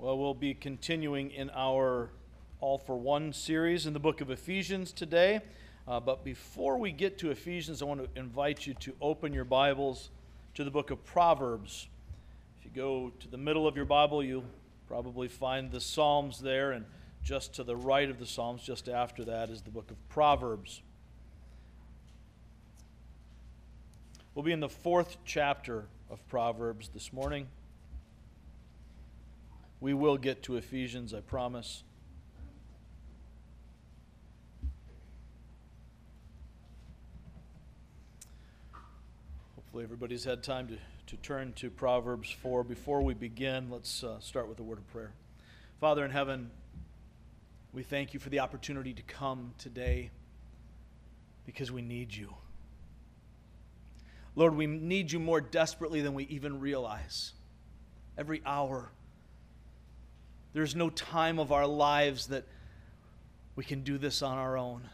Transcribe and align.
Well, 0.00 0.16
we'll 0.16 0.32
be 0.32 0.54
continuing 0.54 1.30
in 1.30 1.50
our 1.50 2.08
All 2.62 2.78
for 2.78 2.96
One 2.96 3.34
series 3.34 3.84
in 3.84 3.92
the 3.92 4.00
book 4.00 4.22
of 4.22 4.30
Ephesians 4.30 4.92
today. 4.92 5.42
Uh, 5.86 6.00
but 6.00 6.24
before 6.24 6.78
we 6.78 6.90
get 6.90 7.18
to 7.18 7.30
Ephesians, 7.30 7.82
I 7.82 7.84
want 7.84 8.02
to 8.02 8.18
invite 8.18 8.66
you 8.66 8.72
to 8.80 8.94
open 9.02 9.34
your 9.34 9.44
Bibles 9.44 10.08
to 10.54 10.64
the 10.64 10.70
book 10.70 10.90
of 10.90 11.04
Proverbs. 11.04 11.86
If 12.58 12.64
you 12.64 12.70
go 12.74 13.12
to 13.20 13.28
the 13.28 13.36
middle 13.36 13.68
of 13.68 13.76
your 13.76 13.84
Bible, 13.84 14.24
you'll 14.24 14.46
probably 14.88 15.28
find 15.28 15.70
the 15.70 15.82
Psalms 15.82 16.40
there, 16.40 16.72
and 16.72 16.86
just 17.22 17.52
to 17.56 17.62
the 17.62 17.76
right 17.76 18.08
of 18.08 18.18
the 18.18 18.24
Psalms, 18.24 18.62
just 18.62 18.88
after 18.88 19.22
that, 19.26 19.50
is 19.50 19.60
the 19.60 19.70
book 19.70 19.90
of 19.90 20.08
Proverbs. 20.08 20.80
We'll 24.34 24.44
be 24.44 24.52
in 24.52 24.60
the 24.60 24.68
fourth 24.70 25.18
chapter 25.26 25.84
of 26.08 26.26
Proverbs 26.28 26.88
this 26.88 27.12
morning. 27.12 27.48
We 29.80 29.94
will 29.94 30.18
get 30.18 30.42
to 30.42 30.56
Ephesians, 30.56 31.14
I 31.14 31.20
promise. 31.20 31.84
Hopefully, 39.54 39.84
everybody's 39.84 40.24
had 40.24 40.42
time 40.42 40.68
to, 40.68 40.76
to 41.06 41.16
turn 41.22 41.54
to 41.54 41.70
Proverbs 41.70 42.30
4. 42.30 42.62
Before 42.62 43.00
we 43.00 43.14
begin, 43.14 43.70
let's 43.70 44.04
uh, 44.04 44.20
start 44.20 44.48
with 44.48 44.60
a 44.60 44.62
word 44.62 44.76
of 44.76 44.86
prayer. 44.88 45.12
Father 45.80 46.04
in 46.04 46.10
heaven, 46.10 46.50
we 47.72 47.82
thank 47.82 48.12
you 48.12 48.20
for 48.20 48.28
the 48.28 48.40
opportunity 48.40 48.92
to 48.92 49.02
come 49.02 49.54
today 49.56 50.10
because 51.46 51.72
we 51.72 51.80
need 51.80 52.14
you. 52.14 52.34
Lord, 54.36 54.54
we 54.54 54.66
need 54.66 55.10
you 55.10 55.20
more 55.20 55.40
desperately 55.40 56.02
than 56.02 56.12
we 56.12 56.24
even 56.24 56.60
realize. 56.60 57.32
Every 58.18 58.42
hour, 58.44 58.90
there's 60.52 60.74
no 60.74 60.90
time 60.90 61.38
of 61.38 61.52
our 61.52 61.66
lives 61.66 62.28
that 62.28 62.44
we 63.56 63.64
can 63.64 63.82
do 63.82 63.98
this 63.98 64.22
on 64.22 64.38
our 64.38 64.56
own. 64.56 64.88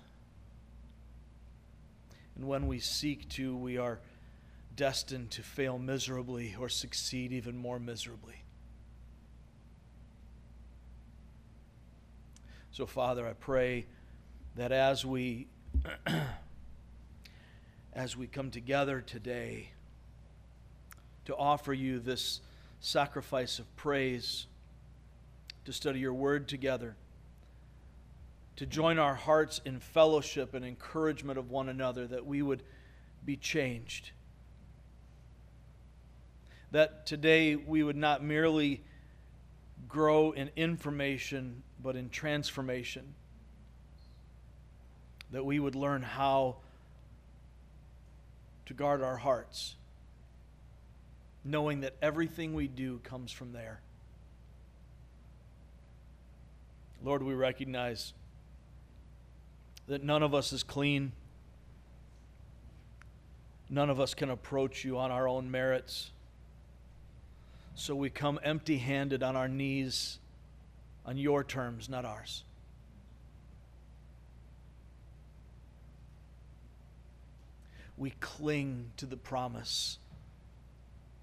And 2.34 2.46
when 2.46 2.66
we 2.66 2.78
seek 2.78 3.28
to, 3.30 3.56
we 3.56 3.78
are 3.78 4.00
destined 4.74 5.30
to 5.32 5.42
fail 5.42 5.78
miserably 5.78 6.54
or 6.58 6.68
succeed 6.68 7.32
even 7.32 7.56
more 7.56 7.78
miserably. 7.78 8.42
So, 12.72 12.84
Father, 12.84 13.26
I 13.26 13.32
pray 13.32 13.86
that 14.56 14.70
as 14.70 15.04
we 15.06 15.46
as 17.94 18.16
we 18.16 18.26
come 18.26 18.50
together 18.50 19.00
today 19.00 19.70
to 21.24 21.34
offer 21.34 21.72
you 21.72 21.98
this 21.98 22.42
sacrifice 22.80 23.58
of 23.58 23.76
praise 23.76 24.46
to 25.66 25.72
study 25.72 25.98
your 25.98 26.14
word 26.14 26.48
together, 26.48 26.96
to 28.56 28.64
join 28.66 28.98
our 28.98 29.14
hearts 29.14 29.60
in 29.64 29.80
fellowship 29.80 30.54
and 30.54 30.64
encouragement 30.64 31.38
of 31.38 31.50
one 31.50 31.68
another, 31.68 32.06
that 32.06 32.24
we 32.24 32.40
would 32.40 32.62
be 33.24 33.36
changed. 33.36 34.12
That 36.70 37.04
today 37.04 37.56
we 37.56 37.82
would 37.82 37.96
not 37.96 38.22
merely 38.22 38.82
grow 39.88 40.30
in 40.30 40.50
information, 40.56 41.62
but 41.82 41.96
in 41.96 42.10
transformation. 42.10 43.14
That 45.32 45.44
we 45.44 45.58
would 45.58 45.74
learn 45.74 46.02
how 46.02 46.56
to 48.66 48.74
guard 48.74 49.02
our 49.02 49.16
hearts, 49.16 49.74
knowing 51.44 51.80
that 51.80 51.94
everything 52.00 52.54
we 52.54 52.68
do 52.68 52.98
comes 52.98 53.32
from 53.32 53.52
there. 53.52 53.80
Lord, 57.06 57.22
we 57.22 57.34
recognize 57.34 58.14
that 59.86 60.02
none 60.02 60.24
of 60.24 60.34
us 60.34 60.52
is 60.52 60.64
clean. 60.64 61.12
None 63.70 63.90
of 63.90 64.00
us 64.00 64.12
can 64.12 64.28
approach 64.28 64.84
you 64.84 64.98
on 64.98 65.12
our 65.12 65.28
own 65.28 65.48
merits. 65.48 66.10
So 67.76 67.94
we 67.94 68.10
come 68.10 68.40
empty 68.42 68.78
handed 68.78 69.22
on 69.22 69.36
our 69.36 69.46
knees 69.46 70.18
on 71.06 71.16
your 71.16 71.44
terms, 71.44 71.88
not 71.88 72.04
ours. 72.04 72.42
We 77.96 78.14
cling 78.18 78.90
to 78.96 79.06
the 79.06 79.16
promise 79.16 79.98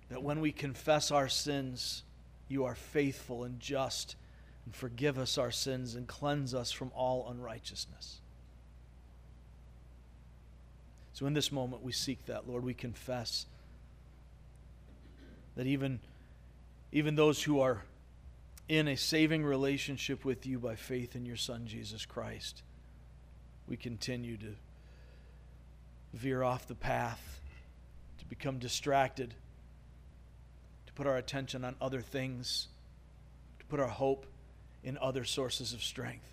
that 0.08 0.24
when 0.24 0.40
we 0.40 0.54
confess 0.54 1.12
our 1.12 1.28
sins, 1.28 2.04
you 2.48 2.64
are 2.64 2.76
faithful 2.76 3.44
and 3.44 3.60
just 3.60 4.16
and 4.66 4.76
forgive 4.76 5.18
us 5.18 5.38
our 5.38 5.52
sins 5.52 5.96
and 5.96 6.08
cleanse 6.08 6.54
us 6.54 6.72
from 6.72 6.92
all 6.96 7.30
unrighteousness. 7.30 8.20
So, 11.14 11.28
in 11.28 11.34
this 11.34 11.52
moment, 11.52 11.84
we 11.84 11.92
seek 11.92 12.26
that, 12.26 12.48
Lord. 12.48 12.64
We 12.64 12.74
confess 12.74 13.46
that 15.56 15.68
even, 15.68 16.00
even 16.92 17.16
those 17.16 17.44
who 17.44 17.60
are 17.60 17.84
in 18.68 18.88
a 18.88 18.98
saving 18.98 19.44
relationship 19.44 20.26
with 20.26 20.46
you 20.46 20.58
by 20.58 20.76
faith 20.76 21.16
in 21.16 21.26
your 21.26 21.36
Son, 21.36 21.68
Jesus 21.68 22.06
Christ, 22.06 22.64
we 23.68 23.78
continue 23.78 24.38
to 24.38 24.56
veer 26.14 26.42
off 26.42 26.68
the 26.68 26.76
path, 26.76 27.42
to 28.20 28.26
become 28.26 28.58
distracted, 28.58 29.36
to 30.88 30.94
put 30.94 31.06
our 31.06 31.18
attention 31.18 31.64
on 31.64 31.76
other 31.80 32.02
things, 32.02 32.68
to 33.60 33.66
put 33.66 33.80
our 33.80 33.88
hope 33.88 34.26
in 34.84 34.98
other 34.98 35.24
sources 35.24 35.74
of 35.74 35.84
strength. 35.84 36.26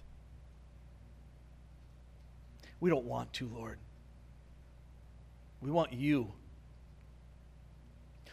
We 2.81 2.91
don't 2.91 3.05
want 3.05 3.33
to, 3.34 3.47
Lord. 3.47 3.78
We 5.61 5.71
want 5.71 5.93
you. 5.93 6.33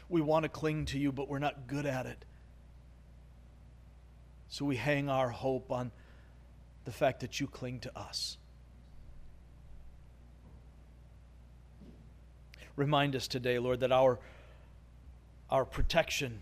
We 0.09 0.21
want 0.21 0.43
to 0.43 0.49
cling 0.49 0.85
to 0.85 0.99
you, 0.99 1.11
but 1.11 1.27
we're 1.27 1.39
not 1.39 1.67
good 1.67 1.85
at 1.85 2.05
it. 2.05 2.23
So 4.49 4.63
we 4.63 4.77
hang 4.77 5.09
our 5.09 5.29
hope 5.29 5.71
on 5.71 5.91
the 6.85 6.91
fact 6.91 7.19
that 7.19 7.39
you 7.39 7.47
cling 7.47 7.81
to 7.81 7.97
us. 7.97 8.37
Remind 12.77 13.15
us 13.15 13.27
today, 13.27 13.59
Lord, 13.59 13.81
that 13.81 13.91
our, 13.91 14.19
our 15.49 15.65
protection 15.65 16.41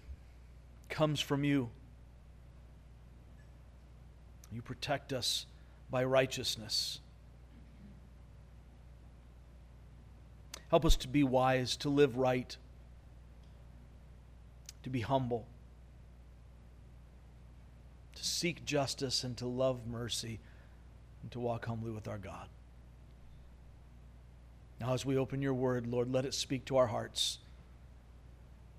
comes 0.90 1.20
from 1.20 1.44
you. 1.44 1.70
You 4.56 4.62
protect 4.62 5.12
us 5.12 5.46
by 5.92 6.06
righteousness. 6.06 7.02
Help 10.70 10.86
us 10.86 10.96
to 10.96 11.10
be 11.10 11.26
wise, 11.26 11.76
to 11.78 11.90
live 11.90 12.18
right, 12.18 12.56
to 14.84 14.90
be 14.90 15.02
humble, 15.02 15.46
to 18.16 18.24
seek 18.24 18.64
justice, 18.64 19.26
and 19.26 19.36
to 19.36 19.46
love 19.46 19.86
mercy, 19.86 20.40
and 21.22 21.30
to 21.34 21.40
walk 21.42 21.66
humbly 21.66 21.92
with 21.92 22.08
our 22.08 22.18
God. 22.18 22.48
Now, 24.80 24.94
as 24.94 25.06
we 25.06 25.18
open 25.18 25.42
your 25.42 25.54
word, 25.54 25.86
Lord, 25.86 26.10
let 26.10 26.24
it 26.24 26.34
speak 26.34 26.64
to 26.66 26.78
our 26.78 26.88
hearts, 26.88 27.40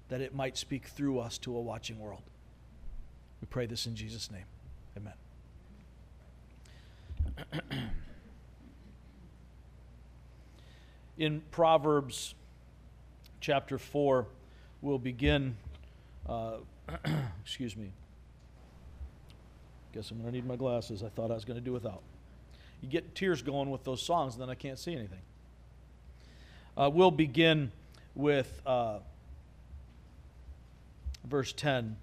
that 0.08 0.22
it 0.22 0.34
might 0.34 0.56
speak 0.56 0.86
through 0.86 1.18
us 1.18 1.36
to 1.38 1.54
a 1.54 1.60
watching 1.60 1.98
world. 1.98 2.22
We 3.42 3.46
pray 3.50 3.66
this 3.66 3.86
in 3.86 3.94
Jesus' 3.94 4.30
name. 4.30 4.46
Amen. 4.96 5.12
in 11.18 11.42
Proverbs 11.50 12.34
chapter 13.40 13.78
4, 13.78 14.26
we'll 14.82 14.98
begin. 14.98 15.56
Uh, 16.28 16.58
excuse 17.42 17.76
me. 17.76 17.92
Guess 19.92 20.10
I'm 20.10 20.18
going 20.18 20.30
to 20.30 20.36
need 20.36 20.46
my 20.46 20.56
glasses. 20.56 21.02
I 21.02 21.08
thought 21.08 21.30
I 21.30 21.34
was 21.34 21.44
going 21.44 21.58
to 21.58 21.64
do 21.64 21.72
without. 21.72 22.02
You 22.82 22.88
get 22.88 23.14
tears 23.14 23.40
going 23.42 23.70
with 23.70 23.84
those 23.84 24.02
songs, 24.02 24.34
and 24.34 24.42
then 24.42 24.50
I 24.50 24.54
can't 24.54 24.78
see 24.78 24.92
anything. 24.94 25.22
Uh, 26.76 26.90
we'll 26.92 27.10
begin 27.10 27.72
with 28.14 28.60
uh, 28.66 28.98
verse 31.24 31.52
10 31.54 31.96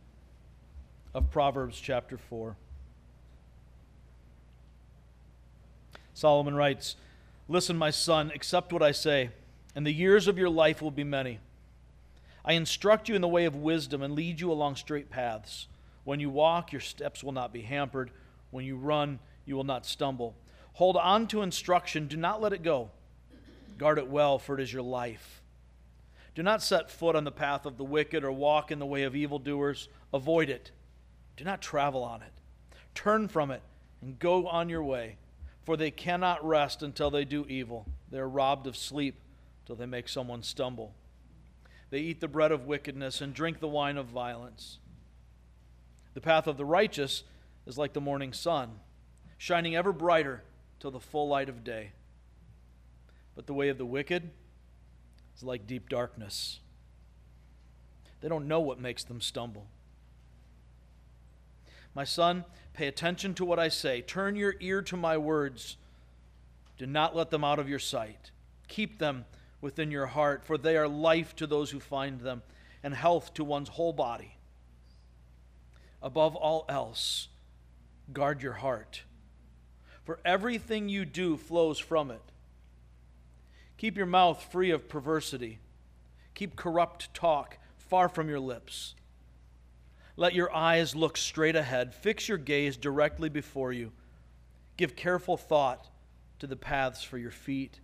of 1.14 1.30
Proverbs 1.30 1.80
chapter 1.80 2.18
4. 2.18 2.56
Solomon 6.14 6.56
writes, 6.56 6.96
Listen, 7.48 7.78
my 7.78 7.90
son, 7.90 8.32
accept 8.34 8.72
what 8.72 8.82
I 8.82 8.92
say, 8.92 9.30
and 9.76 9.86
the 9.86 9.94
years 9.94 10.28
of 10.28 10.38
your 10.38 10.50
life 10.50 10.82
will 10.82 10.92
be 10.92 11.04
many. 11.04 11.40
I 12.46 12.54
instruct 12.54 13.10
you 13.10 13.16
in 13.16 13.22
the 13.22 13.28
way 13.28 13.46
of 13.46 13.56
wisdom 13.56 14.02
and 14.02 14.14
lead 14.14 14.40
you 14.40 14.52
along 14.52 14.76
straight 14.76 15.10
paths. 15.10 15.68
When 16.04 16.20
you 16.20 16.30
walk, 16.30 16.72
your 16.72 16.82
steps 16.82 17.24
will 17.24 17.32
not 17.32 17.54
be 17.54 17.62
hampered. 17.62 18.12
When 18.52 18.66
you 18.66 18.76
run, 18.76 19.20
you 19.46 19.56
will 19.56 19.64
not 19.64 19.86
stumble. 19.86 20.36
Hold 20.74 20.98
on 20.98 21.28
to 21.28 21.42
instruction, 21.42 22.08
do 22.08 22.18
not 22.18 22.42
let 22.42 22.54
it 22.54 22.64
go. 22.64 22.90
Guard 23.78 23.98
it 23.98 24.08
well, 24.08 24.40
for 24.40 24.56
it 24.56 24.62
is 24.62 24.74
your 24.74 24.82
life. 24.82 25.42
Do 26.36 26.44
not 26.44 26.64
set 26.64 26.90
foot 26.90 27.16
on 27.16 27.24
the 27.24 27.32
path 27.32 27.66
of 27.66 27.78
the 27.78 27.84
wicked 27.84 28.24
or 28.24 28.32
walk 28.32 28.72
in 28.72 28.80
the 28.80 28.86
way 28.86 29.04
of 29.04 29.16
evildoers. 29.16 29.88
Avoid 30.14 30.50
it. 30.50 30.72
Do 31.38 31.44
not 31.44 31.62
travel 31.62 32.04
on 32.04 32.22
it. 32.22 32.32
Turn 32.96 33.28
from 33.28 33.52
it 33.52 33.62
and 34.02 34.18
go 34.20 34.48
on 34.48 34.70
your 34.70 34.84
way, 34.84 35.18
for 35.64 35.78
they 35.78 35.92
cannot 35.92 36.46
rest 36.46 36.84
until 36.84 37.10
they 37.10 37.26
do 37.26 37.46
evil. 37.48 37.86
They 38.12 38.20
are 38.20 38.30
robbed 38.30 38.68
of 38.68 38.78
sleep 38.78 39.16
till 39.66 39.76
they 39.76 39.86
make 39.86 40.10
someone 40.10 40.44
stumble. 40.44 40.94
They 41.90 42.00
eat 42.00 42.20
the 42.20 42.28
bread 42.28 42.52
of 42.52 42.66
wickedness 42.66 43.22
and 43.22 43.34
drink 43.34 43.60
the 43.60 43.68
wine 43.68 43.98
of 43.98 44.08
violence. 44.08 44.80
The 46.14 46.22
path 46.22 46.48
of 46.48 46.58
the 46.58 46.66
righteous 46.66 47.24
is 47.66 47.78
like 47.78 47.94
the 47.94 48.02
morning 48.02 48.34
sun, 48.34 48.80
shining 49.38 49.76
ever 49.76 49.94
brighter 49.94 50.44
till 50.80 50.92
the 50.92 51.00
full 51.00 51.28
light 51.28 51.50
of 51.50 51.64
day. 51.64 51.92
But 53.36 53.48
the 53.48 53.54
way 53.54 53.70
of 53.70 53.78
the 53.78 53.86
wicked 53.86 54.30
is 55.36 55.44
like 55.44 55.66
deep 55.66 55.90
darkness. 55.90 56.60
They 58.22 58.28
don't 58.30 58.48
know 58.48 58.60
what 58.60 58.80
makes 58.80 59.04
them 59.04 59.22
stumble. 59.22 59.68
My 61.96 62.04
son, 62.04 62.46
pay 62.74 62.88
attention 62.88 63.34
to 63.36 63.46
what 63.46 63.60
I 63.60 63.70
say. 63.70 64.02
Turn 64.02 64.36
your 64.36 64.56
ear 64.60 64.82
to 64.84 64.98
my 64.98 65.18
words. 65.18 65.78
Do 66.78 66.86
not 66.86 67.16
let 67.16 67.30
them 67.30 67.44
out 67.44 67.60
of 67.60 67.70
your 67.70 67.80
sight. 67.80 68.32
Keep 68.68 69.00
them 69.00 69.26
within 69.62 69.92
your 69.92 70.08
heart, 70.08 70.44
for 70.44 70.58
they 70.58 70.76
are 70.76 70.88
life 70.88 71.36
to 71.38 71.48
those 71.48 71.72
who 71.72 71.80
find 71.80 72.20
them 72.20 72.42
and 72.84 72.94
health 72.94 73.34
to 73.36 73.44
one's 73.44 73.70
whole 73.70 73.94
body. 73.94 74.38
Above 76.02 76.36
all 76.36 76.66
else, 76.68 77.30
guard 78.12 78.44
your 78.44 78.54
heart, 78.54 79.04
for 80.04 80.20
everything 80.26 80.90
you 80.90 81.06
do 81.06 81.38
flows 81.38 81.80
from 81.80 82.12
it. 82.12 82.22
Keep 83.78 83.96
your 83.96 84.06
mouth 84.06 84.44
free 84.52 84.72
of 84.72 84.90
perversity. 84.90 85.60
Keep 86.36 86.56
corrupt 86.56 87.14
talk 87.14 87.58
far 87.78 88.10
from 88.10 88.28
your 88.28 88.40
lips. 88.40 88.96
Let 90.16 90.34
your 90.34 90.54
eyes 90.54 90.96
look 90.96 91.18
straight 91.18 91.56
ahead. 91.56 91.94
Fix 91.94 92.28
your 92.28 92.38
gaze 92.38 92.78
directly 92.78 93.30
before 93.30 93.74
you. 93.74 93.92
Give 94.78 94.96
careful 94.96 95.38
thought 95.38 95.88
to 96.40 96.48
the 96.48 96.56
paths 96.56 97.04
for 97.04 97.18
your 97.18 97.32
feet, 97.32 97.80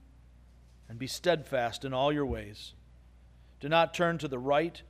and 0.88 1.00
be 1.00 1.08
steadfast 1.08 1.86
in 1.86 1.94
all 1.94 2.12
your 2.12 2.26
ways. 2.26 2.74
Do 3.60 3.70
not 3.70 3.94
turn 3.94 4.18
to 4.20 4.28
the 4.28 4.40
right 4.40 4.81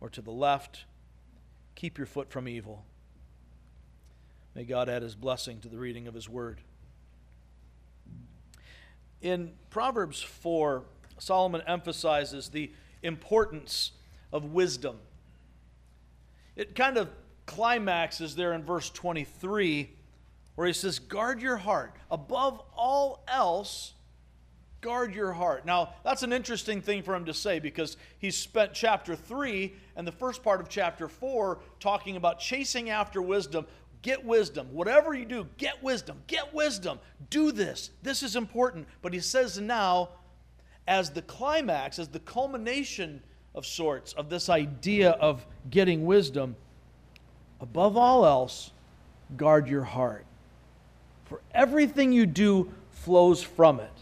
or 0.00 0.08
to 0.10 0.22
the 0.22 0.30
left. 0.30 0.84
Keep 1.74 1.98
your 1.98 2.06
foot 2.06 2.30
from 2.30 2.48
evil. 2.48 2.84
May 4.54 4.64
God 4.64 4.88
add 4.88 5.02
his 5.02 5.14
blessing 5.14 5.60
to 5.60 5.68
the 5.68 5.78
reading 5.78 6.06
of 6.06 6.14
his 6.14 6.28
word. 6.28 6.60
In 9.20 9.52
Proverbs 9.68 10.20
4, 10.22 10.82
Solomon 11.18 11.62
emphasizes 11.66 12.48
the 12.48 12.72
importance 13.02 13.92
of 14.32 14.44
wisdom 14.46 14.98
it 16.56 16.74
kind 16.74 16.96
of 16.96 17.08
climaxes 17.46 18.36
there 18.36 18.52
in 18.52 18.62
verse 18.64 18.90
23 18.90 19.90
where 20.54 20.66
he 20.66 20.72
says, 20.72 20.98
Guard 20.98 21.40
your 21.40 21.56
heart. 21.56 21.96
Above 22.10 22.62
all 22.76 23.24
else, 23.26 23.94
guard 24.80 25.14
your 25.14 25.32
heart. 25.32 25.64
Now, 25.64 25.94
that's 26.04 26.22
an 26.22 26.32
interesting 26.32 26.80
thing 26.80 27.02
for 27.02 27.14
him 27.14 27.24
to 27.26 27.34
say 27.34 27.58
because 27.58 27.96
he's 28.18 28.36
spent 28.36 28.72
chapter 28.72 29.16
3 29.16 29.74
and 29.96 30.06
the 30.06 30.12
first 30.12 30.42
part 30.42 30.60
of 30.60 30.68
chapter 30.68 31.08
4 31.08 31.60
talking 31.78 32.16
about 32.16 32.40
chasing 32.40 32.90
after 32.90 33.20
wisdom. 33.20 33.66
Get 34.02 34.24
wisdom. 34.24 34.68
Whatever 34.72 35.14
you 35.14 35.26
do, 35.26 35.46
get 35.58 35.82
wisdom. 35.82 36.22
Get 36.26 36.54
wisdom. 36.54 36.98
Do 37.28 37.52
this. 37.52 37.90
This 38.02 38.22
is 38.22 38.36
important. 38.36 38.88
But 39.02 39.12
he 39.12 39.20
says 39.20 39.60
now, 39.60 40.10
as 40.86 41.10
the 41.10 41.22
climax, 41.22 41.98
as 41.98 42.08
the 42.08 42.20
culmination 42.20 43.22
of 43.54 43.66
sorts 43.66 44.12
of 44.12 44.28
this 44.28 44.48
idea 44.48 45.10
of 45.10 45.44
getting 45.70 46.06
wisdom, 46.06 46.56
above 47.60 47.96
all 47.96 48.24
else, 48.24 48.70
guard 49.36 49.68
your 49.68 49.84
heart. 49.84 50.24
For 51.26 51.40
everything 51.54 52.12
you 52.12 52.26
do 52.26 52.70
flows 52.90 53.42
from 53.42 53.80
it. 53.80 53.92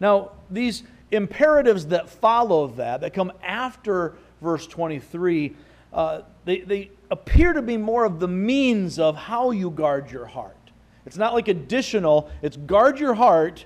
Now, 0.00 0.32
these 0.50 0.82
imperatives 1.10 1.86
that 1.86 2.08
follow 2.08 2.68
that, 2.68 3.02
that 3.02 3.12
come 3.12 3.32
after 3.42 4.14
verse 4.40 4.66
23, 4.66 5.54
uh, 5.92 6.22
they, 6.44 6.60
they 6.60 6.90
appear 7.10 7.52
to 7.52 7.62
be 7.62 7.76
more 7.76 8.04
of 8.04 8.20
the 8.20 8.28
means 8.28 8.98
of 8.98 9.16
how 9.16 9.50
you 9.50 9.70
guard 9.70 10.10
your 10.10 10.26
heart. 10.26 10.56
It's 11.04 11.16
not 11.16 11.34
like 11.34 11.48
additional, 11.48 12.30
it's 12.42 12.56
guard 12.56 12.98
your 12.98 13.14
heart 13.14 13.64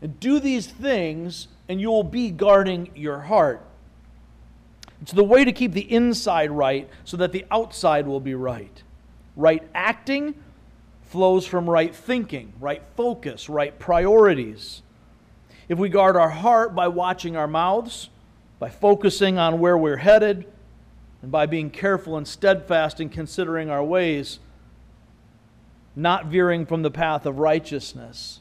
and 0.00 0.18
do 0.20 0.40
these 0.40 0.66
things 0.66 1.48
and 1.68 1.80
you 1.80 1.90
will 1.90 2.04
be 2.04 2.30
guarding 2.30 2.90
your 2.94 3.20
heart. 3.20 3.64
It's 5.00 5.12
the 5.12 5.24
way 5.24 5.44
to 5.44 5.52
keep 5.52 5.72
the 5.72 5.92
inside 5.92 6.50
right 6.50 6.88
so 7.04 7.16
that 7.16 7.32
the 7.32 7.44
outside 7.50 8.06
will 8.06 8.20
be 8.20 8.34
right. 8.34 8.82
Right 9.36 9.62
acting 9.74 10.34
flows 11.02 11.46
from 11.46 11.68
right 11.68 11.94
thinking, 11.94 12.52
right 12.60 12.82
focus, 12.96 13.48
right 13.48 13.76
priorities. 13.78 14.82
If 15.68 15.78
we 15.78 15.88
guard 15.88 16.16
our 16.16 16.28
heart 16.28 16.74
by 16.74 16.88
watching 16.88 17.36
our 17.36 17.46
mouths, 17.46 18.10
by 18.58 18.70
focusing 18.70 19.38
on 19.38 19.58
where 19.58 19.76
we're 19.76 19.96
headed, 19.96 20.46
and 21.20 21.30
by 21.30 21.46
being 21.46 21.70
careful 21.70 22.16
and 22.16 22.26
steadfast 22.26 23.00
in 23.00 23.08
considering 23.08 23.70
our 23.70 23.82
ways, 23.82 24.38
not 25.94 26.26
veering 26.26 26.66
from 26.66 26.82
the 26.82 26.90
path 26.90 27.26
of 27.26 27.38
righteousness, 27.38 28.40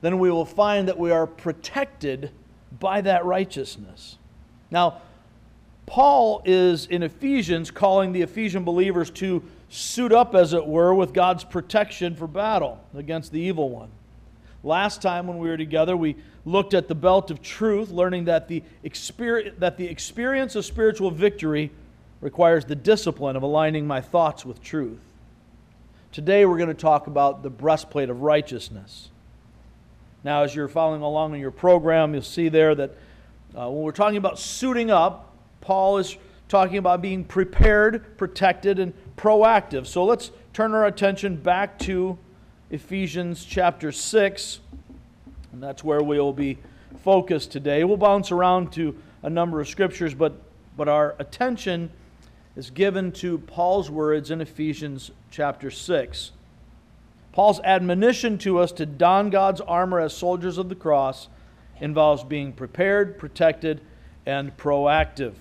then 0.00 0.18
we 0.18 0.30
will 0.30 0.44
find 0.44 0.88
that 0.88 0.98
we 0.98 1.10
are 1.10 1.26
protected 1.26 2.30
by 2.78 3.00
that 3.00 3.24
righteousness. 3.24 4.16
Now, 4.70 5.02
Paul 5.86 6.42
is 6.44 6.86
in 6.86 7.02
Ephesians 7.02 7.70
calling 7.70 8.12
the 8.12 8.22
Ephesian 8.22 8.62
believers 8.62 9.10
to 9.10 9.42
suit 9.68 10.12
up, 10.12 10.34
as 10.34 10.52
it 10.52 10.66
were, 10.66 10.94
with 10.94 11.12
God's 11.12 11.42
protection 11.42 12.14
for 12.14 12.26
battle 12.26 12.80
against 12.94 13.32
the 13.32 13.40
evil 13.40 13.70
one. 13.70 13.88
Last 14.62 15.02
time 15.02 15.26
when 15.26 15.38
we 15.38 15.48
were 15.48 15.56
together, 15.56 15.96
we 15.96 16.16
looked 16.44 16.74
at 16.74 16.86
the 16.86 16.94
belt 16.94 17.30
of 17.30 17.42
truth, 17.42 17.90
learning 17.90 18.26
that 18.26 18.48
the, 18.48 18.62
experience, 18.82 19.56
that 19.58 19.76
the 19.76 19.86
experience 19.86 20.54
of 20.54 20.64
spiritual 20.64 21.10
victory 21.10 21.70
requires 22.20 22.64
the 22.64 22.76
discipline 22.76 23.36
of 23.36 23.42
aligning 23.42 23.86
my 23.86 24.00
thoughts 24.00 24.44
with 24.44 24.62
truth. 24.62 24.98
Today, 26.12 26.44
we're 26.44 26.58
going 26.58 26.68
to 26.68 26.74
talk 26.74 27.06
about 27.06 27.42
the 27.42 27.50
breastplate 27.50 28.10
of 28.10 28.22
righteousness. 28.22 29.09
Now, 30.22 30.42
as 30.42 30.54
you're 30.54 30.68
following 30.68 31.00
along 31.00 31.34
in 31.34 31.40
your 31.40 31.50
program, 31.50 32.12
you'll 32.12 32.22
see 32.22 32.50
there 32.50 32.74
that 32.74 32.90
uh, 33.56 33.70
when 33.70 33.82
we're 33.82 33.92
talking 33.92 34.18
about 34.18 34.38
suiting 34.38 34.90
up, 34.90 35.34
Paul 35.62 35.98
is 35.98 36.16
talking 36.48 36.76
about 36.76 37.00
being 37.00 37.24
prepared, 37.24 38.18
protected, 38.18 38.78
and 38.78 38.92
proactive. 39.16 39.86
So 39.86 40.04
let's 40.04 40.30
turn 40.52 40.74
our 40.74 40.86
attention 40.86 41.36
back 41.36 41.78
to 41.80 42.18
Ephesians 42.70 43.44
chapter 43.44 43.92
6, 43.92 44.60
and 45.52 45.62
that's 45.62 45.82
where 45.82 46.02
we'll 46.02 46.32
be 46.32 46.58
focused 47.02 47.50
today. 47.50 47.84
We'll 47.84 47.96
bounce 47.96 48.30
around 48.30 48.72
to 48.72 48.96
a 49.22 49.30
number 49.30 49.60
of 49.60 49.68
scriptures, 49.68 50.12
but, 50.12 50.34
but 50.76 50.88
our 50.88 51.14
attention 51.18 51.90
is 52.56 52.68
given 52.70 53.10
to 53.12 53.38
Paul's 53.38 53.90
words 53.90 54.30
in 54.30 54.40
Ephesians 54.40 55.12
chapter 55.30 55.70
6. 55.70 56.32
Paul's 57.32 57.60
admonition 57.60 58.38
to 58.38 58.58
us 58.58 58.72
to 58.72 58.86
don 58.86 59.30
God's 59.30 59.60
armor 59.60 60.00
as 60.00 60.16
soldiers 60.16 60.58
of 60.58 60.68
the 60.68 60.74
cross 60.74 61.28
involves 61.80 62.24
being 62.24 62.52
prepared, 62.52 63.18
protected, 63.18 63.80
and 64.26 64.56
proactive. 64.56 65.34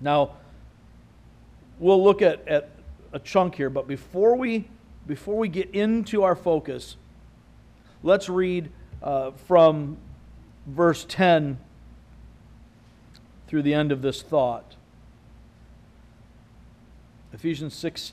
Now, 0.00 0.32
we'll 1.78 2.02
look 2.02 2.22
at, 2.22 2.46
at 2.48 2.70
a 3.12 3.18
chunk 3.18 3.56
here, 3.56 3.70
but 3.70 3.86
before 3.86 4.36
we, 4.36 4.68
before 5.06 5.36
we 5.36 5.48
get 5.48 5.70
into 5.70 6.22
our 6.22 6.34
focus, 6.34 6.96
let's 8.02 8.28
read 8.28 8.70
uh, 9.02 9.32
from 9.46 9.98
verse 10.66 11.04
10 11.08 11.58
through 13.48 13.62
the 13.62 13.74
end 13.74 13.92
of 13.92 14.02
this 14.02 14.22
thought. 14.22 14.76
Ephesians 17.32 17.74
6 17.74 18.12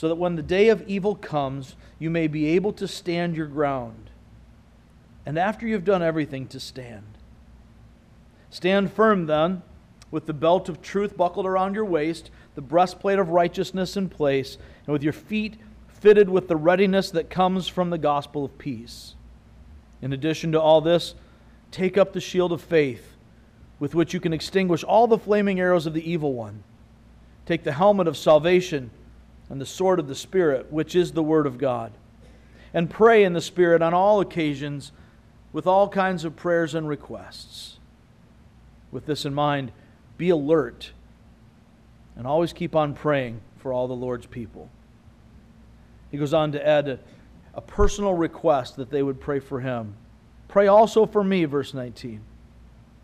so 0.00 0.08
that 0.08 0.14
when 0.14 0.34
the 0.34 0.42
day 0.42 0.70
of 0.70 0.82
evil 0.88 1.14
comes, 1.14 1.76
you 1.98 2.08
may 2.08 2.26
be 2.26 2.46
able 2.46 2.72
to 2.72 2.88
stand 2.88 3.36
your 3.36 3.46
ground. 3.46 4.08
And 5.26 5.38
after 5.38 5.68
you've 5.68 5.84
done 5.84 6.02
everything, 6.02 6.46
to 6.46 6.58
stand. 6.58 7.18
Stand 8.48 8.90
firm 8.90 9.26
then, 9.26 9.60
with 10.10 10.24
the 10.24 10.32
belt 10.32 10.70
of 10.70 10.80
truth 10.80 11.18
buckled 11.18 11.44
around 11.44 11.74
your 11.74 11.84
waist, 11.84 12.30
the 12.54 12.62
breastplate 12.62 13.18
of 13.18 13.28
righteousness 13.28 13.94
in 13.94 14.08
place, 14.08 14.56
and 14.86 14.94
with 14.94 15.02
your 15.02 15.12
feet 15.12 15.58
fitted 15.86 16.30
with 16.30 16.48
the 16.48 16.56
readiness 16.56 17.10
that 17.10 17.28
comes 17.28 17.68
from 17.68 17.90
the 17.90 17.98
gospel 17.98 18.42
of 18.42 18.56
peace. 18.56 19.16
In 20.00 20.14
addition 20.14 20.50
to 20.52 20.60
all 20.62 20.80
this, 20.80 21.14
take 21.70 21.98
up 21.98 22.14
the 22.14 22.22
shield 22.22 22.52
of 22.52 22.62
faith 22.62 23.18
with 23.78 23.94
which 23.94 24.14
you 24.14 24.20
can 24.20 24.32
extinguish 24.32 24.82
all 24.82 25.06
the 25.06 25.18
flaming 25.18 25.60
arrows 25.60 25.84
of 25.84 25.92
the 25.92 26.10
evil 26.10 26.32
one. 26.32 26.62
Take 27.44 27.64
the 27.64 27.72
helmet 27.72 28.08
of 28.08 28.16
salvation 28.16 28.90
and 29.50 29.60
the 29.60 29.66
sword 29.66 29.98
of 29.98 30.08
the 30.08 30.14
Spirit, 30.14 30.72
which 30.72 30.94
is 30.94 31.12
the 31.12 31.22
Word 31.22 31.46
of 31.46 31.58
God. 31.58 31.92
And 32.72 32.88
pray 32.88 33.24
in 33.24 33.32
the 33.32 33.40
Spirit 33.40 33.82
on 33.82 33.92
all 33.92 34.20
occasions 34.20 34.92
with 35.52 35.66
all 35.66 35.88
kinds 35.88 36.24
of 36.24 36.36
prayers 36.36 36.74
and 36.74 36.88
requests. 36.88 37.78
With 38.92 39.06
this 39.06 39.24
in 39.24 39.34
mind, 39.34 39.72
be 40.16 40.30
alert 40.30 40.92
and 42.16 42.26
always 42.26 42.52
keep 42.52 42.76
on 42.76 42.94
praying 42.94 43.40
for 43.56 43.72
all 43.72 43.88
the 43.88 43.94
Lord's 43.94 44.26
people. 44.26 44.70
He 46.10 46.18
goes 46.18 46.34
on 46.34 46.52
to 46.52 46.66
add 46.66 46.88
a, 46.88 46.98
a 47.54 47.60
personal 47.60 48.14
request 48.14 48.76
that 48.76 48.90
they 48.90 49.02
would 49.02 49.20
pray 49.20 49.40
for 49.40 49.60
him. 49.60 49.94
Pray 50.48 50.66
also 50.66 51.06
for 51.06 51.22
me, 51.22 51.44
verse 51.44 51.74
19, 51.74 52.20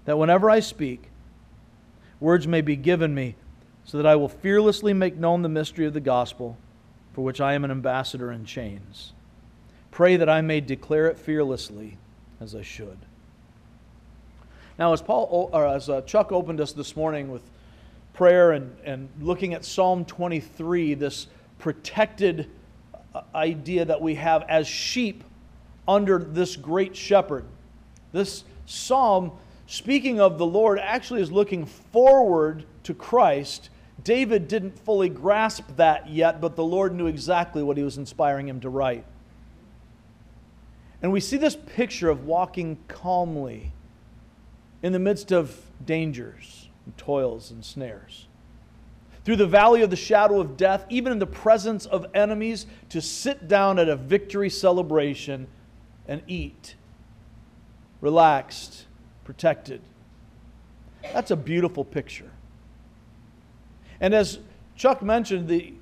that 0.05 0.19
whenever 0.19 0.50
I 0.50 0.61
speak, 0.61 1.11
words 2.21 2.47
may 2.47 2.61
be 2.61 2.76
given 2.76 3.15
me 3.15 3.37
so 3.87 3.97
that 3.97 4.07
I 4.07 4.16
will 4.16 4.28
fearlessly 4.28 4.93
make 4.93 5.16
known 5.16 5.43
the 5.43 5.49
mystery 5.49 5.87
of 5.87 5.95
the 5.95 6.00
gospel, 6.00 6.59
for 7.14 7.25
which 7.25 7.40
I 7.40 7.55
am 7.55 7.64
an 7.64 7.71
ambassador 7.71 8.31
in 8.31 8.45
chains. 8.45 9.12
Pray 9.90 10.16
that 10.16 10.28
I 10.28 10.43
may 10.43 10.61
declare 10.61 11.07
it 11.07 11.16
fearlessly 11.16 11.97
as 12.40 12.55
I 12.55 12.62
should. 12.62 12.99
Now, 14.78 14.93
as 14.93 15.00
Paul 15.00 15.49
or 15.52 15.66
as 15.66 15.88
uh, 15.88 16.02
Chuck 16.02 16.33
opened 16.33 16.61
us 16.61 16.73
this 16.73 16.97
morning 16.97 17.31
with 17.31 17.43
prayer 18.12 18.52
and, 18.52 18.76
and 18.85 19.09
looking 19.21 19.55
at 19.55 19.64
Psalm 19.64 20.05
23, 20.05 20.95
this 20.95 21.28
protected 21.59 22.50
idea 23.35 23.85
that 23.85 24.00
we 24.00 24.16
have 24.16 24.43
as 24.49 24.66
sheep 24.66 25.25
under 25.88 26.19
this 26.19 26.57
great 26.57 26.97
shepherd. 26.97 27.45
This 28.12 28.45
psalm, 28.66 29.33
speaking 29.66 30.21
of 30.21 30.38
the 30.38 30.47
Lord, 30.47 30.78
actually 30.78 31.23
is 31.23 31.33
looking 31.33 31.66
forward 31.66 32.64
to 32.83 32.95
Christ. 32.95 33.71
David 34.06 34.46
didn't 34.46 34.78
fully 34.78 35.08
grasp 35.08 35.64
that 35.78 36.08
yet, 36.08 36.40
but 36.40 36.54
the 36.54 36.62
Lord 36.62 36.94
knew 36.94 37.08
exactly 37.08 37.60
what 37.60 37.76
he 37.76 37.82
was 37.82 37.98
inspiring 37.98 38.48
him 38.48 38.60
to 38.60 38.68
write. 38.68 39.04
And 41.02 41.10
we 41.10 41.18
see 41.18 41.36
this 41.36 41.56
picture 41.56 42.08
of 42.08 42.25
walking 42.25 42.78
calmly 42.86 43.72
in 44.80 44.92
the 44.92 45.00
midst 45.00 45.32
of 45.32 45.60
dangers, 45.84 46.68
and 46.84 46.96
toils, 46.96 47.50
and 47.50 47.64
snares 47.64 48.28
through 49.25 49.34
the 49.34 49.44
valley 49.44 49.82
of 49.82 49.90
the 49.90 49.96
shadow 49.96 50.40
of 50.40 50.56
death, 50.56 50.86
even 50.88 51.10
in 51.10 51.18
the 51.18 51.26
presence 51.26 51.84
of 51.84 52.06
enemies, 52.14 52.64
to 52.90 53.00
sit 53.00 53.48
down 53.48 53.76
at 53.76 53.88
a 53.88 53.96
victory 53.96 54.48
celebration 54.48 55.48
and 56.06 56.22
eat. 56.28 56.76
Relaxed, 58.00 58.86
protected. 59.25 59.80
That's 61.12 61.32
a 61.32 61.36
beautiful 61.36 61.84
picture. 61.84 62.30
And 64.00 64.15
as 64.15 64.38
Chuck 64.76 65.03
mentioned, 65.03 65.49
the, 65.49 65.75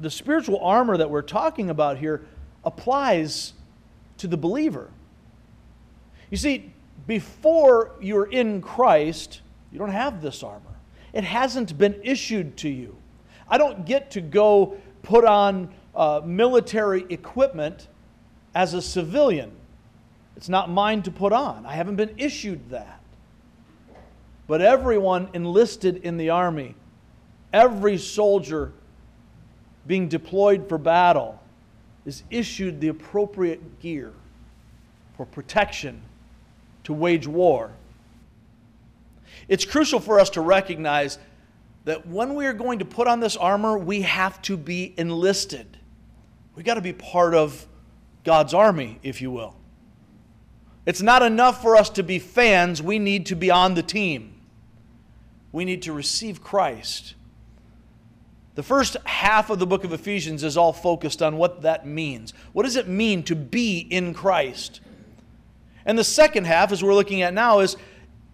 the 0.00 0.10
spiritual 0.10 0.60
armor 0.60 0.96
that 0.96 1.08
we're 1.08 1.22
talking 1.22 1.70
about 1.70 1.98
here 1.98 2.26
applies 2.64 3.52
to 4.18 4.26
the 4.26 4.36
believer. 4.36 4.90
You 6.30 6.36
see, 6.36 6.72
before 7.06 7.92
you're 8.00 8.30
in 8.30 8.60
Christ, 8.60 9.40
you 9.72 9.78
don't 9.78 9.90
have 9.90 10.20
this 10.20 10.42
armor. 10.42 10.62
It 11.12 11.24
hasn't 11.24 11.78
been 11.78 12.00
issued 12.02 12.56
to 12.58 12.68
you. 12.68 12.96
I 13.48 13.58
don't 13.58 13.86
get 13.86 14.10
to 14.12 14.20
go 14.20 14.76
put 15.02 15.24
on 15.24 15.72
uh, 15.94 16.20
military 16.24 17.06
equipment 17.08 17.86
as 18.54 18.74
a 18.74 18.82
civilian. 18.82 19.52
It's 20.36 20.48
not 20.48 20.68
mine 20.68 21.02
to 21.02 21.10
put 21.10 21.32
on. 21.32 21.64
I 21.64 21.74
haven't 21.74 21.96
been 21.96 22.14
issued 22.18 22.70
that. 22.70 23.00
But 24.46 24.60
everyone 24.60 25.30
enlisted 25.32 25.98
in 25.98 26.16
the 26.18 26.30
army, 26.30 26.74
every 27.56 27.96
soldier 27.96 28.70
being 29.86 30.08
deployed 30.08 30.68
for 30.68 30.76
battle, 30.76 31.40
is 32.04 32.22
issued 32.30 32.80
the 32.80 32.88
appropriate 32.88 33.80
gear 33.80 34.12
for 35.16 35.24
protection 35.24 36.02
to 36.84 36.92
wage 36.92 37.26
war. 37.26 37.72
It's 39.48 39.64
crucial 39.64 40.00
for 40.00 40.20
us 40.20 40.30
to 40.30 40.40
recognize 40.42 41.18
that 41.84 42.06
when 42.06 42.34
we 42.34 42.46
are 42.46 42.52
going 42.52 42.80
to 42.80 42.84
put 42.84 43.08
on 43.08 43.20
this 43.20 43.36
armor, 43.36 43.78
we 43.78 44.02
have 44.02 44.42
to 44.42 44.56
be 44.56 44.92
enlisted. 44.98 45.78
We 46.56 46.62
got 46.62 46.74
to 46.74 46.82
be 46.82 46.92
part 46.92 47.34
of 47.34 47.66
God's 48.22 48.52
army, 48.52 48.98
if 49.02 49.22
you 49.22 49.30
will. 49.30 49.56
It's 50.84 51.02
not 51.02 51.22
enough 51.22 51.62
for 51.62 51.76
us 51.76 51.88
to 51.90 52.02
be 52.02 52.18
fans, 52.18 52.82
we 52.82 52.98
need 52.98 53.26
to 53.26 53.34
be 53.34 53.50
on 53.50 53.74
the 53.74 53.82
team. 53.82 54.34
We 55.52 55.64
need 55.64 55.82
to 55.82 55.92
receive 55.92 56.42
Christ. 56.42 57.14
The 58.56 58.62
first 58.62 58.96
half 59.04 59.50
of 59.50 59.58
the 59.58 59.66
book 59.66 59.84
of 59.84 59.92
Ephesians 59.92 60.42
is 60.42 60.56
all 60.56 60.72
focused 60.72 61.22
on 61.22 61.36
what 61.36 61.60
that 61.62 61.86
means. 61.86 62.32
What 62.54 62.62
does 62.62 62.76
it 62.76 62.88
mean 62.88 63.22
to 63.24 63.36
be 63.36 63.78
in 63.78 64.14
Christ? 64.14 64.80
And 65.84 65.98
the 65.98 66.04
second 66.04 66.46
half, 66.46 66.72
as 66.72 66.82
we're 66.82 66.94
looking 66.94 67.20
at 67.20 67.34
now, 67.34 67.60
is 67.60 67.76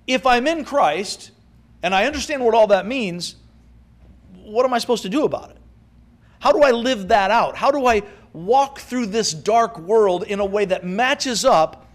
if 0.06 0.24
I'm 0.24 0.46
in 0.46 0.64
Christ 0.64 1.32
and 1.82 1.92
I 1.92 2.06
understand 2.06 2.44
what 2.44 2.54
all 2.54 2.68
that 2.68 2.86
means, 2.86 3.34
what 4.44 4.64
am 4.64 4.72
I 4.72 4.78
supposed 4.78 5.02
to 5.02 5.08
do 5.08 5.24
about 5.24 5.50
it? 5.50 5.56
How 6.38 6.52
do 6.52 6.62
I 6.62 6.70
live 6.70 7.08
that 7.08 7.32
out? 7.32 7.56
How 7.56 7.72
do 7.72 7.86
I 7.86 8.02
walk 8.32 8.78
through 8.78 9.06
this 9.06 9.32
dark 9.32 9.76
world 9.76 10.22
in 10.22 10.38
a 10.38 10.46
way 10.46 10.64
that 10.66 10.84
matches 10.86 11.44
up 11.44 11.88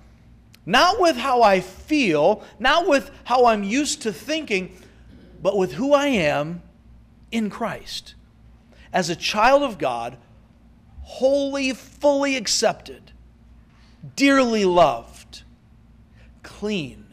not 0.66 1.00
with 1.00 1.16
how 1.16 1.44
I 1.44 1.62
feel, 1.62 2.44
not 2.60 2.88
with 2.88 3.10
how 3.24 3.46
I'm 3.46 3.64
used 3.64 4.02
to 4.02 4.12
thinking, 4.12 4.78
but 5.42 5.58
with 5.58 5.72
who 5.72 5.94
I 5.94 6.08
am 6.08 6.62
in 7.32 7.50
Christ? 7.50 8.16
As 8.98 9.12
a 9.12 9.16
child 9.16 9.62
of 9.62 9.78
God, 9.78 10.18
wholly, 11.02 11.72
fully 11.72 12.36
accepted, 12.36 13.12
dearly 14.16 14.66
loved, 14.66 15.44
clean 16.42 17.04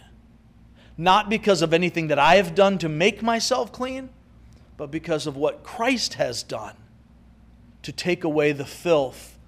not 0.96 1.28
because 1.28 1.60
of 1.60 1.74
anything 1.74 2.06
that 2.06 2.18
I 2.18 2.36
have 2.36 2.54
done 2.54 2.78
to 2.78 2.88
make 2.88 3.22
myself 3.22 3.70
clean, 3.70 4.08
but 4.78 4.90
because 4.90 5.26
of 5.26 5.36
what 5.36 5.62
Christ 5.62 6.14
has 6.14 6.42
done 6.42 6.74
to 7.82 7.92
take 7.92 8.24
away 8.24 8.52
the 8.52 8.64
filth 8.64 9.38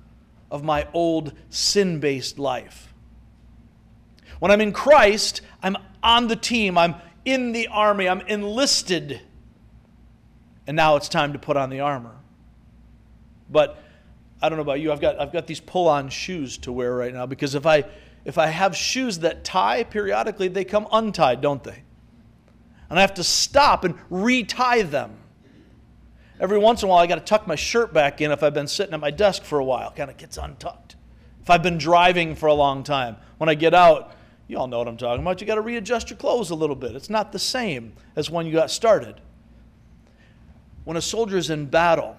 of 0.51 0.63
my 0.63 0.87
old 0.93 1.33
sin 1.49 2.01
based 2.01 2.39
life. 2.39 2.93
When 4.41 4.51
I'm 4.51 4.61
in 4.61 4.75
Christ, 4.75 5.41
I'm 5.63 5.79
on 6.03 6.29
the 6.29 6.37
team, 6.37 6.77
I'm 6.77 6.97
in 7.25 7.53
the 7.53 7.69
army, 7.69 8.11
I'm 8.11 8.21
enlisted. 8.21 9.23
And 10.67 10.77
now 10.77 10.97
it's 10.97 11.09
time 11.09 11.33
to 11.33 11.39
put 11.39 11.57
on 11.57 11.71
the 11.71 11.81
armor. 11.81 12.17
But 13.51 13.83
I 14.41 14.49
don't 14.49 14.57
know 14.57 14.63
about 14.63 14.81
you, 14.81 14.93
I've 14.93 15.01
got, 15.01 15.21
I've 15.21 15.33
got 15.33 15.47
these 15.47 15.61
pull 15.61 15.89
on 15.89 16.09
shoes 16.09 16.59
to 16.59 16.73
wear 16.73 16.95
right 16.95 17.13
now 17.13 17.27
because 17.27 17.55
if 17.55 17.67
I 17.67 17.85
if 18.27 18.39
I 18.39 18.49
have 18.49 18.77
shoes 18.77 19.21
that 19.21 19.45
tie 19.45 19.85
periodically, 19.85 20.49
they 20.49 20.65
come 20.65 20.89
untied, 20.91 21.41
don't 21.41 21.63
they? 21.63 21.85
And 22.91 22.99
I 22.99 23.01
have 23.01 23.15
to 23.15 23.25
stop 23.25 23.85
and 23.85 23.95
retie 24.11 24.83
them. 24.83 25.17
Every 26.41 26.59
once 26.59 26.83
in 26.83 26.89
a 26.89 26.91
while, 26.91 26.99
I 26.99 27.07
got 27.07 27.15
to 27.15 27.21
tuck 27.21 27.47
my 27.47 27.55
shirt 27.55 27.95
back 27.95 28.21
in 28.21 28.33
if 28.33 28.43
I've 28.43 28.53
been 28.53 28.67
sitting 28.67 28.95
at 28.95 29.01
my 29.01 29.13
desk 29.13 29.45
for 29.45 29.61
a 29.61 29.65
while. 29.65 29.93
Kind 29.93 30.11
of 30.11 30.17
gets 30.17 30.39
untucked. 30.39 30.97
If 31.41 31.51
I've 31.51 31.63
been 31.63 31.79
driving 31.79 32.35
for 32.35 32.47
a 32.47 32.53
long 32.53 32.83
time, 32.83 33.17
when 33.39 33.49
I 33.49 33.55
get 33.55 33.75
out, 33.75 34.17
you 34.49 34.59
all 34.59 34.67
know 34.67 34.79
what 34.79 34.89
I'm 34.89 34.97
talking 34.97 35.23
about. 35.23 35.41
You 35.41 35.47
got 35.47 35.55
to 35.55 35.61
readjust 35.61 36.11
your 36.11 36.17
clothes 36.17 36.51
a 36.51 36.57
little 36.57 36.75
bit. 36.75 36.97
It's 36.97 37.09
not 37.09 37.31
the 37.31 37.39
same 37.39 37.93
as 38.17 38.29
when 38.29 38.45
you 38.45 38.53
got 38.53 38.73
started. 38.73 39.21
When 40.83 40.97
a 40.97 41.01
soldier 41.01 41.37
is 41.37 41.49
in 41.49 41.67
battle, 41.67 42.17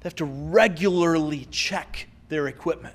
they 0.00 0.06
have 0.06 0.16
to 0.16 0.24
regularly 0.24 1.46
check 1.50 2.08
their 2.28 2.46
equipment. 2.46 2.94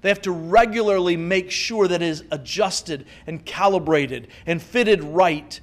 They 0.00 0.08
have 0.08 0.22
to 0.22 0.32
regularly 0.32 1.16
make 1.16 1.50
sure 1.50 1.86
that 1.86 2.02
it 2.02 2.08
is 2.08 2.24
adjusted 2.30 3.06
and 3.26 3.44
calibrated 3.44 4.28
and 4.46 4.60
fitted 4.60 5.02
right. 5.04 5.60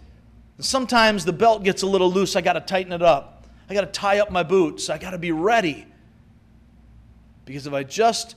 Sometimes 0.60 1.26
the 1.26 1.34
belt 1.34 1.64
gets 1.64 1.82
a 1.82 1.88
little 1.88 2.12
loose, 2.12 2.36
I 2.36 2.42
got 2.42 2.54
to 2.54 2.62
tighten 2.62 2.94
it 2.94 3.02
up. 3.02 3.48
I 3.70 3.74
got 3.74 3.82
to 3.82 3.88
tie 3.88 4.20
up 4.20 4.32
my 4.32 4.44
boots. 4.44 4.90
I 4.90 4.98
got 4.98 5.12
to 5.12 5.18
be 5.18 5.32
ready. 5.32 5.86
Because 7.46 7.68
if 7.68 7.74
I 7.74 7.84
just 7.84 8.36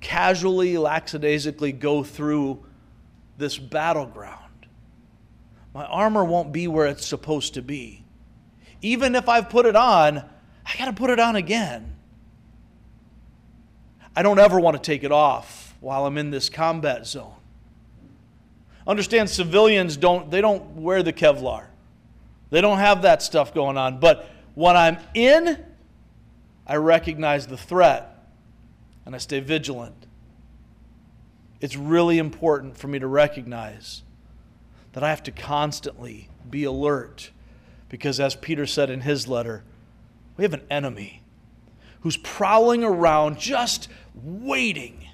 casually, 0.00 0.76
lackadaisically 0.78 1.72
go 1.72 2.02
through 2.02 2.64
this 3.38 3.58
battleground, 3.58 4.66
my 5.72 5.84
armor 5.84 6.24
won't 6.24 6.52
be 6.52 6.66
where 6.66 6.86
it's 6.86 7.06
supposed 7.06 7.54
to 7.54 7.62
be. 7.62 8.04
Even 8.82 9.14
if 9.14 9.28
I've 9.28 9.48
put 9.48 9.66
it 9.66 9.76
on, 9.76 10.24
I 10.66 10.76
got 10.78 10.86
to 10.86 10.92
put 10.92 11.10
it 11.10 11.18
on 11.18 11.36
again. 11.36 11.96
I 14.14 14.22
don't 14.22 14.38
ever 14.38 14.58
want 14.58 14.76
to 14.76 14.82
take 14.82 15.04
it 15.04 15.12
off 15.12 15.74
while 15.80 16.06
I'm 16.06 16.18
in 16.18 16.30
this 16.30 16.48
combat 16.48 17.06
zone. 17.06 17.34
Understand 18.86 19.30
civilians 19.30 19.96
don't 19.96 20.30
they 20.30 20.40
don't 20.40 20.76
wear 20.76 21.02
the 21.02 21.12
Kevlar. 21.12 21.66
They 22.50 22.60
don't 22.60 22.78
have 22.78 23.02
that 23.02 23.22
stuff 23.22 23.54
going 23.54 23.76
on, 23.76 24.00
but 24.00 24.28
when 24.54 24.76
I'm 24.76 24.98
in 25.14 25.64
I 26.66 26.76
recognize 26.76 27.48
the 27.48 27.56
threat 27.56 28.16
and 29.04 29.12
I 29.12 29.18
stay 29.18 29.40
vigilant. 29.40 30.06
It's 31.60 31.74
really 31.74 32.18
important 32.18 32.76
for 32.76 32.86
me 32.86 33.00
to 33.00 33.08
recognize 33.08 34.02
that 34.92 35.02
I 35.02 35.10
have 35.10 35.22
to 35.24 35.32
constantly 35.32 36.28
be 36.48 36.62
alert 36.62 37.32
because, 37.88 38.20
as 38.20 38.36
Peter 38.36 38.66
said 38.66 38.88
in 38.88 39.00
his 39.00 39.26
letter, 39.26 39.64
we 40.36 40.44
have 40.44 40.54
an 40.54 40.62
enemy 40.70 41.22
who's 42.00 42.16
prowling 42.16 42.82
around 42.82 43.38
just 43.38 43.88
waiting 44.14 45.06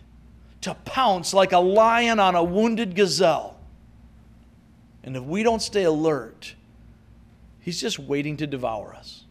to 0.61 0.75
pounce 0.85 1.35
like 1.35 1.53
a 1.53 1.59
lion 1.59 2.19
on 2.19 2.35
a 2.35 2.43
wounded 2.43 2.95
gazelle. 2.95 3.59
And 5.03 5.17
if 5.17 5.23
we 5.23 5.43
don't 5.43 5.63
stay 5.63 5.85
alert, 5.85 6.55
he's 7.61 7.81
just 7.81 7.99
waiting 7.99 8.37
to 8.39 8.47
devour 8.47 8.95
us. 8.95 9.25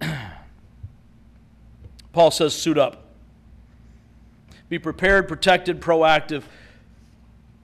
Paul 2.12 2.30
says, 2.30 2.54
suit 2.54 2.78
up. 2.78 3.04
Be 4.68 4.78
prepared, 4.78 5.28
protected, 5.28 5.80
proactive. 5.80 6.42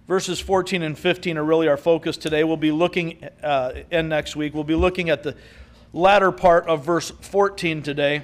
Verses 0.08 0.40
14 0.40 0.82
and 0.82 0.98
15 0.98 1.36
are 1.36 1.44
really 1.44 1.68
our 1.68 1.76
focus 1.76 2.16
today. 2.16 2.44
We'll 2.44 2.56
be 2.56 2.72
looking, 2.72 3.28
uh, 3.42 3.72
and 3.90 4.08
next 4.08 4.36
week, 4.36 4.54
we'll 4.54 4.64
be 4.64 4.74
looking 4.74 5.10
at 5.10 5.22
the 5.22 5.36
latter 5.96 6.30
part 6.30 6.66
of 6.66 6.84
verse 6.84 7.10
14 7.10 7.82
today. 7.82 8.22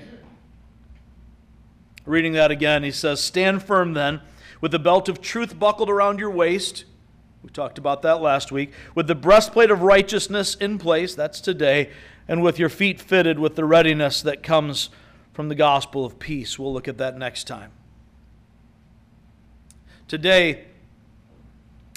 Reading 2.05 2.35
that 2.35 2.50
again, 2.50 2.83
he 2.83 2.91
says, 2.91 3.23
Stand 3.23 3.62
firm 3.62 3.95
then, 3.95 4.21
with 4.61 4.73
the 4.73 4.79
belt 4.79 5.09
of 5.09 5.21
truth 5.21 5.59
buckled 5.59 5.88
around 5.88 6.19
your 6.19 6.31
waist. 6.31 6.85
We 7.43 7.50
talked 7.50 7.79
about 7.79 8.02
that 8.02 8.21
last 8.21 8.52
week. 8.52 8.73
With 8.95 9.07
the 9.07 9.14
breastplate 9.14 9.71
of 9.71 9.83
righteousness 9.83 10.55
in 10.55 10.79
place, 10.79 11.14
that's 11.14 11.41
today, 11.41 11.91
and 12.29 12.43
with 12.43 12.59
your 12.59 12.69
feet 12.69 13.00
fitted 13.00 13.38
with 13.38 13.57
the 13.57 13.64
readiness 13.64 14.21
that 14.23 14.43
comes 14.43 14.91
from 15.33 15.49
the 15.49 15.55
gospel 15.55 16.05
of 16.05 16.19
peace. 16.19 16.59
We'll 16.59 16.73
look 16.73 16.88
at 16.88 16.99
that 16.99 17.17
next 17.17 17.45
time. 17.45 17.73
Today, 20.09 20.67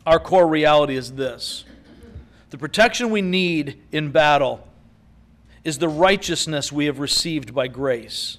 our 0.08 0.20
core 0.20 0.48
reality 0.48 0.96
is 0.96 1.14
this 1.14 1.66
the 2.50 2.58
protection 2.58 3.10
we 3.10 3.22
need 3.22 3.82
in 3.92 4.12
battle 4.12 4.66
is 5.66 5.80
the 5.80 5.90
righteousness 5.90 6.72
we 6.72 6.86
have 6.86 7.00
received 7.00 7.54
by 7.54 7.68
grace. 7.68 8.38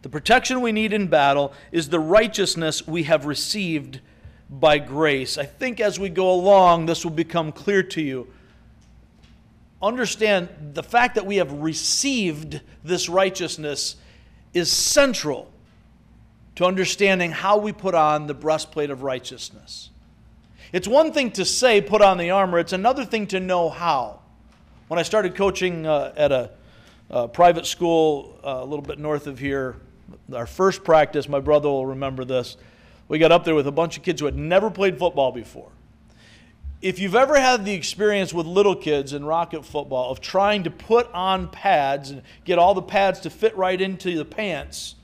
The 0.00 0.08
protection 0.08 0.62
we 0.62 0.72
need 0.72 0.92
in 0.92 1.06
battle 1.06 1.52
is 1.70 1.90
the 1.90 2.00
righteousness 2.00 2.86
we 2.88 3.04
have 3.04 3.26
received 3.26 4.00
by 4.50 4.78
grace. 4.78 5.38
I 5.38 5.44
think 5.44 5.78
as 5.78 6.00
we 6.00 6.08
go 6.08 6.32
along, 6.32 6.86
this 6.86 7.04
will 7.04 7.12
become 7.12 7.52
clear 7.52 7.82
to 7.84 8.02
you. 8.02 8.26
Understand 9.80 10.48
the 10.74 10.82
fact 10.82 11.14
that 11.16 11.26
we 11.26 11.36
have 11.36 11.52
received 11.52 12.60
this 12.82 13.08
righteousness 13.08 13.96
is 14.54 14.72
central 14.72 15.52
to 16.56 16.64
understanding 16.64 17.30
how 17.30 17.58
we 17.58 17.72
put 17.72 17.94
on 17.94 18.26
the 18.26 18.34
breastplate 18.34 18.90
of 18.90 19.02
righteousness. 19.02 19.90
It's 20.72 20.88
one 20.88 21.12
thing 21.12 21.30
to 21.32 21.44
say, 21.44 21.80
put 21.80 22.00
on 22.00 22.16
the 22.16 22.30
armor, 22.30 22.58
it's 22.58 22.72
another 22.72 23.04
thing 23.04 23.26
to 23.28 23.40
know 23.40 23.68
how. 23.68 24.21
When 24.92 24.98
I 24.98 25.04
started 25.04 25.34
coaching 25.34 25.86
uh, 25.86 26.12
at 26.18 26.32
a, 26.32 26.50
a, 27.08 27.26
private 27.26 27.64
school 27.64 28.38
uh, 28.44 28.58
a 28.60 28.64
little 28.66 28.84
bit 28.84 28.98
north 28.98 29.26
of 29.26 29.38
here, 29.38 29.76
our 30.34 30.44
first 30.44 30.84
practice, 30.84 31.30
my 31.30 31.40
brother 31.40 31.66
will 31.70 31.86
remember 31.86 32.26
this, 32.26 32.58
we 33.08 33.18
got 33.18 33.32
up 33.32 33.42
there 33.42 33.54
with 33.54 33.66
a 33.66 33.72
bunch 33.72 33.96
of 33.96 34.02
kids 34.02 34.20
who 34.20 34.26
had 34.26 34.36
never 34.36 34.70
played 34.70 34.98
football 34.98 35.32
before. 35.32 35.70
If 36.82 36.98
you've 36.98 37.14
ever 37.14 37.40
had 37.40 37.64
the 37.64 37.72
experience 37.72 38.34
with 38.34 38.44
little 38.44 38.76
kids 38.76 39.14
in 39.14 39.24
rocket 39.24 39.64
football 39.64 40.12
of 40.12 40.20
trying 40.20 40.64
to 40.64 40.70
put 40.70 41.10
on 41.14 41.48
pads 41.48 42.10
and 42.10 42.20
get 42.44 42.58
all 42.58 42.74
the 42.74 42.82
pads 42.82 43.20
to 43.20 43.30
fit 43.30 43.56
right 43.56 43.80
into 43.80 44.18
the 44.18 44.26
pants 44.26 44.96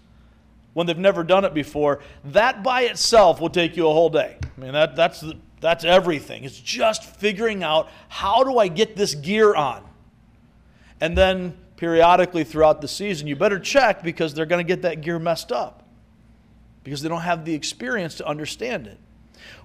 when 0.74 0.86
they've 0.86 0.98
never 0.98 1.24
done 1.24 1.46
it 1.46 1.54
before, 1.54 2.00
that 2.26 2.62
by 2.62 2.82
itself 2.82 3.40
will 3.40 3.48
take 3.48 3.74
you 3.74 3.88
a 3.88 3.92
whole 3.94 4.10
day. 4.10 4.36
I 4.54 4.60
mean, 4.60 4.72
that, 4.72 4.96
that's 4.96 5.22
the, 5.22 5.38
that's 5.60 5.84
everything. 5.84 6.44
It's 6.44 6.58
just 6.58 7.04
figuring 7.04 7.62
out 7.62 7.88
how 8.08 8.44
do 8.44 8.58
I 8.58 8.68
get 8.68 8.96
this 8.96 9.14
gear 9.14 9.54
on? 9.54 9.84
And 11.00 11.16
then 11.16 11.56
periodically 11.76 12.44
throughout 12.44 12.80
the 12.80 12.88
season, 12.88 13.26
you 13.26 13.36
better 13.36 13.58
check 13.58 14.02
because 14.02 14.34
they're 14.34 14.46
going 14.46 14.64
to 14.64 14.68
get 14.68 14.82
that 14.82 15.00
gear 15.00 15.18
messed 15.18 15.52
up 15.52 15.84
because 16.84 17.02
they 17.02 17.08
don't 17.08 17.22
have 17.22 17.44
the 17.44 17.54
experience 17.54 18.16
to 18.16 18.26
understand 18.26 18.86
it. 18.86 18.98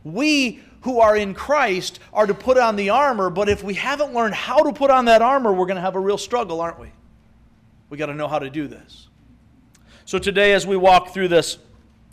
We 0.04 0.62
who 0.82 1.00
are 1.00 1.16
in 1.16 1.34
Christ 1.34 2.00
are 2.12 2.28
to 2.28 2.34
put 2.34 2.58
on 2.58 2.76
the 2.76 2.90
armor, 2.90 3.30
but 3.30 3.48
if 3.48 3.64
we 3.64 3.74
haven't 3.74 4.14
learned 4.14 4.36
how 4.36 4.64
to 4.64 4.74
put 4.74 4.92
on 4.92 5.06
that 5.06 5.22
armor, 5.22 5.54
we're 5.54 5.66
going 5.66 5.76
to 5.76 5.82
have 5.82 5.96
a 5.96 6.00
real 6.00 6.18
struggle, 6.18 6.60
aren't 6.60 6.80
we? 6.80 6.92
We 7.90 7.98
got 7.98 8.08
to 8.08 8.14
know 8.14 8.28
how 8.28 8.40
to 8.40 8.50
do 8.50 8.68
this. 8.68 9.08
So 10.06 10.20
today, 10.20 10.54
as 10.54 10.68
we 10.68 10.76
walk 10.76 11.14
through 11.14 11.30
this, 11.30 11.58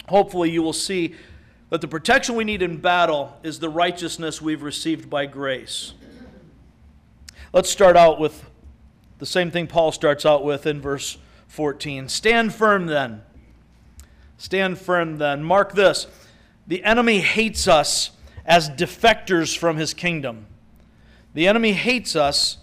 hopefully 0.09 0.51
you 0.51 0.63
will 0.63 0.73
see 0.73 1.15
that 1.71 1.81
the 1.81 1.89
protection 1.89 2.35
we 2.35 2.45
need 2.45 2.63
in 2.63 2.77
battle 2.77 3.39
is 3.43 3.61
the 3.61 3.69
righteousness 3.69 4.43
we've 4.43 4.63
received 4.63 5.09
by 5.09 5.27
grace. 5.27 5.95
Let's 7.53 7.71
start 7.71 7.97
out 7.97 8.21
with 8.21 8.45
the 9.19 9.27
same 9.27 9.51
thing 9.51 9.67
Paul 9.67 9.93
starts 9.93 10.27
out 10.27 10.45
with 10.45 10.67
in 10.67 10.81
verse 10.81 11.17
14. 11.49 12.09
Stand 12.09 12.53
firm 12.53 12.87
then. 12.87 13.23
Stand 14.37 14.79
firm 14.79 15.19
then. 15.19 15.43
Mark 15.43 15.73
this 15.73 16.07
the 16.67 16.85
enemy 16.85 17.21
hates 17.21 17.67
us 17.67 18.13
as 18.45 18.71
defectors 18.71 19.57
from 19.57 19.77
his 19.77 19.95
kingdom. 19.95 20.47
The 21.35 21.47
enemy 21.47 21.73
hates 21.73 22.17
us 22.17 22.59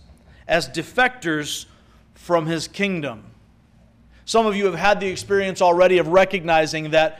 as 0.47 0.69
defectors 0.69 1.65
from 2.13 2.45
his 2.45 2.67
kingdom. 2.67 3.23
Some 4.25 4.45
of 4.45 4.55
you 4.55 4.65
have 4.65 4.75
had 4.75 4.99
the 4.99 5.07
experience 5.07 5.61
already 5.61 5.97
of 5.97 6.09
recognizing 6.09 6.91
that 6.91 7.19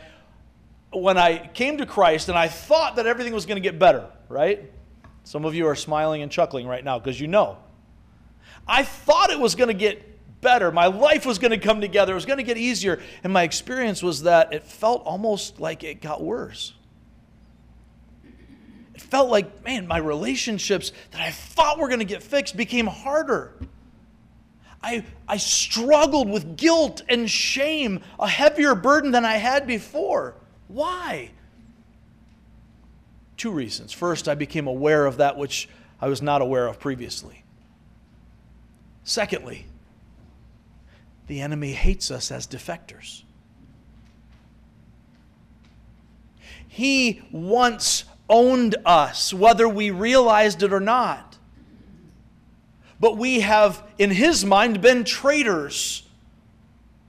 when 0.91 1.17
I 1.17 1.47
came 1.47 1.77
to 1.77 1.85
Christ 1.85 2.29
and 2.29 2.37
I 2.37 2.47
thought 2.47 2.95
that 2.95 3.05
everything 3.05 3.33
was 3.33 3.45
going 3.45 3.57
to 3.57 3.61
get 3.61 3.77
better, 3.77 4.05
right? 4.29 4.71
Some 5.23 5.45
of 5.45 5.53
you 5.53 5.67
are 5.67 5.75
smiling 5.75 6.21
and 6.21 6.31
chuckling 6.31 6.67
right 6.67 6.83
now 6.83 6.99
because 6.99 7.19
you 7.19 7.27
know. 7.27 7.57
I 8.67 8.83
thought 8.83 9.29
it 9.29 9.39
was 9.39 9.55
going 9.55 9.69
to 9.69 9.73
get 9.73 10.41
better. 10.41 10.71
My 10.71 10.87
life 10.87 11.25
was 11.25 11.39
going 11.39 11.51
to 11.51 11.57
come 11.57 11.81
together. 11.81 12.13
It 12.13 12.15
was 12.15 12.25
going 12.25 12.37
to 12.37 12.43
get 12.43 12.57
easier. 12.57 13.01
And 13.23 13.33
my 13.33 13.43
experience 13.43 14.01
was 14.03 14.23
that 14.23 14.53
it 14.53 14.63
felt 14.63 15.03
almost 15.05 15.59
like 15.59 15.83
it 15.83 16.01
got 16.01 16.23
worse. 16.23 16.73
It 18.93 19.01
felt 19.01 19.29
like, 19.29 19.63
man, 19.63 19.87
my 19.87 19.97
relationships 19.97 20.91
that 21.11 21.21
I 21.21 21.31
thought 21.31 21.77
were 21.77 21.87
going 21.87 21.99
to 21.99 22.05
get 22.05 22.23
fixed 22.23 22.57
became 22.57 22.87
harder. 22.87 23.53
I, 24.81 25.03
I 25.27 25.37
struggled 25.37 26.29
with 26.29 26.55
guilt 26.55 27.01
and 27.09 27.29
shame, 27.29 28.01
a 28.19 28.27
heavier 28.27 28.75
burden 28.75 29.11
than 29.11 29.25
I 29.25 29.35
had 29.35 29.67
before. 29.67 30.35
Why? 30.67 31.31
Two 33.37 33.51
reasons. 33.51 33.93
First, 33.93 34.27
I 34.27 34.35
became 34.35 34.67
aware 34.67 35.05
of 35.05 35.17
that 35.17 35.37
which 35.37 35.69
I 36.01 36.07
was 36.07 36.21
not 36.21 36.41
aware 36.41 36.67
of 36.67 36.79
previously. 36.79 37.43
Secondly, 39.03 39.67
the 41.27 41.41
enemy 41.41 41.73
hates 41.73 42.11
us 42.11 42.31
as 42.31 42.47
defectors. 42.47 43.23
He 46.67 47.21
once 47.31 48.05
owned 48.29 48.75
us, 48.85 49.33
whether 49.33 49.67
we 49.67 49.91
realized 49.91 50.63
it 50.63 50.73
or 50.73 50.79
not. 50.79 51.37
But 52.99 53.17
we 53.17 53.41
have, 53.41 53.83
in 53.97 54.09
his 54.09 54.43
mind, 54.43 54.81
been 54.81 55.03
traitors 55.03 56.03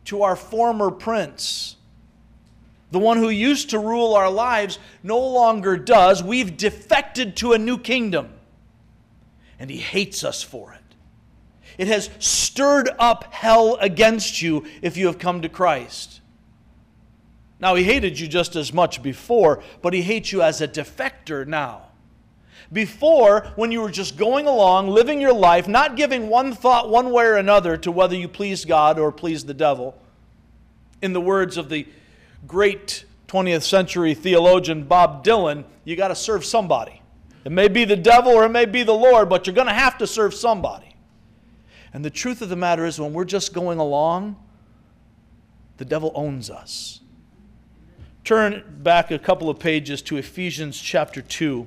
to 0.05 0.23
our 0.23 0.37
former 0.37 0.91
prince 0.91 1.78
the 2.91 2.99
one 2.99 3.19
who 3.19 3.29
used 3.29 3.71
to 3.71 3.79
rule 3.79 4.15
our 4.15 4.31
lives 4.31 4.79
no 5.03 5.19
longer 5.19 5.77
does. 5.77 6.23
We've 6.23 6.57
defected 6.57 7.37
to 7.39 7.53
a 7.53 7.59
new 7.59 7.79
kingdom. 7.79 8.31
And 9.59 9.69
he 9.71 9.79
hates 9.79 10.25
us 10.25 10.43
for 10.43 10.73
it. 10.73 10.79
It 11.77 11.89
has 11.89 12.11
stirred 12.19 12.91
up 12.99 13.33
hell 13.33 13.77
against 13.81 14.41
you 14.41 14.65
if 14.83 14.97
you 14.97 15.07
have 15.07 15.19
come 15.19 15.43
to 15.43 15.49
Christ. 15.49 16.21
Now, 17.61 17.75
he 17.75 17.85
hated 17.85 18.19
you 18.19 18.29
just 18.29 18.57
as 18.57 18.73
much 18.73 19.03
before, 19.03 19.63
but 19.83 19.93
he 19.93 20.03
hates 20.03 20.33
you 20.33 20.43
as 20.43 20.61
a 20.61 20.69
defector 20.69 21.47
now. 21.47 21.83
Before, 22.73 23.53
when 23.57 23.73
you 23.73 23.81
were 23.81 23.91
just 23.91 24.17
going 24.17 24.47
along, 24.47 24.89
living 24.89 25.21
your 25.21 25.33
life, 25.33 25.67
not 25.67 25.97
giving 25.97 26.29
one 26.29 26.53
thought 26.53 26.91
one 26.91 27.11
way 27.11 27.25
or 27.25 27.37
another 27.37 27.77
to 27.79 27.91
whether 27.91 28.15
you 28.15 28.29
please 28.29 28.65
God 28.65 28.99
or 28.99 29.11
please 29.11 29.45
the 29.45 29.55
devil, 29.55 29.97
in 31.01 31.13
the 31.13 31.21
words 31.21 31.57
of 31.57 31.69
the 31.69 31.87
great 32.47 33.05
20th 33.27 33.63
century 33.63 34.15
theologian 34.15 34.85
Bob 34.85 35.25
Dylan, 35.25 35.65
you 35.85 35.97
got 35.97 36.09
to 36.09 36.15
serve 36.15 36.45
somebody. 36.45 37.03
It 37.45 37.53
may 37.53 37.69
be 37.69 37.85
the 37.85 37.97
devil 37.97 38.33
or 38.33 38.45
it 38.45 38.51
may 38.51 38.67
be 38.67 38.83
the 38.83 38.93
Lord, 38.93 39.29
but 39.29 39.47
you're 39.47 39.55
going 39.55 39.69
to 39.69 39.73
have 39.73 39.99
to 39.99 40.07
serve 40.07 40.35
somebody. 40.35 40.95
And 41.93 42.05
the 42.05 42.11
truth 42.11 42.43
of 42.43 42.49
the 42.49 42.57
matter 42.57 42.85
is, 42.85 43.01
when 43.01 43.13
we're 43.13 43.25
just 43.25 43.55
going 43.55 43.79
along, 43.79 44.37
the 45.79 45.85
devil 45.85 46.13
owns 46.15 46.51
us. 46.51 47.01
Turn 48.25 48.63
back 48.83 49.11
a 49.11 49.19
couple 49.19 49.49
of 49.49 49.59
pages 49.59 50.03
to 50.03 50.19
Ephesians 50.19 50.79
chapter 50.79 51.23
2. 51.23 51.67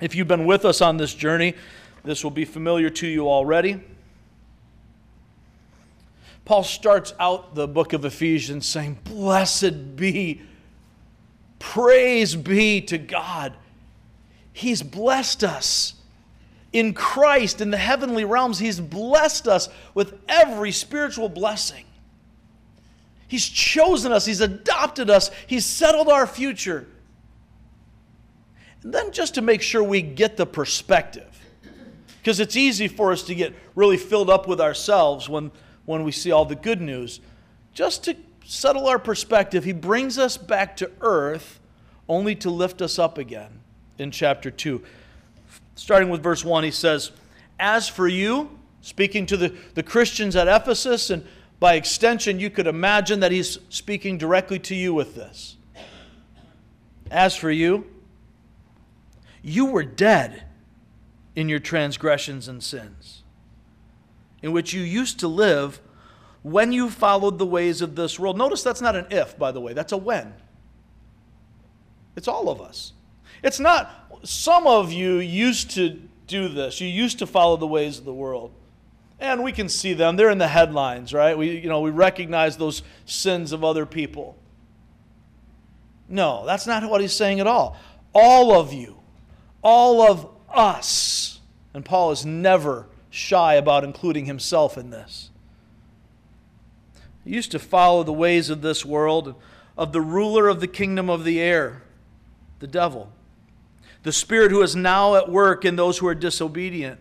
If 0.00 0.14
you've 0.14 0.26
been 0.26 0.46
with 0.46 0.64
us 0.64 0.80
on 0.80 0.96
this 0.96 1.14
journey, 1.14 1.54
this 2.02 2.24
will 2.24 2.32
be 2.32 2.44
familiar 2.44 2.90
to 2.90 3.06
you 3.06 3.28
already. 3.28 3.80
Paul 6.46 6.62
starts 6.62 7.12
out 7.18 7.56
the 7.56 7.66
book 7.66 7.92
of 7.92 8.04
Ephesians 8.04 8.66
saying, 8.66 9.00
Blessed 9.02 9.96
be, 9.96 10.42
praise 11.58 12.36
be 12.36 12.80
to 12.82 12.98
God. 12.98 13.52
He's 14.52 14.80
blessed 14.80 15.42
us 15.42 15.94
in 16.72 16.94
Christ, 16.94 17.60
in 17.60 17.72
the 17.72 17.76
heavenly 17.76 18.24
realms. 18.24 18.60
He's 18.60 18.78
blessed 18.78 19.48
us 19.48 19.68
with 19.92 20.14
every 20.28 20.70
spiritual 20.70 21.28
blessing. 21.28 21.84
He's 23.26 23.48
chosen 23.48 24.12
us, 24.12 24.24
He's 24.24 24.40
adopted 24.40 25.10
us, 25.10 25.32
He's 25.48 25.66
settled 25.66 26.08
our 26.08 26.28
future. 26.28 26.86
And 28.84 28.94
then, 28.94 29.10
just 29.10 29.34
to 29.34 29.42
make 29.42 29.62
sure 29.62 29.82
we 29.82 30.00
get 30.00 30.36
the 30.36 30.46
perspective, 30.46 31.44
because 32.22 32.38
it's 32.38 32.54
easy 32.54 32.86
for 32.86 33.10
us 33.10 33.24
to 33.24 33.34
get 33.34 33.52
really 33.74 33.96
filled 33.96 34.30
up 34.30 34.46
with 34.46 34.60
ourselves 34.60 35.28
when, 35.28 35.50
when 35.86 36.04
we 36.04 36.12
see 36.12 36.30
all 36.30 36.44
the 36.44 36.54
good 36.54 36.80
news. 36.80 37.20
Just 37.72 38.04
to 38.04 38.16
settle 38.44 38.86
our 38.86 38.98
perspective, 38.98 39.64
He 39.64 39.72
brings 39.72 40.18
us 40.18 40.36
back 40.36 40.76
to 40.76 40.90
earth 41.00 41.58
only 42.08 42.34
to 42.36 42.50
lift 42.50 42.82
us 42.82 42.98
up 42.98 43.18
again 43.18 43.60
in 43.98 44.10
chapter 44.10 44.50
2. 44.50 44.82
Starting 45.74 46.08
with 46.08 46.22
verse 46.22 46.44
1, 46.44 46.64
he 46.64 46.70
says, 46.70 47.12
As 47.58 47.88
for 47.88 48.08
you, 48.08 48.58
speaking 48.80 49.26
to 49.26 49.36
the, 49.36 49.54
the 49.74 49.82
Christians 49.82 50.36
at 50.36 50.48
Ephesus 50.48 51.10
and 51.10 51.24
by 51.58 51.74
extension, 51.74 52.38
you 52.38 52.50
could 52.50 52.66
imagine 52.66 53.20
that 53.20 53.32
he's 53.32 53.58
speaking 53.70 54.18
directly 54.18 54.58
to 54.60 54.74
you 54.74 54.92
with 54.92 55.14
this. 55.14 55.56
As 57.10 57.34
for 57.34 57.50
you, 57.50 57.86
you 59.42 59.66
were 59.66 59.84
dead 59.84 60.42
in 61.34 61.48
your 61.48 61.58
transgressions 61.58 62.48
and 62.48 62.62
sins, 62.62 63.22
in 64.42 64.52
which 64.52 64.72
you 64.72 64.82
used 64.82 65.20
to 65.20 65.28
live 65.28 65.80
when 66.42 66.72
you 66.72 66.88
followed 66.90 67.38
the 67.38 67.46
ways 67.46 67.82
of 67.82 67.96
this 67.96 68.18
world. 68.18 68.38
Notice 68.38 68.62
that's 68.62 68.80
not 68.80 68.94
an 68.94 69.06
if, 69.10 69.38
by 69.38 69.50
the 69.52 69.60
way, 69.60 69.72
that's 69.72 69.92
a 69.92 69.96
when. 69.96 70.32
It's 72.14 72.28
all 72.28 72.48
of 72.48 72.60
us. 72.60 72.92
It's 73.42 73.60
not, 73.60 73.90
some 74.22 74.66
of 74.66 74.92
you 74.92 75.16
used 75.16 75.72
to 75.72 76.00
do 76.26 76.48
this, 76.48 76.80
you 76.80 76.88
used 76.88 77.18
to 77.18 77.26
follow 77.26 77.56
the 77.56 77.66
ways 77.66 77.98
of 77.98 78.04
the 78.04 78.14
world. 78.14 78.52
And 79.18 79.42
we 79.42 79.52
can 79.52 79.68
see 79.68 79.94
them. 79.94 80.16
They're 80.16 80.30
in 80.30 80.38
the 80.38 80.48
headlines, 80.48 81.14
right? 81.14 81.36
We, 81.36 81.58
you 81.58 81.68
know, 81.68 81.80
we 81.80 81.90
recognize 81.90 82.58
those 82.58 82.82
sins 83.06 83.52
of 83.52 83.64
other 83.64 83.86
people. 83.86 84.36
No, 86.08 86.44
that's 86.46 86.66
not 86.66 86.88
what 86.88 87.00
he's 87.00 87.14
saying 87.14 87.40
at 87.40 87.46
all. 87.46 87.76
All 88.14 88.52
of 88.52 88.72
you, 88.72 88.98
all 89.62 90.02
of 90.02 90.28
us. 90.54 91.40
And 91.74 91.84
Paul 91.84 92.12
is 92.12 92.24
never 92.24 92.86
shy 93.16 93.54
about 93.54 93.84
including 93.84 94.26
himself 94.26 94.76
in 94.76 94.90
this. 94.90 95.30
He 97.24 97.30
used 97.30 97.50
to 97.52 97.58
follow 97.58 98.02
the 98.02 98.12
ways 98.12 98.50
of 98.50 98.62
this 98.62 98.84
world, 98.84 99.34
of 99.76 99.92
the 99.92 100.00
ruler 100.00 100.48
of 100.48 100.60
the 100.60 100.68
kingdom 100.68 101.10
of 101.10 101.24
the 101.24 101.40
air, 101.40 101.82
the 102.60 102.66
devil, 102.66 103.10
the 104.02 104.12
spirit 104.12 104.50
who 104.50 104.62
is 104.62 104.76
now 104.76 105.16
at 105.16 105.28
work 105.28 105.64
in 105.64 105.76
those 105.76 105.98
who 105.98 106.06
are 106.06 106.14
disobedient 106.14 107.00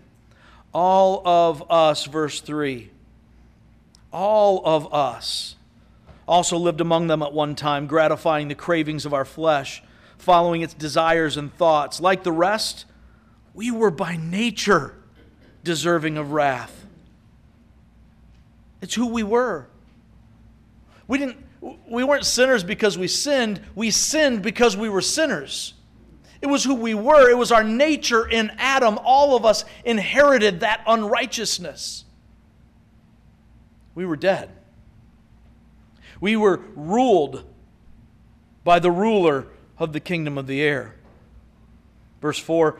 all 0.75 1.25
of 1.25 1.71
us, 1.71 2.04
verse 2.04 2.41
3. 2.41 2.89
All 4.12 4.62
of 4.65 4.93
us 4.93 5.56
also 6.28 6.58
lived 6.58 6.82
among 6.82 7.08
them 7.08 7.23
at 7.23 7.32
one 7.32 7.56
time, 7.56 7.88
gratifying 7.88 8.49
the 8.49 8.56
cravings 8.56 9.06
of 9.06 9.13
our 9.13 9.23
flesh, 9.23 9.82
following 10.17 10.62
its 10.62 10.73
desires 10.73 11.38
and 11.38 11.56
thoughts. 11.56 12.01
Like 12.01 12.23
the 12.23 12.32
rest, 12.34 12.84
we 13.54 13.71
were 13.71 13.89
by 13.89 14.17
nature 14.17 14.95
deserving 15.65 16.17
of 16.17 16.32
wrath. 16.32 16.86
It's 18.82 18.95
who 18.95 19.08
we 19.08 19.23
were. 19.23 19.67
We, 21.08 21.17
didn't, 21.17 21.38
we 21.89 22.04
weren't 22.04 22.25
sinners 22.25 22.63
because 22.63 22.97
we 22.97 23.08
sinned, 23.08 23.60
we 23.75 23.91
sinned 23.91 24.41
because 24.41 24.78
we 24.78 24.88
were 24.88 25.01
sinners. 25.01 25.73
It 26.41 26.47
was 26.47 26.63
who 26.63 26.75
we 26.75 26.93
were. 26.93 27.30
It 27.30 27.38
was 27.38 27.51
our 27.51 27.63
nature 27.63 28.28
in 28.28 28.51
Adam. 28.58 28.99
All 29.04 29.36
of 29.36 29.45
us 29.45 29.65
inherited 29.84 30.62
that 30.62 30.84
unrighteousness. 30.88 32.06
We 33.95 34.06
were 34.06 34.15
dead. 34.15 34.51
We 36.21 36.36
were 36.36 36.62
ruled 36.75 37.43
by 38.63 38.80
the 38.80 38.91
ruler 38.91 39.47
of 39.78 39.93
the 39.93 39.99
kingdom 39.99 40.38
of 40.38 40.47
the 40.47 40.62
air. 40.62 40.95
Verse 42.21 42.39
4 42.39 42.80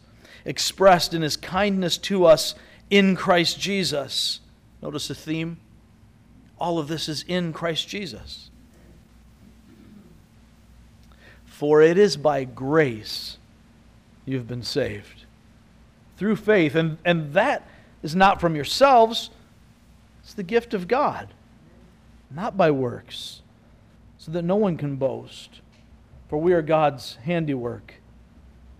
expressed 0.45 1.13
in 1.13 1.21
his 1.21 1.37
kindness 1.37 1.97
to 1.97 2.25
us 2.25 2.55
in 2.89 3.15
Christ 3.15 3.59
Jesus. 3.59 4.39
Notice 4.81 5.07
the 5.07 5.15
theme. 5.15 5.57
All 6.59 6.79
of 6.79 6.87
this 6.87 7.09
is 7.09 7.23
in 7.27 7.53
Christ 7.53 7.87
Jesus. 7.87 8.49
For 11.45 11.81
it 11.81 11.97
is 11.97 12.17
by 12.17 12.43
grace 12.43 13.37
you've 14.25 14.47
been 14.47 14.63
saved 14.63 15.25
through 16.17 16.35
faith. 16.35 16.75
And, 16.75 16.97
and 17.03 17.33
that 17.33 17.67
is 18.03 18.15
not 18.15 18.39
from 18.39 18.55
yourselves, 18.55 19.31
it's 20.21 20.33
the 20.33 20.43
gift 20.43 20.73
of 20.73 20.87
God, 20.87 21.29
not 22.29 22.55
by 22.55 22.69
works, 22.69 23.41
so 24.17 24.31
that 24.31 24.43
no 24.43 24.55
one 24.55 24.77
can 24.77 24.97
boast. 24.97 25.61
For 26.29 26.37
we 26.37 26.53
are 26.53 26.61
God's 26.61 27.15
handiwork, 27.23 27.95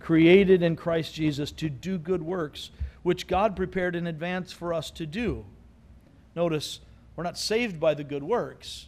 created 0.02 0.62
in 0.62 0.76
Christ 0.76 1.14
Jesus 1.14 1.52
to 1.52 1.70
do 1.70 1.98
good 1.98 2.22
works, 2.22 2.70
which 3.02 3.26
God 3.26 3.56
prepared 3.56 3.96
in 3.96 4.06
advance 4.06 4.52
for 4.52 4.74
us 4.74 4.90
to 4.92 5.06
do. 5.06 5.44
Notice, 6.34 6.80
we're 7.16 7.24
not 7.24 7.38
saved 7.38 7.78
by 7.78 7.94
the 7.94 8.04
good 8.04 8.22
works, 8.22 8.86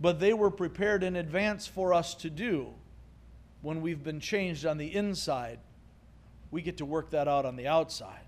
but 0.00 0.20
they 0.20 0.32
were 0.32 0.50
prepared 0.50 1.02
in 1.02 1.16
advance 1.16 1.66
for 1.66 1.92
us 1.94 2.14
to 2.16 2.30
do 2.30 2.74
when 3.62 3.82
we've 3.82 4.02
been 4.02 4.20
changed 4.20 4.64
on 4.64 4.78
the 4.78 4.94
inside, 4.94 5.58
we 6.50 6.62
get 6.62 6.78
to 6.78 6.84
work 6.84 7.10
that 7.10 7.28
out 7.28 7.44
on 7.44 7.56
the 7.56 7.66
outside. 7.66 8.20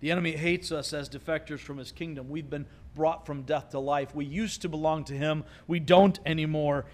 The 0.00 0.12
enemy 0.12 0.32
hates 0.32 0.70
us 0.70 0.92
as 0.92 1.08
defectors 1.08 1.58
from 1.58 1.78
his 1.78 1.90
kingdom. 1.90 2.30
We've 2.30 2.48
been 2.48 2.66
brought 2.94 3.26
from 3.26 3.42
death 3.42 3.70
to 3.70 3.80
life. 3.80 4.14
We 4.14 4.24
used 4.24 4.62
to 4.62 4.68
belong 4.68 5.04
to 5.04 5.14
him, 5.14 5.44
we 5.66 5.80
don't 5.80 6.18
anymore. 6.24 6.86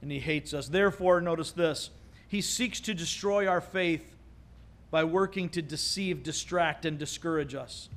And 0.00 0.10
he 0.12 0.20
hates 0.20 0.54
us. 0.54 0.68
Therefore, 0.68 1.20
notice 1.20 1.52
this 1.52 1.90
he 2.28 2.40
seeks 2.40 2.80
to 2.80 2.94
destroy 2.94 3.46
our 3.46 3.60
faith 3.60 4.14
by 4.90 5.04
working 5.04 5.48
to 5.50 5.62
deceive, 5.62 6.22
distract, 6.22 6.84
and 6.84 6.98
discourage 6.98 7.54
us. 7.54 7.88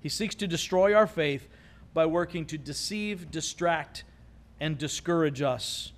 He 0.00 0.08
seeks 0.08 0.34
to 0.36 0.46
destroy 0.46 0.94
our 0.94 1.06
faith 1.06 1.48
by 1.94 2.06
working 2.06 2.44
to 2.46 2.58
deceive, 2.58 3.30
distract, 3.30 4.04
and 4.60 4.76
discourage 4.76 5.42
us. 5.42 5.92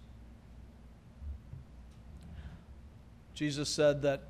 Jesus 3.34 3.68
said 3.68 4.02
that 4.02 4.22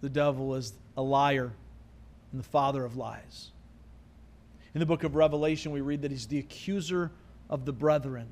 the 0.00 0.08
devil 0.08 0.54
is 0.54 0.72
a 0.96 1.02
liar 1.02 1.52
and 2.30 2.40
the 2.40 2.48
father 2.48 2.84
of 2.84 2.96
lies. 2.96 3.50
In 4.74 4.80
the 4.80 4.86
book 4.86 5.02
of 5.04 5.14
Revelation, 5.14 5.72
we 5.72 5.80
read 5.80 6.02
that 6.02 6.10
he's 6.10 6.26
the 6.26 6.38
accuser 6.38 7.10
of 7.48 7.64
the 7.64 7.72
brethren. 7.72 8.28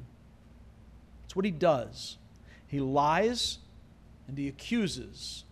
That's 1.22 1.36
what 1.36 1.44
he 1.44 1.50
does. 1.50 2.18
He 2.66 2.80
lies 2.80 3.58
and 4.28 4.38
he 4.38 4.48
accuses. 4.48 5.44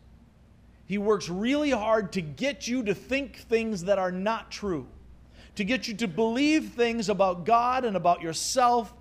He 0.87 0.99
works 0.99 1.29
really 1.29 1.70
hard 1.70 2.12
to 2.12 2.20
get 2.20 2.66
you 2.66 2.83
to 2.85 2.94
think 2.94 3.37
things 3.37 3.85
that 3.85 3.99
are 3.99 4.12
not 4.12 4.51
true 4.51 4.87
to 5.61 5.64
get 5.64 5.88
you 5.88 5.94
to 5.94 6.09
believe 6.09 6.70
things 6.70 7.09
about 7.09 7.44
God 7.44 7.85
and 7.85 7.96
about 7.96 8.23
yourself 8.23 8.94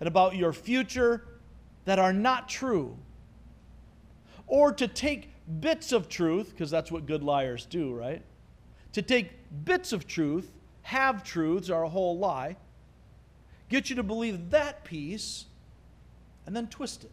and 0.00 0.06
about 0.06 0.36
your 0.36 0.52
future 0.52 1.24
that 1.84 1.98
are 1.98 2.12
not 2.12 2.48
true. 2.48 2.96
Or 4.46 4.72
to 4.72 4.88
take 4.88 5.30
bits 5.60 5.92
of 5.92 6.08
truth, 6.08 6.50
because 6.50 6.70
that's 6.70 6.90
what 6.90 7.06
good 7.06 7.22
liars 7.22 7.66
do, 7.66 7.92
right? 7.92 8.22
To 8.92 9.02
take 9.02 9.30
bits 9.64 9.92
of 9.92 10.06
truth, 10.06 10.50
have 10.82 11.24
truths 11.24 11.70
are 11.70 11.82
a 11.82 11.88
whole 11.88 12.16
lie, 12.16 12.56
get 13.68 13.90
you 13.90 13.96
to 13.96 14.02
believe 14.02 14.50
that 14.50 14.84
piece, 14.84 15.46
and 16.46 16.54
then 16.54 16.68
twist 16.68 17.04
it. 17.04 17.10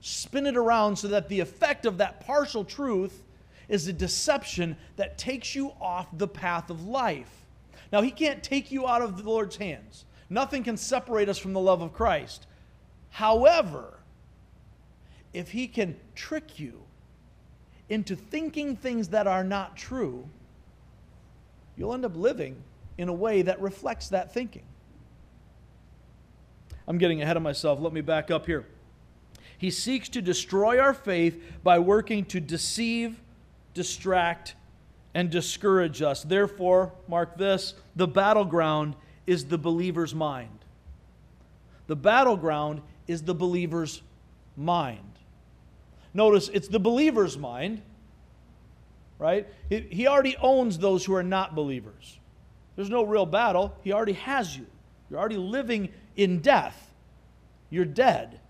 Spin 0.00 0.46
it 0.46 0.56
around 0.56 0.96
so 0.96 1.08
that 1.08 1.28
the 1.28 1.40
effect 1.40 1.84
of 1.84 1.98
that 1.98 2.24
partial 2.24 2.64
truth 2.64 3.22
is 3.68 3.86
a 3.86 3.92
deception 3.92 4.76
that 4.96 5.18
takes 5.18 5.54
you 5.54 5.72
off 5.80 6.06
the 6.16 6.26
path 6.26 6.70
of 6.70 6.86
life. 6.86 7.44
Now, 7.92 8.02
he 8.02 8.10
can't 8.10 8.42
take 8.42 8.70
you 8.70 8.86
out 8.86 9.02
of 9.02 9.16
the 9.16 9.28
Lord's 9.28 9.56
hands. 9.56 10.04
Nothing 10.28 10.64
can 10.64 10.76
separate 10.76 11.28
us 11.28 11.38
from 11.38 11.52
the 11.52 11.60
love 11.60 11.82
of 11.82 11.92
Christ. 11.92 12.46
However, 13.10 13.98
if 15.32 15.50
he 15.50 15.66
can 15.66 15.96
trick 16.14 16.58
you 16.58 16.80
into 17.88 18.16
thinking 18.16 18.76
things 18.76 19.08
that 19.08 19.26
are 19.26 19.44
not 19.44 19.76
true, 19.76 20.28
you'll 21.76 21.94
end 21.94 22.04
up 22.04 22.16
living 22.16 22.56
in 22.96 23.08
a 23.08 23.12
way 23.12 23.42
that 23.42 23.60
reflects 23.60 24.08
that 24.08 24.32
thinking. 24.32 24.62
I'm 26.90 26.98
getting 26.98 27.22
ahead 27.22 27.36
of 27.36 27.44
myself. 27.44 27.78
Let 27.78 27.92
me 27.92 28.00
back 28.00 28.32
up 28.32 28.46
here. 28.46 28.66
He 29.56 29.70
seeks 29.70 30.08
to 30.08 30.20
destroy 30.20 30.80
our 30.80 30.92
faith 30.92 31.40
by 31.62 31.78
working 31.78 32.24
to 32.24 32.40
deceive, 32.40 33.20
distract, 33.74 34.56
and 35.14 35.30
discourage 35.30 36.02
us. 36.02 36.24
Therefore, 36.24 36.90
mark 37.06 37.38
this 37.38 37.74
the 37.94 38.08
battleground 38.08 38.96
is 39.24 39.44
the 39.44 39.56
believer's 39.56 40.16
mind. 40.16 40.64
The 41.86 41.94
battleground 41.94 42.82
is 43.06 43.22
the 43.22 43.36
believer's 43.36 44.02
mind. 44.56 45.12
Notice 46.12 46.50
it's 46.52 46.66
the 46.66 46.80
believer's 46.80 47.38
mind, 47.38 47.82
right? 49.16 49.46
He 49.68 50.08
already 50.08 50.36
owns 50.38 50.76
those 50.76 51.04
who 51.04 51.14
are 51.14 51.22
not 51.22 51.54
believers. 51.54 52.18
There's 52.74 52.90
no 52.90 53.04
real 53.04 53.26
battle. 53.26 53.76
He 53.84 53.92
already 53.92 54.14
has 54.14 54.56
you. 54.56 54.66
You're 55.08 55.20
already 55.20 55.36
living 55.36 55.90
in 56.16 56.40
death. 56.40 56.90
You're 57.70 57.84
dead 57.84 58.40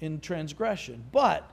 in 0.00 0.20
transgression. 0.20 1.04
But 1.12 1.48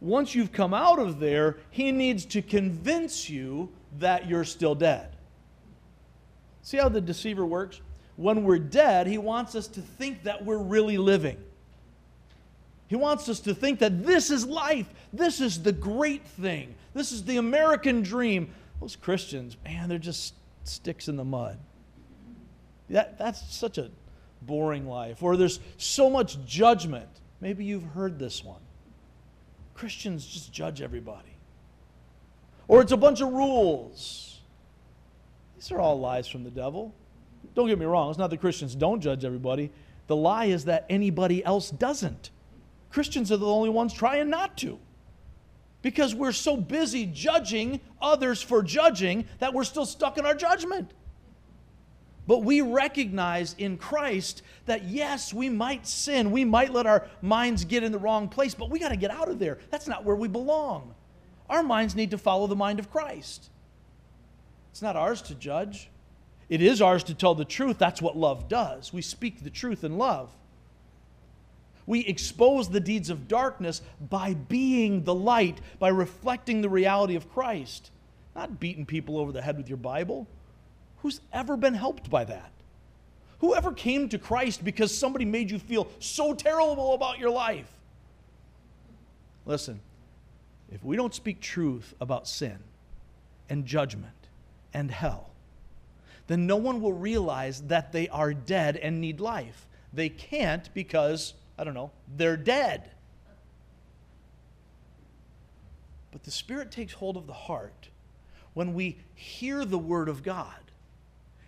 once 0.00 0.34
you've 0.34 0.52
come 0.52 0.74
out 0.74 0.98
of 0.98 1.20
there, 1.20 1.58
he 1.70 1.92
needs 1.92 2.24
to 2.26 2.42
convince 2.42 3.30
you 3.30 3.70
that 3.98 4.28
you're 4.28 4.44
still 4.44 4.74
dead. 4.74 5.08
See 6.62 6.76
how 6.76 6.88
the 6.88 7.00
deceiver 7.00 7.46
works? 7.46 7.80
When 8.16 8.44
we're 8.44 8.58
dead, 8.58 9.06
he 9.06 9.18
wants 9.18 9.54
us 9.54 9.68
to 9.68 9.80
think 9.80 10.24
that 10.24 10.44
we're 10.44 10.58
really 10.58 10.98
living. 10.98 11.38
He 12.88 12.96
wants 12.96 13.28
us 13.28 13.40
to 13.40 13.54
think 13.54 13.80
that 13.80 14.04
this 14.04 14.30
is 14.30 14.46
life. 14.46 14.86
This 15.12 15.40
is 15.40 15.62
the 15.62 15.72
great 15.72 16.26
thing. 16.26 16.74
This 16.94 17.12
is 17.12 17.24
the 17.24 17.36
American 17.36 18.02
dream. 18.02 18.52
Those 18.80 18.96
Christians, 18.96 19.56
man, 19.64 19.88
they're 19.88 19.98
just 19.98 20.34
sticks 20.64 21.08
in 21.08 21.16
the 21.16 21.24
mud. 21.24 21.58
That, 22.90 23.18
that's 23.18 23.54
such 23.54 23.78
a 23.78 23.90
boring 24.46 24.86
life. 24.86 25.22
Or 25.22 25.36
there's 25.36 25.60
so 25.76 26.08
much 26.08 26.44
judgment. 26.46 27.08
Maybe 27.40 27.64
you've 27.64 27.84
heard 27.84 28.18
this 28.18 28.44
one. 28.44 28.60
Christians 29.74 30.26
just 30.26 30.52
judge 30.52 30.80
everybody. 30.80 31.36
Or 32.68 32.80
it's 32.80 32.92
a 32.92 32.96
bunch 32.96 33.20
of 33.20 33.32
rules. 33.32 34.40
These 35.56 35.70
are 35.72 35.78
all 35.78 35.98
lies 36.00 36.26
from 36.28 36.44
the 36.44 36.50
devil. 36.50 36.94
Don't 37.54 37.68
get 37.68 37.78
me 37.78 37.86
wrong, 37.86 38.10
it's 38.10 38.18
not 38.18 38.30
that 38.30 38.40
Christians 38.40 38.74
don't 38.74 39.00
judge 39.00 39.24
everybody. 39.24 39.70
The 40.06 40.16
lie 40.16 40.46
is 40.46 40.66
that 40.66 40.86
anybody 40.88 41.44
else 41.44 41.70
doesn't. 41.70 42.30
Christians 42.90 43.32
are 43.32 43.36
the 43.36 43.46
only 43.46 43.70
ones 43.70 43.92
trying 43.92 44.30
not 44.30 44.56
to. 44.58 44.78
Because 45.82 46.14
we're 46.14 46.32
so 46.32 46.56
busy 46.56 47.06
judging 47.06 47.80
others 48.00 48.42
for 48.42 48.62
judging 48.62 49.26
that 49.38 49.54
we're 49.54 49.64
still 49.64 49.86
stuck 49.86 50.18
in 50.18 50.26
our 50.26 50.34
judgment. 50.34 50.92
But 52.26 52.42
we 52.42 52.60
recognize 52.60 53.54
in 53.58 53.76
Christ 53.76 54.42
that 54.66 54.84
yes, 54.84 55.32
we 55.32 55.48
might 55.48 55.86
sin. 55.86 56.30
We 56.30 56.44
might 56.44 56.72
let 56.72 56.86
our 56.86 57.06
minds 57.22 57.64
get 57.64 57.84
in 57.84 57.92
the 57.92 57.98
wrong 57.98 58.28
place, 58.28 58.54
but 58.54 58.68
we 58.68 58.78
got 58.78 58.88
to 58.88 58.96
get 58.96 59.10
out 59.10 59.28
of 59.28 59.38
there. 59.38 59.58
That's 59.70 59.86
not 59.86 60.04
where 60.04 60.16
we 60.16 60.28
belong. 60.28 60.94
Our 61.48 61.62
minds 61.62 61.94
need 61.94 62.10
to 62.10 62.18
follow 62.18 62.46
the 62.48 62.56
mind 62.56 62.80
of 62.80 62.90
Christ. 62.90 63.50
It's 64.72 64.82
not 64.82 64.96
ours 64.96 65.22
to 65.22 65.34
judge, 65.34 65.88
it 66.48 66.60
is 66.60 66.82
ours 66.82 67.04
to 67.04 67.14
tell 67.14 67.34
the 67.34 67.44
truth. 67.44 67.78
That's 67.78 68.02
what 68.02 68.16
love 68.16 68.48
does. 68.48 68.92
We 68.92 69.02
speak 69.02 69.42
the 69.42 69.50
truth 69.50 69.84
in 69.84 69.96
love. 69.98 70.30
We 71.86 72.00
expose 72.00 72.68
the 72.68 72.80
deeds 72.80 73.10
of 73.10 73.28
darkness 73.28 73.80
by 74.00 74.34
being 74.34 75.04
the 75.04 75.14
light, 75.14 75.60
by 75.78 75.88
reflecting 75.88 76.60
the 76.60 76.68
reality 76.68 77.14
of 77.14 77.32
Christ, 77.32 77.90
not 78.34 78.58
beating 78.58 78.86
people 78.86 79.18
over 79.18 79.30
the 79.30 79.42
head 79.42 79.56
with 79.56 79.68
your 79.68 79.78
Bible. 79.78 80.26
Who's 81.06 81.20
ever 81.32 81.56
been 81.56 81.74
helped 81.74 82.10
by 82.10 82.24
that? 82.24 82.50
Whoever 83.38 83.70
came 83.70 84.08
to 84.08 84.18
Christ 84.18 84.64
because 84.64 84.92
somebody 84.92 85.24
made 85.24 85.52
you 85.52 85.60
feel 85.60 85.86
so 86.00 86.34
terrible 86.34 86.94
about 86.94 87.20
your 87.20 87.30
life? 87.30 87.70
Listen, 89.44 89.78
if 90.68 90.82
we 90.82 90.96
don't 90.96 91.14
speak 91.14 91.40
truth 91.40 91.94
about 92.00 92.26
sin 92.26 92.58
and 93.48 93.66
judgment 93.66 94.16
and 94.74 94.90
hell, 94.90 95.30
then 96.26 96.44
no 96.44 96.56
one 96.56 96.80
will 96.80 96.92
realize 96.92 97.62
that 97.68 97.92
they 97.92 98.08
are 98.08 98.34
dead 98.34 98.76
and 98.76 99.00
need 99.00 99.20
life. 99.20 99.68
They 99.92 100.08
can't 100.08 100.68
because 100.74 101.34
I 101.56 101.62
don't 101.62 101.74
know, 101.74 101.92
they're 102.16 102.36
dead. 102.36 102.90
But 106.10 106.24
the 106.24 106.32
Spirit 106.32 106.72
takes 106.72 106.94
hold 106.94 107.16
of 107.16 107.28
the 107.28 107.32
heart 107.32 107.90
when 108.54 108.74
we 108.74 108.98
hear 109.14 109.64
the 109.64 109.78
Word 109.78 110.08
of 110.08 110.24
God 110.24 110.65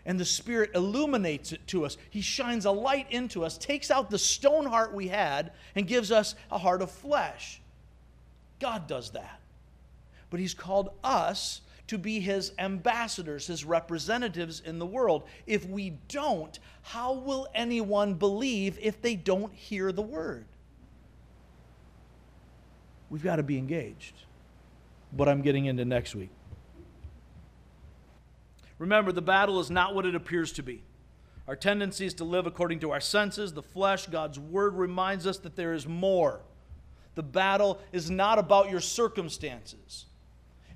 and 0.09 0.19
the 0.19 0.25
Spirit 0.25 0.71
illuminates 0.75 1.53
it 1.53 1.65
to 1.67 1.85
us. 1.85 1.99
He 2.09 2.23
shines 2.23 2.65
a 2.65 2.71
light 2.71 3.07
into 3.11 3.45
us, 3.45 3.59
takes 3.59 3.91
out 3.91 4.09
the 4.09 4.19
stone 4.19 4.65
heart 4.65 4.95
we 4.95 5.09
had, 5.09 5.53
and 5.77 5.87
gives 5.87 6.11
us 6.11 6.35
a 6.51 6.57
heart 6.57 6.81
of 6.81 6.91
flesh. 6.91 7.61
God 8.59 8.87
does 8.87 9.11
that. 9.11 9.39
But 10.31 10.41
He's 10.41 10.55
called 10.55 10.93
us 11.05 11.61
to 11.89 11.99
be 11.99 12.21
his 12.21 12.53
ambassadors, 12.59 13.47
his 13.47 13.65
representatives 13.65 14.61
in 14.65 14.79
the 14.79 14.87
world. 14.87 15.25
If 15.47 15.67
we 15.67 15.95
don't, 16.09 16.59
how 16.83 17.15
will 17.15 17.49
anyone 17.55 18.15
believe 18.15 18.79
if 18.81 19.01
they 19.01 19.17
don't 19.17 19.53
hear 19.55 19.91
the 19.91 20.03
word? 20.03 20.45
We've 23.09 23.23
got 23.23 23.37
to 23.37 23.43
be 23.43 23.57
engaged. 23.57 24.15
But 25.15 25.31
I'm 25.31 25.41
getting 25.41 25.65
into 25.65 25.87
next 25.87 26.15
week. 26.15 26.29
Remember, 28.79 29.13
the 29.13 29.23
battle 29.23 29.61
is 29.61 29.71
not 29.71 29.95
what 29.95 30.07
it 30.07 30.15
appears 30.15 30.53
to 30.53 30.63
be. 30.63 30.83
Our 31.47 31.57
tendency 31.57 32.07
is 32.07 32.15
to 32.15 32.25
live 32.25 32.47
according 32.47 32.81
to 32.81 32.91
our 32.91 33.01
senses, 33.01 33.53
the 33.53 33.63
flesh. 33.63 34.07
God's 34.07 34.39
word 34.39 34.75
reminds 34.75 35.27
us 35.27 35.39
that 35.39 35.57
there 35.57 35.73
is 35.73 35.87
more. 35.87 36.41
The 37.15 37.23
battle 37.23 37.81
is 37.91 38.11
not 38.11 38.39
about 38.39 38.71
your 38.71 38.81
circumstances. 38.81 40.07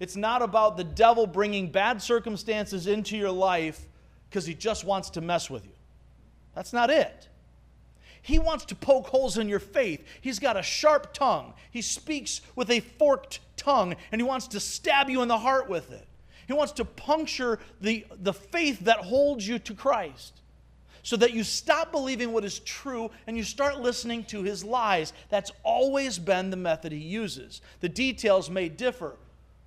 It's 0.01 0.17
not 0.17 0.43
about 0.43 0.77
the 0.77 0.85
devil 0.85 1.27
bringing 1.27 1.71
bad 1.71 2.03
circumstances 2.03 2.87
into 2.87 3.17
your 3.17 3.31
life 3.31 3.87
because 4.29 4.47
he 4.47 4.55
just 4.55 4.85
wants 4.85 5.11
to 5.11 5.21
mess 5.21 5.49
with 5.49 5.65
you. 5.65 5.75
That's 6.55 6.73
not 6.73 6.91
it. 6.91 7.29
He 8.23 8.39
wants 8.39 8.65
to 8.67 8.75
poke 8.75 9.09
holes 9.09 9.37
in 9.37 9.49
your 9.49 9.59
faith. 9.59 10.05
He's 10.21 10.39
got 10.39 10.57
a 10.57 10.63
sharp 10.63 11.13
tongue. 11.13 11.55
He 11.71 11.83
speaks 11.83 12.41
with 12.57 12.71
a 12.71 12.81
forked 12.81 13.41
tongue, 13.57 13.95
and 14.11 14.21
he 14.21 14.27
wants 14.27 14.49
to 14.49 14.61
stab 14.61 15.11
you 15.11 15.23
in 15.23 15.29
the 15.29 15.39
heart 15.39 15.69
with 15.69 15.93
it. 15.93 16.07
He 16.47 16.53
wants 16.53 16.73
to 16.75 16.85
puncture 16.85 17.59
the, 17.81 18.07
the 18.21 18.33
faith 18.33 18.81
that 18.81 18.99
holds 18.99 19.47
you 19.47 19.59
to 19.61 19.75
Christ 19.75 20.41
so 21.03 21.17
that 21.17 21.33
you 21.33 21.43
stop 21.43 21.91
believing 21.91 22.33
what 22.33 22.45
is 22.45 22.61
true 22.61 23.11
and 23.27 23.37
you 23.37 23.43
start 23.43 23.81
listening 23.81 24.25
to 24.25 24.43
his 24.43 24.65
lies. 24.65 25.13
That's 25.29 25.51
always 25.65 26.19
been 26.19 26.51
the 26.51 26.57
method 26.57 26.93
he 26.93 26.99
uses. 26.99 27.61
The 27.81 27.89
details 27.89 28.49
may 28.49 28.69
differ, 28.69 29.17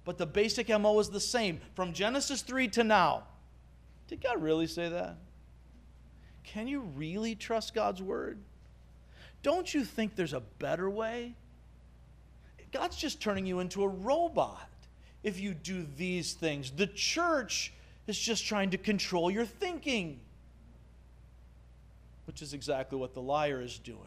but 0.05 0.17
the 0.17 0.25
basic 0.25 0.69
MO 0.69 0.99
is 0.99 1.09
the 1.09 1.19
same 1.19 1.59
from 1.75 1.93
Genesis 1.93 2.41
3 2.41 2.69
to 2.69 2.83
now. 2.83 3.23
Did 4.07 4.21
God 4.21 4.41
really 4.41 4.67
say 4.67 4.89
that? 4.89 5.17
Can 6.43 6.67
you 6.67 6.81
really 6.95 7.35
trust 7.35 7.73
God's 7.73 8.01
word? 8.01 8.37
Don't 9.43 9.73
you 9.73 9.83
think 9.83 10.15
there's 10.15 10.33
a 10.33 10.43
better 10.59 10.89
way? 10.89 11.35
God's 12.71 12.97
just 12.97 13.21
turning 13.21 13.45
you 13.45 13.59
into 13.59 13.83
a 13.83 13.87
robot 13.87 14.69
if 15.25 15.39
you 15.39 15.55
do 15.55 15.87
these 15.97 16.33
things. 16.33 16.69
The 16.69 16.85
church 16.85 17.73
is 18.05 18.17
just 18.17 18.45
trying 18.45 18.69
to 18.69 18.77
control 18.77 19.31
your 19.31 19.43
thinking, 19.43 20.19
which 22.27 22.43
is 22.43 22.53
exactly 22.53 22.99
what 22.99 23.15
the 23.15 23.21
liar 23.21 23.59
is 23.59 23.79
doing. 23.79 23.99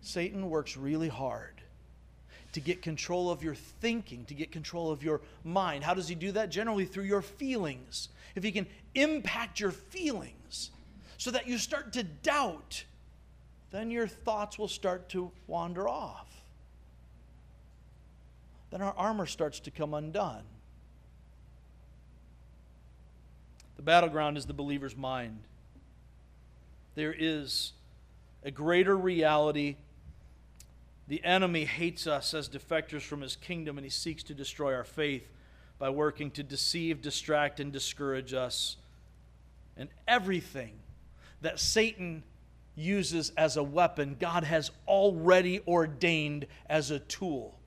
Satan 0.00 0.48
works 0.48 0.74
really 0.74 1.08
hard 1.08 1.60
to 2.52 2.60
get 2.60 2.80
control 2.80 3.30
of 3.30 3.42
your 3.42 3.54
thinking, 3.54 4.24
to 4.24 4.32
get 4.32 4.50
control 4.50 4.90
of 4.90 5.02
your 5.02 5.20
mind. 5.44 5.84
How 5.84 5.92
does 5.92 6.08
he 6.08 6.14
do 6.14 6.32
that? 6.32 6.48
Generally 6.48 6.86
through 6.86 7.04
your 7.04 7.20
feelings. 7.20 8.08
If 8.36 8.42
he 8.42 8.50
can 8.50 8.66
impact 8.94 9.60
your 9.60 9.72
feelings 9.72 10.70
so 11.18 11.30
that 11.32 11.46
you 11.46 11.58
start 11.58 11.92
to 11.92 12.04
doubt, 12.04 12.84
then 13.70 13.90
your 13.90 14.06
thoughts 14.06 14.58
will 14.58 14.66
start 14.66 15.10
to 15.10 15.30
wander 15.46 15.86
off. 15.86 16.24
Then 18.70 18.82
our 18.82 18.94
armor 18.96 19.26
starts 19.26 19.60
to 19.60 19.70
come 19.70 19.94
undone. 19.94 20.44
The 23.76 23.82
battleground 23.82 24.36
is 24.36 24.46
the 24.46 24.52
believer's 24.52 24.96
mind. 24.96 25.40
There 26.94 27.14
is 27.16 27.72
a 28.44 28.50
greater 28.50 28.96
reality 28.96 29.76
The 31.08 31.24
enemy 31.24 31.64
hates 31.64 32.06
us 32.06 32.34
as 32.34 32.48
defectors 32.50 33.00
from 33.00 33.22
his 33.22 33.34
kingdom, 33.34 33.78
and 33.78 33.84
he 33.84 33.90
seeks 33.90 34.22
to 34.24 34.34
destroy 34.34 34.74
our 34.74 34.84
faith 34.84 35.26
by 35.78 35.88
working 35.88 36.30
to 36.32 36.42
deceive, 36.42 37.00
distract, 37.00 37.60
and 37.60 37.72
discourage 37.72 38.34
us. 38.34 38.76
And 39.76 39.88
everything 40.06 40.74
that 41.40 41.58
Satan 41.58 42.24
uses 42.76 43.32
as 43.38 43.56
a 43.56 43.62
weapon, 43.62 44.16
God 44.20 44.44
has 44.44 44.70
already 44.86 45.60
ordained 45.66 46.46
as 46.66 46.90
a 46.90 46.98
tool. 46.98 47.57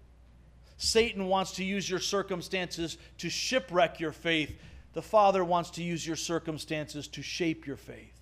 Satan 0.82 1.28
wants 1.28 1.52
to 1.54 1.64
use 1.64 1.88
your 1.88 2.00
circumstances 2.00 2.98
to 3.20 3.30
shipwreck 3.30 4.00
your 4.00 4.12
faith. 4.12 4.58
The 4.94 5.02
Father 5.04 5.46
wants 5.46 5.70
to 5.72 5.84
use 5.84 6.06
your 6.08 6.16
circumstances 6.16 7.08
to 7.10 7.22
shape 7.22 7.68
your 7.68 7.78
faith, 7.78 8.20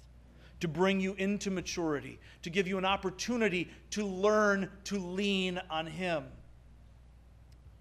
to 0.59 0.67
bring 0.67 0.99
you 0.99 1.13
into 1.13 1.51
maturity, 1.51 2.19
to 2.41 2.49
give 2.49 2.67
you 2.67 2.77
an 2.77 2.83
opportunity 2.83 3.69
to 3.91 4.05
learn 4.05 4.69
to 4.83 4.99
lean 4.99 5.61
on 5.69 5.87
Him, 5.87 6.25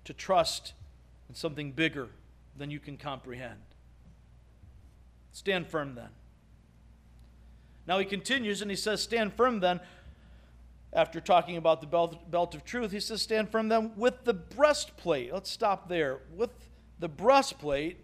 to 0.05 0.13
trust 0.13 0.75
in 1.29 1.35
something 1.35 1.73
bigger 1.73 2.09
than 2.57 2.71
you 2.71 2.79
can 2.79 2.97
comprehend. 2.97 3.59
Stand 5.33 5.67
firm 5.67 5.97
then. 5.97 6.11
Now 7.89 7.99
he 7.99 8.05
continues 8.05 8.63
and 8.63 8.71
he 8.71 8.77
says, 8.77 9.03
Stand 9.03 9.35
firm 9.35 9.59
then. 9.59 9.81
After 10.93 11.21
talking 11.21 11.57
about 11.57 11.81
the 11.81 11.87
belt, 11.87 12.31
belt 12.31 12.55
of 12.55 12.65
truth, 12.65 12.91
he 12.93 13.01
says, 13.01 13.21
Stand 13.21 13.51
firm 13.51 13.69
then 13.69 13.93
with 13.97 14.25
the 14.25 14.35
breastplate. 14.35 15.33
Let's 15.33 15.51
stop 15.51 15.89
there. 15.89 16.21
With 16.35 16.51
the 16.99 17.09
breastplate. 17.09 17.99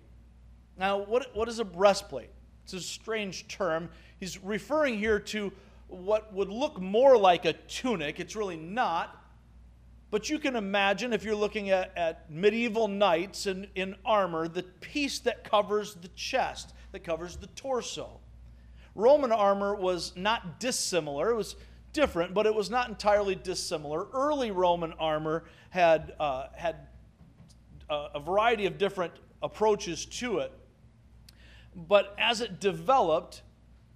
Now, 0.78 0.98
what, 0.98 1.34
what 1.34 1.48
is 1.48 1.58
a 1.58 1.64
breastplate? 1.64 2.30
It's 2.64 2.74
a 2.74 2.80
strange 2.80 3.48
term. 3.48 3.88
He's 4.18 4.42
referring 4.42 4.98
here 4.98 5.18
to 5.18 5.52
what 5.88 6.32
would 6.32 6.48
look 6.48 6.80
more 6.80 7.16
like 7.16 7.44
a 7.44 7.52
tunic. 7.52 8.20
It's 8.20 8.36
really 8.36 8.56
not. 8.56 9.20
But 10.10 10.30
you 10.30 10.38
can 10.38 10.54
imagine 10.54 11.12
if 11.12 11.24
you're 11.24 11.34
looking 11.34 11.70
at, 11.70 11.92
at 11.96 12.30
medieval 12.30 12.86
knights 12.86 13.46
in, 13.46 13.66
in 13.74 13.96
armor, 14.04 14.46
the 14.46 14.62
piece 14.62 15.18
that 15.20 15.42
covers 15.42 15.94
the 15.94 16.08
chest, 16.08 16.72
that 16.92 17.02
covers 17.02 17.36
the 17.36 17.48
torso. 17.48 18.20
Roman 18.94 19.32
armor 19.32 19.74
was 19.74 20.12
not 20.16 20.60
dissimilar. 20.60 21.30
It 21.30 21.36
was 21.36 21.56
different, 21.94 22.34
but 22.34 22.44
it 22.44 22.54
was 22.54 22.68
not 22.68 22.90
entirely 22.90 23.34
dissimilar. 23.34 24.06
Early 24.12 24.50
Roman 24.50 24.92
armor 24.94 25.44
had, 25.70 26.12
uh, 26.20 26.48
had 26.54 26.76
a, 27.88 28.08
a 28.16 28.20
variety 28.20 28.66
of 28.66 28.76
different 28.76 29.14
approaches 29.42 30.04
to 30.04 30.40
it. 30.40 30.52
But 31.74 32.14
as 32.18 32.42
it 32.42 32.60
developed, 32.60 33.42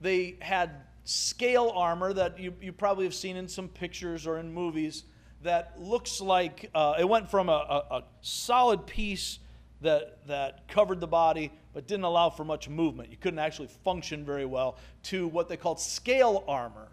they 0.00 0.36
had 0.40 0.70
scale 1.04 1.72
armor 1.74 2.12
that 2.12 2.38
you, 2.38 2.54
you 2.60 2.72
probably 2.72 3.04
have 3.04 3.14
seen 3.14 3.36
in 3.36 3.48
some 3.48 3.68
pictures 3.68 4.26
or 4.26 4.38
in 4.38 4.52
movies 4.52 5.04
that 5.42 5.80
looks 5.80 6.20
like 6.20 6.70
uh, 6.74 6.94
it 6.98 7.08
went 7.08 7.30
from 7.30 7.48
a, 7.48 7.52
a, 7.52 7.96
a 7.96 8.04
solid 8.20 8.86
piece 8.86 9.38
that, 9.80 10.26
that 10.26 10.66
covered 10.68 11.00
the 11.00 11.06
body 11.06 11.52
but 11.72 11.86
didn't 11.86 12.04
allow 12.04 12.28
for 12.28 12.44
much 12.44 12.68
movement. 12.68 13.10
You 13.10 13.16
couldn't 13.16 13.38
actually 13.38 13.68
function 13.84 14.24
very 14.24 14.44
well 14.44 14.76
to 15.04 15.28
what 15.28 15.48
they 15.48 15.56
called 15.56 15.80
scale 15.80 16.44
armor. 16.48 16.88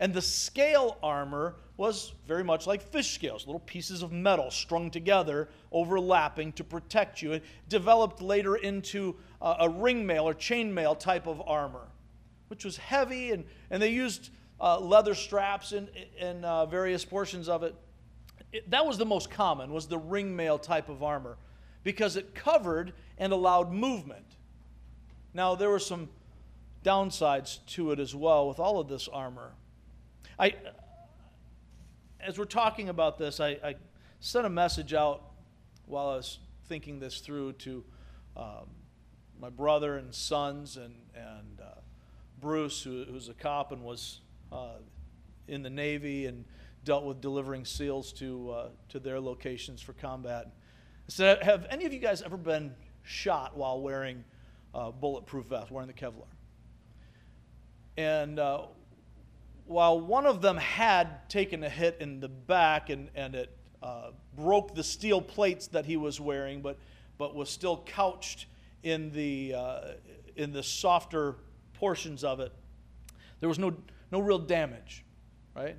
And 0.00 0.14
the 0.14 0.22
scale 0.22 0.96
armor 1.02 1.56
was 1.76 2.12
very 2.26 2.42
much 2.42 2.66
like 2.66 2.82
fish 2.82 3.14
scales, 3.14 3.46
little 3.46 3.60
pieces 3.60 4.02
of 4.02 4.12
metal 4.12 4.50
strung 4.50 4.90
together, 4.90 5.48
overlapping 5.70 6.52
to 6.52 6.64
protect 6.64 7.22
you. 7.22 7.32
It 7.32 7.44
developed 7.68 8.22
later 8.22 8.56
into 8.56 9.16
uh, 9.40 9.56
a 9.60 9.68
ringmail 9.68 10.24
or 10.24 10.34
chainmail 10.34 10.98
type 10.98 11.26
of 11.26 11.42
armor, 11.46 11.86
which 12.48 12.64
was 12.64 12.78
heavy, 12.78 13.30
and, 13.32 13.44
and 13.70 13.80
they 13.80 13.90
used 13.90 14.30
uh, 14.58 14.80
leather 14.80 15.14
straps 15.14 15.72
in, 15.72 15.88
in 16.18 16.44
uh, 16.44 16.64
various 16.66 17.04
portions 17.04 17.48
of 17.48 17.62
it. 17.62 17.74
it. 18.52 18.70
That 18.70 18.86
was 18.86 18.96
the 18.96 19.06
most 19.06 19.30
common, 19.30 19.70
was 19.70 19.86
the 19.86 20.00
ringmail 20.00 20.62
type 20.62 20.88
of 20.88 21.02
armor 21.02 21.36
because 21.82 22.16
it 22.16 22.34
covered 22.34 22.92
and 23.18 23.32
allowed 23.32 23.70
movement. 23.70 24.36
Now, 25.34 25.54
there 25.54 25.70
were 25.70 25.78
some 25.78 26.08
downsides 26.84 27.58
to 27.68 27.92
it 27.92 28.00
as 28.00 28.14
well 28.14 28.48
with 28.48 28.58
all 28.58 28.80
of 28.80 28.88
this 28.88 29.06
armor. 29.08 29.52
I, 30.40 30.54
as 32.18 32.38
we're 32.38 32.46
talking 32.46 32.88
about 32.88 33.18
this, 33.18 33.40
I, 33.40 33.58
I 33.62 33.74
sent 34.20 34.46
a 34.46 34.48
message 34.48 34.94
out 34.94 35.22
while 35.84 36.08
I 36.08 36.16
was 36.16 36.38
thinking 36.66 36.98
this 36.98 37.20
through 37.20 37.52
to 37.52 37.84
um, 38.38 38.70
my 39.38 39.50
brother 39.50 39.98
and 39.98 40.14
sons 40.14 40.78
and, 40.78 40.94
and 41.14 41.60
uh, 41.60 41.80
Bruce, 42.40 42.82
who, 42.82 43.04
who's 43.04 43.28
a 43.28 43.34
cop 43.34 43.70
and 43.70 43.82
was 43.82 44.20
uh, 44.50 44.78
in 45.46 45.62
the 45.62 45.68
Navy 45.68 46.24
and 46.24 46.46
dealt 46.84 47.04
with 47.04 47.20
delivering 47.20 47.66
SEALs 47.66 48.10
to, 48.14 48.50
uh, 48.50 48.68
to 48.88 48.98
their 48.98 49.20
locations 49.20 49.82
for 49.82 49.92
combat. 49.92 50.54
So, 51.08 51.36
have 51.42 51.66
any 51.68 51.84
of 51.84 51.92
you 51.92 51.98
guys 51.98 52.22
ever 52.22 52.38
been 52.38 52.74
shot 53.02 53.58
while 53.58 53.82
wearing 53.82 54.24
bulletproof 54.72 55.48
vest, 55.48 55.70
wearing 55.70 55.88
the 55.88 55.92
Kevlar? 55.92 56.28
And 57.98 58.38
uh, 58.38 58.68
while 59.70 60.00
one 60.00 60.26
of 60.26 60.42
them 60.42 60.56
had 60.56 61.28
taken 61.28 61.62
a 61.62 61.68
hit 61.68 61.96
in 62.00 62.18
the 62.18 62.28
back 62.28 62.90
and, 62.90 63.08
and 63.14 63.36
it 63.36 63.56
uh, 63.80 64.10
broke 64.34 64.74
the 64.74 64.82
steel 64.82 65.22
plates 65.22 65.68
that 65.68 65.86
he 65.86 65.96
was 65.96 66.20
wearing, 66.20 66.60
but, 66.60 66.76
but 67.18 67.36
was 67.36 67.48
still 67.48 67.76
couched 67.86 68.46
in 68.82 69.12
the, 69.12 69.54
uh, 69.54 69.80
in 70.34 70.52
the 70.52 70.62
softer 70.62 71.36
portions 71.74 72.24
of 72.24 72.40
it, 72.40 72.52
there 73.38 73.48
was 73.48 73.60
no, 73.60 73.72
no 74.10 74.18
real 74.18 74.40
damage, 74.40 75.04
right? 75.54 75.76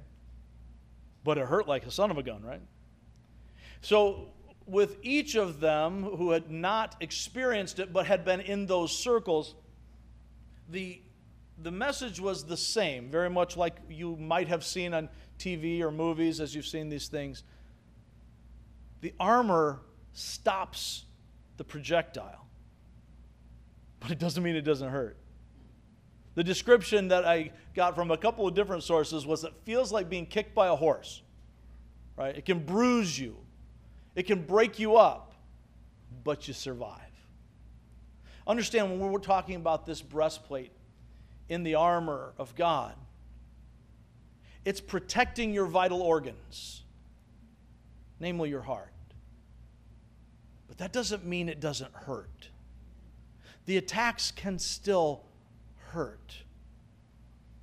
But 1.26 1.38
it 1.38 1.46
hurt 1.46 1.68
like 1.68 1.86
a 1.86 1.92
son 1.92 2.12
of 2.12 2.18
a 2.18 2.24
gun, 2.24 2.44
right? 2.44 2.62
So 3.82 4.30
with 4.66 5.00
each 5.02 5.36
of 5.36 5.60
them 5.60 6.04
who 6.04 6.32
had 6.32 6.50
not 6.50 6.96
experienced 7.02 7.80
it 7.80 7.92
but 7.92 8.06
had 8.06 8.24
been 8.24 8.40
in 8.40 8.68
those 8.68 8.98
circles, 8.98 9.54
the, 10.70 11.02
the 11.64 11.72
message 11.72 12.20
was 12.20 12.44
the 12.44 12.58
same, 12.58 13.10
very 13.10 13.30
much 13.30 13.56
like 13.56 13.78
you 13.90 14.16
might 14.16 14.48
have 14.48 14.64
seen 14.64 14.94
on 14.94 15.10
TV 15.38 15.82
or 15.82 15.92
movies 15.92 16.40
as 16.40 16.56
you've 16.56 16.66
seen 16.66 16.90
these 16.90 17.08
things. 17.08 17.44
The 19.02 19.14
armor 19.20 19.80
stops 20.14 21.06
the 21.58 21.64
projectile, 21.64 22.48
but 24.00 24.12
it 24.12 24.20
doesn't 24.20 24.42
mean 24.42 24.56
it 24.56 24.62
doesn't 24.62 24.90
hurt. 24.90 25.18
The 26.36 26.44
description 26.44 27.10
that 27.10 27.26
I 27.26 27.52
got 27.76 27.96
from 27.96 28.10
a 28.12 28.18
couple 28.18 28.48
of 28.48 28.54
different 28.56 28.84
sources 28.84 29.26
was 29.26 29.44
it 29.44 29.54
feels 29.64 29.92
like 29.92 30.10
being 30.10 30.26
kicked 30.26 30.56
by 30.56 30.68
a 30.68 30.76
horse, 30.76 31.22
right? 32.16 32.36
It 32.36 32.46
can 32.46 32.60
bruise 32.60 33.20
you, 33.20 33.38
it 34.16 34.24
can 34.24 34.44
break 34.44 34.80
you 34.80 34.96
up, 34.96 35.34
but 36.24 36.48
you 36.48 36.54
survive. 36.54 37.00
Understand 38.48 39.00
when 39.00 39.12
we're 39.12 39.20
talking 39.20 39.56
about 39.56 39.86
this 39.86 40.02
breastplate 40.02 40.72
in 41.52 41.64
the 41.64 41.76
armor 41.76 42.32
of 42.38 42.56
God, 42.56 42.96
it's 44.64 44.80
protecting 44.80 45.54
your 45.54 45.66
vital 45.66 46.02
organs, 46.02 46.84
namely 48.22 48.50
your 48.50 48.62
heart. 48.62 48.88
But 50.70 50.78
that 50.78 50.94
doesn't 50.94 51.26
mean 51.26 51.50
it 51.50 51.60
doesn't 51.60 51.94
hurt. 51.94 52.48
The 53.66 53.76
attacks 53.76 54.32
can 54.32 54.60
still 54.60 55.24
hurt. 55.90 56.38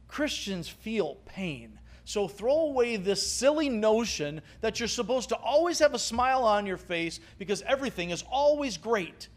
Christians 0.06 0.68
feel 0.68 1.14
pain. 1.24 1.78
So 2.04 2.28
throw 2.28 2.60
away 2.60 2.96
this 2.96 3.26
silly 3.26 3.70
notion 3.70 4.42
that 4.60 4.80
you're 4.80 4.88
supposed 4.88 5.30
to 5.30 5.36
always 5.36 5.78
have 5.78 5.94
a 5.94 5.98
smile 5.98 6.44
on 6.44 6.66
your 6.66 6.76
face 6.76 7.20
because 7.38 7.62
everything 7.62 8.10
is 8.10 8.22
always 8.30 8.76
great. 8.76 9.28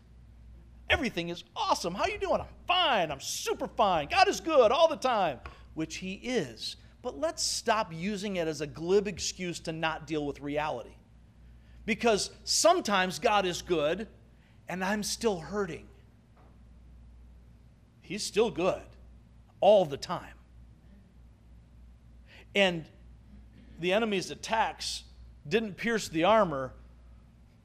Everything 0.92 1.30
is 1.30 1.46
awesome. 1.56 1.96
How 1.96 2.06
you 2.06 2.20
doing? 2.20 2.42
I'm 2.42 2.48
fine. 2.68 3.12
I'm 3.12 3.22
super 3.22 3.68
fine. 3.68 4.10
God 4.10 4.28
is 4.28 4.42
good 4.42 4.72
all 4.72 4.90
the 4.90 4.98
time, 4.98 5.40
which 5.74 5.96
he 5.98 6.16
is. 6.16 6.76
But 7.02 7.18
let's 7.18 7.42
stop 7.42 7.94
using 7.94 8.36
it 8.36 8.48
as 8.48 8.60
a 8.60 8.68
glib 8.68 9.08
excuse 9.08 9.60
to 9.62 9.72
not 9.72 10.06
deal 10.06 10.26
with 10.26 10.42
reality. 10.42 10.92
Because 11.86 12.30
sometimes 12.44 13.20
God 13.20 13.46
is 13.46 13.62
good 13.62 14.08
and 14.68 14.84
I'm 14.84 15.02
still 15.02 15.40
hurting. 15.40 15.88
He's 18.02 18.24
still 18.24 18.52
good 18.52 18.82
all 19.62 19.86
the 19.86 19.98
time. 19.98 20.36
And 22.54 22.86
the 23.80 23.94
enemy's 23.94 24.30
attacks 24.30 25.04
didn't 25.48 25.78
pierce 25.78 26.10
the 26.10 26.26
armor, 26.26 26.74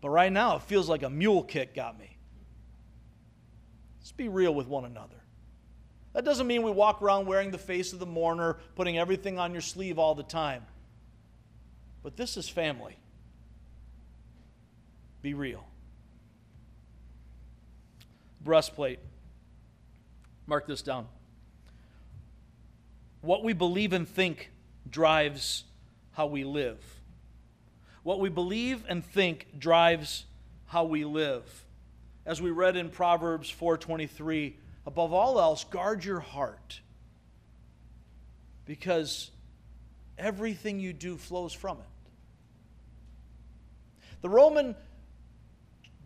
but 0.00 0.10
right 0.10 0.32
now 0.32 0.56
it 0.56 0.62
feels 0.62 0.88
like 0.88 1.02
a 1.02 1.10
mule 1.10 1.42
kick 1.42 1.74
got 1.74 1.98
me. 1.98 2.15
Let's 4.06 4.12
be 4.12 4.28
real 4.28 4.54
with 4.54 4.68
one 4.68 4.84
another. 4.84 5.16
That 6.12 6.24
doesn't 6.24 6.46
mean 6.46 6.62
we 6.62 6.70
walk 6.70 7.02
around 7.02 7.26
wearing 7.26 7.50
the 7.50 7.58
face 7.58 7.92
of 7.92 7.98
the 7.98 8.06
mourner, 8.06 8.56
putting 8.76 8.96
everything 8.96 9.36
on 9.36 9.50
your 9.50 9.60
sleeve 9.60 9.98
all 9.98 10.14
the 10.14 10.22
time. 10.22 10.64
But 12.04 12.16
this 12.16 12.36
is 12.36 12.48
family. 12.48 12.96
Be 15.22 15.34
real. 15.34 15.66
Breastplate. 18.40 19.00
Mark 20.46 20.68
this 20.68 20.82
down. 20.82 21.08
What 23.22 23.42
we 23.42 23.54
believe 23.54 23.92
and 23.92 24.08
think 24.08 24.52
drives 24.88 25.64
how 26.12 26.26
we 26.26 26.44
live. 26.44 26.78
What 28.04 28.20
we 28.20 28.28
believe 28.28 28.84
and 28.88 29.04
think 29.04 29.58
drives 29.58 30.26
how 30.66 30.84
we 30.84 31.04
live. 31.04 31.65
As 32.26 32.42
we 32.42 32.50
read 32.50 32.76
in 32.76 32.90
Proverbs 32.90 33.48
4:23, 33.48 34.56
above 34.84 35.12
all 35.12 35.40
else, 35.40 35.62
guard 35.62 36.04
your 36.04 36.18
heart. 36.18 36.80
Because 38.64 39.30
everything 40.18 40.80
you 40.80 40.92
do 40.92 41.16
flows 41.16 41.52
from 41.52 41.78
it. 41.78 41.84
The 44.22 44.28
Roman 44.28 44.74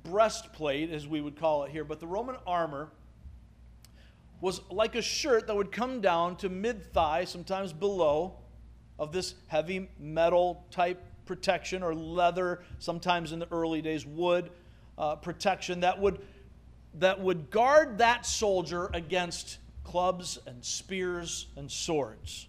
breastplate, 0.02 0.90
as 0.90 1.08
we 1.08 1.22
would 1.22 1.36
call 1.36 1.64
it 1.64 1.70
here, 1.70 1.84
but 1.84 2.00
the 2.00 2.06
Roman 2.06 2.36
armor 2.46 2.90
was 4.42 4.60
like 4.70 4.94
a 4.94 5.02
shirt 5.02 5.46
that 5.46 5.56
would 5.56 5.72
come 5.72 6.02
down 6.02 6.36
to 6.36 6.50
mid 6.50 6.92
thigh, 6.92 7.24
sometimes 7.24 7.72
below, 7.72 8.36
of 8.98 9.12
this 9.12 9.34
heavy 9.46 9.88
metal 9.98 10.66
type 10.70 11.02
protection 11.24 11.82
or 11.82 11.94
leather, 11.94 12.62
sometimes 12.78 13.32
in 13.32 13.38
the 13.38 13.50
early 13.50 13.80
days, 13.80 14.04
wood 14.04 14.50
uh, 15.01 15.16
protection 15.16 15.80
that 15.80 15.98
would, 15.98 16.20
that 16.98 17.18
would 17.18 17.51
guard 17.51 17.98
that 17.98 18.26
soldier 18.26 18.90
against 18.92 19.59
clubs 19.82 20.38
and 20.46 20.62
spears 20.62 21.46
and 21.57 21.72
swords. 21.72 22.46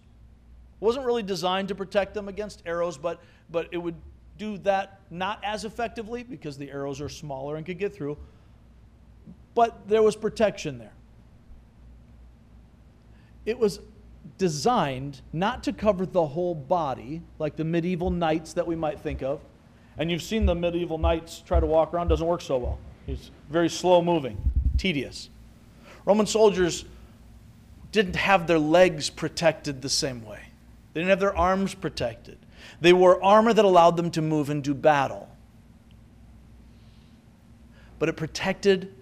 It 0.80 0.84
wasn't 0.84 1.06
really 1.06 1.22
designed 1.22 1.68
to 1.68 1.74
protect 1.74 2.12
them 2.12 2.28
against 2.28 2.62
arrows, 2.66 2.98
but, 2.98 3.20
but 3.50 3.68
it 3.72 3.78
would 3.78 3.94
do 4.36 4.58
that 4.58 5.00
not 5.10 5.40
as 5.42 5.64
effectively 5.64 6.22
because 6.22 6.58
the 6.58 6.70
arrows 6.70 7.00
are 7.00 7.08
smaller 7.08 7.56
and 7.56 7.64
could 7.64 7.78
get 7.78 7.94
through. 7.94 8.18
But 9.54 9.88
there 9.88 10.02
was 10.02 10.14
protection 10.14 10.78
there. 10.78 10.92
It 13.46 13.58
was 13.58 13.80
designed 14.38 15.20
not 15.32 15.64
to 15.64 15.72
cover 15.72 16.04
the 16.04 16.26
whole 16.26 16.54
body, 16.54 17.22
like 17.38 17.56
the 17.56 17.64
medieval 17.64 18.10
knights 18.10 18.52
that 18.54 18.66
we 18.66 18.76
might 18.76 19.00
think 19.00 19.22
of. 19.22 19.40
And 19.98 20.10
you've 20.10 20.22
seen 20.22 20.46
the 20.46 20.54
medieval 20.54 20.98
knights 20.98 21.42
try 21.46 21.60
to 21.60 21.66
walk 21.66 21.92
around, 21.92 22.08
doesn't 22.08 22.26
work 22.26 22.40
so 22.40 22.58
well. 22.58 22.78
It's 23.06 23.30
very 23.50 23.68
slow 23.68 24.02
moving, 24.02 24.38
tedious. 24.78 25.28
Roman 26.04 26.26
soldiers 26.26 26.84
didn't 27.90 28.16
have 28.16 28.46
their 28.46 28.58
legs 28.58 29.10
protected 29.10 29.82
the 29.82 29.88
same 29.88 30.24
way, 30.24 30.40
they 30.92 31.00
didn't 31.00 31.10
have 31.10 31.20
their 31.20 31.36
arms 31.36 31.74
protected. 31.74 32.38
They 32.80 32.92
wore 32.92 33.22
armor 33.22 33.52
that 33.52 33.64
allowed 33.64 33.96
them 33.96 34.10
to 34.12 34.22
move 34.22 34.48
and 34.48 34.62
do 34.62 34.72
battle. 34.72 35.28
But 37.98 38.08
it 38.08 38.16
protected 38.16 38.94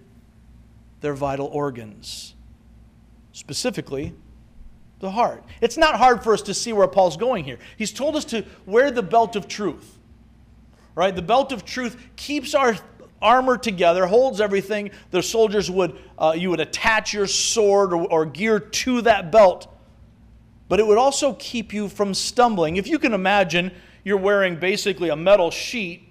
their 1.01 1.13
vital 1.13 1.47
organs, 1.47 2.33
specifically 3.33 4.13
the 4.99 5.11
heart. 5.11 5.43
It's 5.61 5.77
not 5.77 5.95
hard 5.95 6.23
for 6.23 6.33
us 6.33 6.41
to 6.43 6.53
see 6.53 6.73
where 6.73 6.87
Paul's 6.87 7.17
going 7.17 7.43
here. 7.43 7.57
He's 7.77 7.91
told 7.91 8.15
us 8.15 8.25
to 8.25 8.45
wear 8.65 8.91
the 8.91 9.03
belt 9.03 9.35
of 9.35 9.47
truth. 9.47 9.97
Right? 10.95 11.15
The 11.15 11.21
belt 11.21 11.51
of 11.51 11.63
truth 11.65 11.97
keeps 12.15 12.53
our 12.53 12.77
armor 13.21 13.57
together, 13.57 14.05
holds 14.05 14.41
everything. 14.41 14.91
The 15.11 15.23
soldiers 15.23 15.69
would, 15.69 15.97
uh, 16.17 16.33
you 16.35 16.49
would 16.49 16.59
attach 16.59 17.13
your 17.13 17.27
sword 17.27 17.93
or, 17.93 18.05
or 18.07 18.25
gear 18.25 18.59
to 18.59 19.01
that 19.03 19.31
belt, 19.31 19.67
but 20.67 20.79
it 20.79 20.87
would 20.87 20.97
also 20.97 21.33
keep 21.33 21.73
you 21.73 21.87
from 21.87 22.13
stumbling. 22.13 22.77
If 22.77 22.87
you 22.87 22.99
can 22.99 23.13
imagine, 23.13 23.71
you're 24.03 24.17
wearing 24.17 24.57
basically 24.57 25.09
a 25.09 25.15
metal 25.15 25.51
sheet 25.51 26.09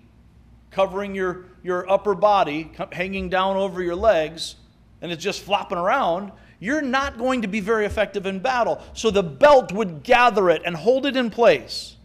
covering 0.71 1.15
your, 1.15 1.47
your 1.63 1.91
upper 1.91 2.15
body, 2.15 2.71
hanging 2.93 3.29
down 3.29 3.57
over 3.57 3.83
your 3.83 3.97
legs, 3.97 4.57
and 5.03 5.11
it's 5.11 5.23
just 5.23 5.43
flopping 5.43 5.79
around 5.79 6.33
you're 6.61 6.83
not 6.83 7.19
going 7.19 7.43
to 7.43 7.49
be 7.49 7.59
very 7.59 7.87
effective 7.87 8.27
in 8.27 8.39
battle. 8.39 8.83
So 8.93 9.11
the 9.11 9.23
belt 9.23 9.73
would 9.73 10.03
gather 10.03 10.51
it 10.51 10.63
and 10.65 10.77
hold 10.77 11.07
it 11.07 11.17
in 11.17 11.31
place. 11.31 11.97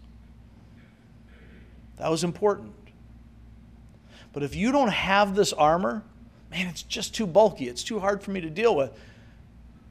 That 1.97 2.11
was 2.11 2.23
important. 2.23 2.73
But 4.33 4.43
if 4.43 4.55
you 4.55 4.71
don't 4.71 4.89
have 4.89 5.35
this 5.35 5.53
armor, 5.53 6.03
man, 6.51 6.67
it's 6.67 6.83
just 6.83 7.15
too 7.15 7.25
bulky, 7.25 7.67
it's 7.67 7.83
too 7.83 7.99
hard 7.99 8.21
for 8.21 8.31
me 8.31 8.41
to 8.41 8.49
deal 8.49 8.75
with, 8.75 8.91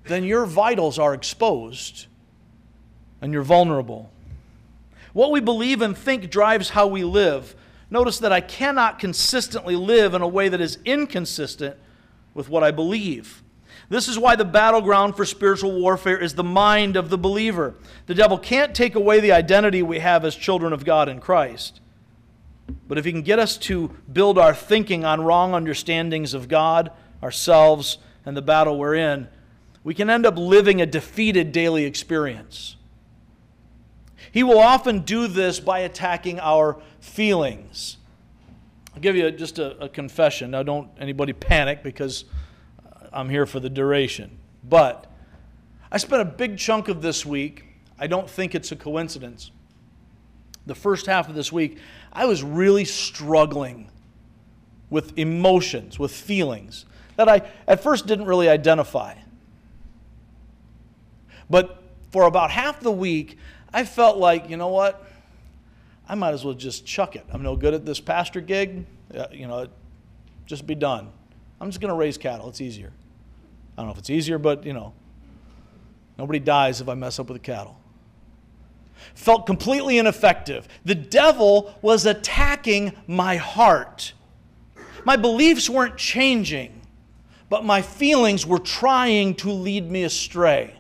then 0.07 0.25
your 0.25 0.45
vitals 0.45 0.99
are 0.99 1.15
exposed 1.15 2.07
and 3.23 3.33
you're 3.33 3.43
vulnerable. 3.43 4.11
What 5.15 5.31
we 5.31 5.41
believe 5.41 5.81
and 5.81 5.97
think 5.97 6.31
drives 6.31 6.71
how 6.71 6.87
we 6.87 7.05
live. 7.05 7.55
Notice 7.89 8.19
that 8.19 8.33
I 8.33 8.41
cannot 8.41 8.99
consistently 8.99 9.77
live 9.77 10.13
in 10.13 10.21
a 10.21 10.29
way 10.29 10.49
that 10.49 10.61
is 10.61 10.79
inconsistent 10.85 11.77
with 12.35 12.49
what 12.49 12.63
I 12.63 12.71
believe. 12.71 13.43
This 13.89 14.09
is 14.09 14.19
why 14.19 14.37
the 14.37 14.45
battleground 14.45 15.17
for 15.17 15.25
spiritual 15.25 15.81
warfare 15.81 16.19
is 16.19 16.35
the 16.35 16.45
mind 16.45 16.97
of 16.97 17.11
the 17.11 17.19
believer. 17.19 17.75
The 18.07 18.15
devil 18.15 18.39
can't 18.39 18.75
take 18.75 18.95
away 18.95 19.21
the 19.21 19.33
identity 19.33 19.83
we 19.83 20.01
have 20.01 20.25
as 20.25 20.35
children 20.35 20.73
of 20.73 20.85
God 20.85 21.09
in 21.09 21.21
Christ. 21.21 21.81
But 22.89 22.99
if 22.99 23.05
he 23.05 23.13
can 23.13 23.23
get 23.23 23.39
us 23.39 23.57
to 23.59 23.89
build 24.13 24.39
our 24.39 24.55
thinking 24.55 25.05
on 25.05 25.21
wrong 25.23 25.55
understandings 25.55 26.35
of 26.35 26.49
God, 26.49 26.91
ourselves, 27.23 27.99
and 28.25 28.37
the 28.37 28.43
battle 28.43 28.79
we're 28.79 28.95
in, 28.95 29.29
we 29.83 29.95
can 29.95 30.09
end 30.09 30.25
up 30.25 30.39
living 30.39 30.81
a 30.81 30.87
defeated 30.87 31.53
daily 31.53 31.85
experience. 31.85 32.77
He 34.33 34.43
will 34.43 34.59
often 34.59 35.01
do 35.01 35.29
this 35.29 35.61
by 35.61 35.81
attacking 35.81 36.41
our 36.41 36.81
feelings. 37.01 37.99
I'll 38.95 39.01
give 39.01 39.17
you 39.17 39.31
just 39.31 39.59
a, 39.59 39.85
a 39.85 39.89
confession. 39.89 40.51
Now, 40.51 40.63
don't 40.63 40.89
anybody 40.99 41.33
panic 41.33 41.83
because 41.83 42.25
I'm 43.13 43.29
here 43.29 43.47
for 43.47 43.61
the 43.61 43.71
duration. 43.71 44.39
But 44.63 45.11
I 45.93 45.99
spent 45.99 46.23
a 46.23 46.25
big 46.25 46.59
chunk 46.59 46.89
of 46.89 47.03
this 47.03 47.25
week, 47.25 47.65
I 47.99 48.07
don't 48.07 48.29
think 48.29 48.55
it's 48.55 48.73
a 48.73 48.77
coincidence. 48.77 49.51
The 50.67 50.75
first 50.75 51.07
half 51.07 51.29
of 51.29 51.35
this 51.35 51.53
week, 51.53 51.79
I 52.13 52.27
was 52.27 52.43
really 52.43 52.85
struggling 52.85 53.91
with 54.91 55.19
emotions, 55.19 55.99
with 55.99 56.13
feelings 56.13 56.87
that 57.17 57.29
I 57.29 57.43
at 57.67 57.83
first 57.83 58.07
didn't 58.07 58.27
really 58.27 58.49
identify. 58.49 59.15
But 61.51 61.83
for 62.11 62.25
about 62.25 62.51
half 62.51 62.81
the 62.81 62.91
week, 62.91 63.39
I 63.73 63.85
felt 63.85 64.19
like, 64.19 64.49
you 64.49 64.57
know 64.57 64.69
what? 64.69 65.05
I 66.09 66.15
might 66.15 66.33
as 66.33 66.45
well 66.45 66.55
just 66.55 66.87
chuck 66.87 67.17
it. 67.17 67.25
I'm 67.33 67.43
no 67.43 67.57
good 67.57 67.75
at 67.75 67.85
this 67.85 68.01
pastor 68.01 68.41
gig. 68.41 68.87
Uh, 69.15 69.27
you 69.33 69.47
know, 69.47 69.69
just 70.47 70.67
be 70.67 70.75
done. 70.75 71.11
I'm 71.61 71.71
just 71.71 71.81
going 71.81 71.91
to 71.91 71.97
raise 71.97 72.19
cattle. 72.19 72.49
It's 72.49 72.61
easier. 72.61 72.93
I 73.77 73.81
don't 73.81 73.87
know 73.87 73.93
if 73.93 73.99
it's 73.99 74.11
easier, 74.11 74.39
but 74.39 74.65
you 74.65 74.73
know, 74.73 74.93
nobody 76.19 76.39
dies 76.39 76.81
if 76.81 76.89
I 76.89 76.95
mess 76.95 77.19
up 77.19 77.29
with 77.29 77.37
the 77.37 77.45
cattle. 77.47 77.79
Felt 79.15 79.47
completely 79.47 79.99
ineffective. 79.99 80.69
The 80.85 80.95
devil 80.95 81.75
was 81.83 82.07
attacking 82.07 82.93
my 83.07 83.37
heart. 83.37 84.13
My 85.05 85.17
beliefs 85.17 85.69
weren't 85.69 85.97
changing, 85.97 86.81
but 87.49 87.65
my 87.65 87.83
feelings 87.83 88.47
were 88.47 88.59
trying 88.59 89.35
to 89.37 89.51
lead 89.51 89.91
me 89.91 90.05
astray. 90.05 90.79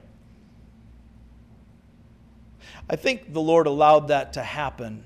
I 2.88 2.96
think 2.96 3.32
the 3.32 3.40
Lord 3.40 3.66
allowed 3.66 4.08
that 4.08 4.34
to 4.34 4.42
happen 4.42 5.04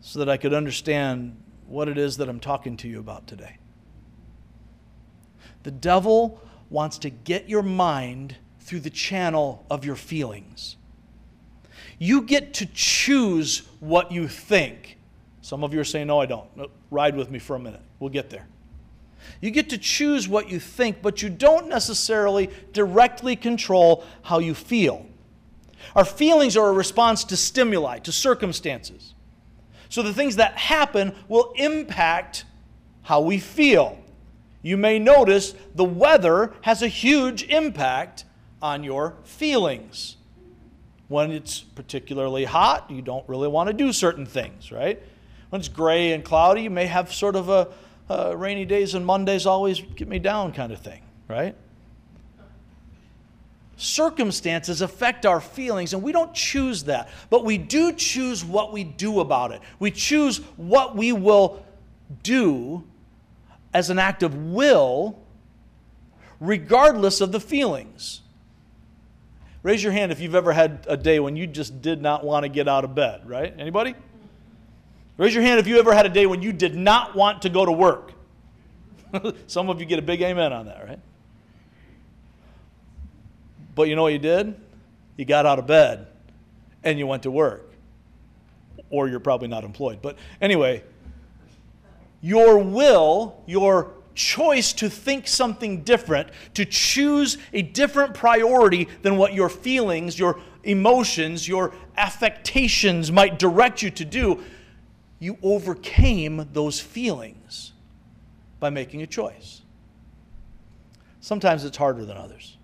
so 0.00 0.18
that 0.18 0.28
I 0.28 0.36
could 0.36 0.52
understand 0.52 1.40
what 1.66 1.88
it 1.88 1.96
is 1.96 2.18
that 2.18 2.28
I'm 2.28 2.40
talking 2.40 2.76
to 2.78 2.88
you 2.88 3.00
about 3.00 3.26
today. 3.26 3.56
The 5.62 5.70
devil 5.70 6.42
wants 6.70 6.98
to 6.98 7.10
get 7.10 7.48
your 7.48 7.62
mind 7.62 8.36
through 8.60 8.80
the 8.80 8.90
channel 8.90 9.64
of 9.70 9.84
your 9.84 9.96
feelings. 9.96 10.76
You 12.02 12.22
get 12.22 12.54
to 12.54 12.66
choose 12.66 13.62
what 13.78 14.10
you 14.10 14.26
think. 14.26 14.98
Some 15.40 15.62
of 15.62 15.72
you 15.72 15.78
are 15.78 15.84
saying, 15.84 16.08
No, 16.08 16.20
I 16.20 16.26
don't. 16.26 16.48
Ride 16.90 17.14
with 17.14 17.30
me 17.30 17.38
for 17.38 17.54
a 17.54 17.60
minute. 17.60 17.80
We'll 18.00 18.10
get 18.10 18.28
there. 18.28 18.48
You 19.40 19.52
get 19.52 19.70
to 19.70 19.78
choose 19.78 20.26
what 20.26 20.50
you 20.50 20.58
think, 20.58 21.00
but 21.00 21.22
you 21.22 21.30
don't 21.30 21.68
necessarily 21.68 22.50
directly 22.72 23.36
control 23.36 24.04
how 24.22 24.40
you 24.40 24.52
feel. 24.52 25.06
Our 25.94 26.04
feelings 26.04 26.56
are 26.56 26.68
a 26.68 26.72
response 26.72 27.22
to 27.22 27.36
stimuli, 27.36 28.00
to 28.00 28.10
circumstances. 28.10 29.14
So 29.88 30.02
the 30.02 30.12
things 30.12 30.34
that 30.36 30.58
happen 30.58 31.14
will 31.28 31.52
impact 31.54 32.46
how 33.02 33.20
we 33.20 33.38
feel 33.38 33.96
you 34.60 34.76
may 34.76 34.98
notice 34.98 35.54
the 35.76 35.84
weather 35.84 36.52
has 36.62 36.82
a 36.82 36.88
huge 36.88 37.44
impact 37.44 38.24
on 38.60 38.82
your 38.82 39.14
feelings. 39.22 40.16
When 41.12 41.30
it's 41.30 41.60
particularly 41.60 42.44
hot, 42.44 42.90
you 42.90 43.02
don't 43.02 43.28
really 43.28 43.46
want 43.46 43.66
to 43.66 43.74
do 43.74 43.92
certain 43.92 44.24
things, 44.24 44.72
right? 44.72 44.98
When 45.50 45.60
it's 45.60 45.68
gray 45.68 46.12
and 46.12 46.24
cloudy, 46.24 46.62
you 46.62 46.70
may 46.70 46.86
have 46.86 47.12
sort 47.12 47.36
of 47.36 47.50
a, 47.50 47.68
rainy 48.34 48.64
days 48.64 48.94
and 48.94 49.04
Mondays 49.04 49.44
always 49.44 49.82
get 49.94 50.08
me 50.08 50.18
down 50.18 50.54
kind 50.54 50.72
of 50.72 50.78
thing, 50.78 51.02
right? 51.28 51.54
Circumstances 53.76 54.80
affect 54.80 55.26
our 55.26 55.38
feelings, 55.38 55.92
and 55.92 56.02
we 56.02 56.12
don't 56.12 56.32
choose 56.32 56.84
that. 56.84 57.10
But 57.28 57.44
we 57.44 57.58
do 57.58 57.92
choose 57.92 58.42
what 58.42 58.72
we 58.72 58.82
do 58.82 59.20
about 59.20 59.52
it. 59.52 59.60
We 59.78 59.90
choose 59.90 60.38
what 60.56 60.96
we 60.96 61.12
will 61.12 61.62
do 62.22 62.84
as 63.74 63.90
an 63.90 63.98
act 63.98 64.22
of 64.22 64.34
will, 64.34 65.18
regardless 66.40 67.20
of 67.20 67.32
the 67.32 67.40
feelings. 67.40 68.21
Raise 69.62 69.82
your 69.82 69.92
hand 69.92 70.10
if 70.10 70.20
you've 70.20 70.34
ever 70.34 70.52
had 70.52 70.84
a 70.88 70.96
day 70.96 71.20
when 71.20 71.36
you 71.36 71.46
just 71.46 71.82
did 71.82 72.02
not 72.02 72.24
want 72.24 72.44
to 72.44 72.48
get 72.48 72.66
out 72.66 72.84
of 72.84 72.94
bed, 72.94 73.28
right? 73.28 73.54
Anybody? 73.56 73.94
Raise 75.16 75.34
your 75.34 75.42
hand 75.42 75.60
if 75.60 75.68
you 75.68 75.78
ever 75.78 75.94
had 75.94 76.04
a 76.04 76.08
day 76.08 76.26
when 76.26 76.42
you 76.42 76.52
did 76.52 76.74
not 76.74 77.14
want 77.14 77.42
to 77.42 77.48
go 77.48 77.64
to 77.64 77.72
work. 77.72 78.12
Some 79.46 79.68
of 79.68 79.78
you 79.78 79.86
get 79.86 79.98
a 79.98 80.02
big 80.02 80.20
amen 80.20 80.52
on 80.52 80.66
that, 80.66 80.84
right? 80.84 80.98
But 83.74 83.88
you 83.88 83.96
know 83.96 84.02
what 84.02 84.12
you 84.12 84.18
did? 84.18 84.54
You 85.16 85.24
got 85.24 85.46
out 85.46 85.58
of 85.58 85.66
bed 85.66 86.08
and 86.82 86.98
you 86.98 87.06
went 87.06 87.22
to 87.22 87.30
work. 87.30 87.70
Or 88.90 89.08
you're 89.08 89.20
probably 89.20 89.48
not 89.48 89.64
employed. 89.64 90.02
But 90.02 90.16
anyway, 90.40 90.82
your 92.20 92.58
will, 92.58 93.42
your 93.46 93.92
choice 94.14 94.72
to 94.74 94.90
think 94.90 95.26
something 95.26 95.82
different, 95.82 96.28
to 96.54 96.64
choose 96.64 97.38
a 97.52 97.62
different 97.62 98.14
priority 98.14 98.88
than 99.02 99.16
what 99.16 99.34
your 99.34 99.48
feelings, 99.48 100.18
your 100.18 100.40
emotions, 100.64 101.46
your 101.48 101.74
affectations 101.96 103.10
might 103.10 103.38
direct 103.38 103.82
you 103.82 103.90
to 103.90 104.04
do, 104.04 104.42
you 105.18 105.38
overcame 105.42 106.48
those 106.52 106.80
feelings 106.80 107.72
by 108.60 108.70
making 108.70 109.02
a 109.02 109.06
choice. 109.06 109.62
Sometimes 111.20 111.64
it's 111.64 111.76
harder 111.76 112.04
than 112.04 112.16
others, 112.16 112.56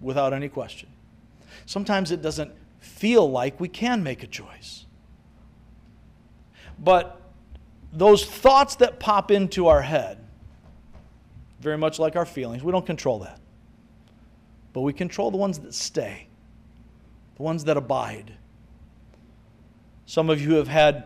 without 0.00 0.32
any 0.32 0.48
question. 0.48 0.88
Sometimes 1.66 2.10
it 2.10 2.22
doesn't 2.22 2.52
feel 2.80 3.30
like 3.30 3.58
we 3.60 3.68
can 3.68 4.02
make 4.02 4.22
a 4.22 4.26
choice. 4.26 4.86
But 6.78 7.20
those 7.92 8.24
thoughts 8.24 8.76
that 8.76 8.98
pop 8.98 9.30
into 9.30 9.66
our 9.66 9.82
head, 9.82 10.21
very 11.62 11.78
much 11.78 11.98
like 11.98 12.16
our 12.16 12.26
feelings, 12.26 12.62
we 12.62 12.72
don't 12.72 12.84
control 12.84 13.20
that. 13.20 13.38
But 14.72 14.80
we 14.80 14.92
control 14.92 15.30
the 15.30 15.36
ones 15.36 15.60
that 15.60 15.74
stay, 15.74 16.26
the 17.36 17.42
ones 17.42 17.64
that 17.64 17.76
abide. 17.76 18.34
Some 20.06 20.28
of 20.28 20.40
you 20.40 20.54
have 20.54 20.68
had 20.68 21.04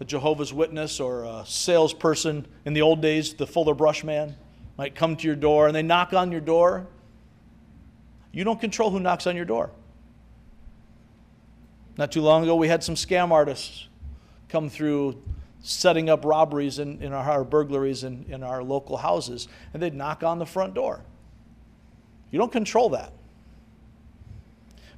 a 0.00 0.04
Jehovah's 0.04 0.52
Witness 0.52 0.98
or 0.98 1.24
a 1.24 1.44
salesperson 1.46 2.46
in 2.64 2.72
the 2.72 2.82
old 2.82 3.02
days, 3.02 3.34
the 3.34 3.46
Fuller 3.46 3.74
Brush 3.74 4.02
man, 4.02 4.34
might 4.78 4.94
come 4.94 5.16
to 5.16 5.26
your 5.26 5.36
door 5.36 5.66
and 5.66 5.76
they 5.76 5.82
knock 5.82 6.12
on 6.14 6.32
your 6.32 6.40
door. 6.40 6.86
You 8.32 8.44
don't 8.44 8.60
control 8.60 8.90
who 8.90 9.00
knocks 9.00 9.26
on 9.26 9.36
your 9.36 9.44
door. 9.44 9.70
Not 11.98 12.12
too 12.12 12.22
long 12.22 12.44
ago, 12.44 12.54
we 12.54 12.68
had 12.68 12.82
some 12.82 12.94
scam 12.94 13.30
artists 13.30 13.88
come 14.48 14.70
through 14.70 15.20
setting 15.62 16.08
up 16.08 16.24
robberies 16.24 16.78
in, 16.78 17.02
in 17.02 17.12
our, 17.12 17.30
our 17.30 17.44
burglaries 17.44 18.04
in, 18.04 18.24
in 18.28 18.42
our 18.42 18.62
local 18.62 18.96
houses, 18.96 19.48
and 19.72 19.82
they'd 19.82 19.94
knock 19.94 20.22
on 20.22 20.38
the 20.38 20.46
front 20.46 20.74
door. 20.74 21.02
You 22.30 22.38
don't 22.38 22.52
control 22.52 22.90
that. 22.90 23.12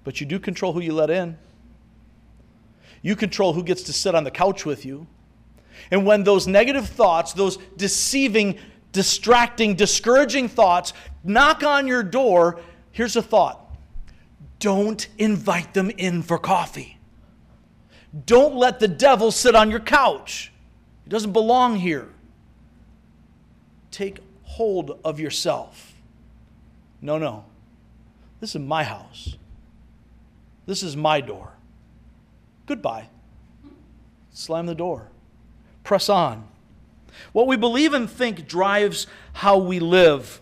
But 0.04 0.20
you 0.20 0.26
do 0.26 0.38
control 0.38 0.72
who 0.72 0.80
you 0.80 0.92
let 0.92 1.10
in. 1.10 1.36
You 3.02 3.16
control 3.16 3.52
who 3.52 3.62
gets 3.62 3.82
to 3.84 3.92
sit 3.92 4.14
on 4.14 4.24
the 4.24 4.30
couch 4.30 4.64
with 4.66 4.84
you. 4.84 5.06
And 5.90 6.04
when 6.04 6.24
those 6.24 6.46
negative 6.46 6.88
thoughts, 6.88 7.32
those 7.32 7.56
deceiving, 7.76 8.58
distracting, 8.92 9.74
discouraging 9.74 10.48
thoughts 10.48 10.92
knock 11.24 11.62
on 11.62 11.86
your 11.86 12.02
door, 12.02 12.60
here's 12.92 13.16
a 13.16 13.22
thought 13.22 13.66
don't 14.58 15.08
invite 15.16 15.72
them 15.72 15.90
in 15.90 16.22
for 16.22 16.38
coffee. 16.38 16.98
Don't 18.26 18.54
let 18.54 18.78
the 18.78 18.88
devil 18.88 19.30
sit 19.30 19.54
on 19.54 19.70
your 19.70 19.80
couch. 19.80 20.49
He 21.10 21.12
doesn't 21.12 21.32
belong 21.32 21.74
here. 21.74 22.06
Take 23.90 24.20
hold 24.44 25.00
of 25.04 25.18
yourself. 25.18 25.92
No, 27.02 27.18
no. 27.18 27.46
This 28.38 28.54
is 28.54 28.60
my 28.60 28.84
house. 28.84 29.36
This 30.66 30.84
is 30.84 30.96
my 30.96 31.20
door. 31.20 31.54
Goodbye. 32.66 33.08
Slam 34.30 34.66
the 34.66 34.74
door. 34.76 35.08
Press 35.82 36.08
on. 36.08 36.46
What 37.32 37.48
we 37.48 37.56
believe 37.56 37.92
and 37.92 38.08
think 38.08 38.46
drives 38.46 39.08
how 39.32 39.58
we 39.58 39.80
live. 39.80 40.40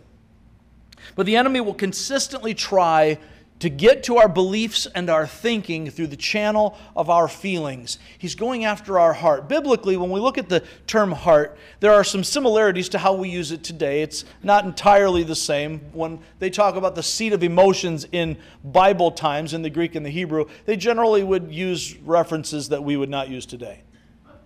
But 1.16 1.24
the 1.24 1.36
enemy 1.36 1.62
will 1.62 1.72
consistently 1.72 2.52
try 2.52 3.18
to 3.60 3.68
get 3.68 4.04
to 4.04 4.18
our 4.18 4.28
beliefs 4.28 4.86
and 4.94 5.10
our 5.10 5.26
thinking 5.26 5.90
through 5.90 6.06
the 6.06 6.16
channel 6.16 6.78
of 6.94 7.10
our 7.10 7.26
feelings. 7.26 7.98
He's 8.16 8.34
going 8.34 8.64
after 8.64 8.98
our 8.98 9.12
heart. 9.12 9.48
Biblically, 9.48 9.96
when 9.96 10.10
we 10.10 10.20
look 10.20 10.38
at 10.38 10.48
the 10.48 10.62
term 10.86 11.12
heart, 11.12 11.58
there 11.80 11.92
are 11.92 12.04
some 12.04 12.22
similarities 12.22 12.88
to 12.90 12.98
how 12.98 13.14
we 13.14 13.28
use 13.28 13.50
it 13.50 13.64
today. 13.64 14.02
It's 14.02 14.24
not 14.42 14.64
entirely 14.64 15.24
the 15.24 15.34
same. 15.34 15.80
When 15.92 16.20
they 16.38 16.50
talk 16.50 16.76
about 16.76 16.94
the 16.94 17.02
seat 17.02 17.32
of 17.32 17.42
emotions 17.42 18.06
in 18.12 18.36
Bible 18.62 19.10
times, 19.10 19.54
in 19.54 19.62
the 19.62 19.70
Greek 19.70 19.94
and 19.94 20.06
the 20.06 20.10
Hebrew, 20.10 20.46
they 20.64 20.76
generally 20.76 21.24
would 21.24 21.52
use 21.52 21.96
references 21.98 22.68
that 22.68 22.84
we 22.84 22.96
would 22.96 23.10
not 23.10 23.28
use 23.28 23.46
today. 23.46 23.82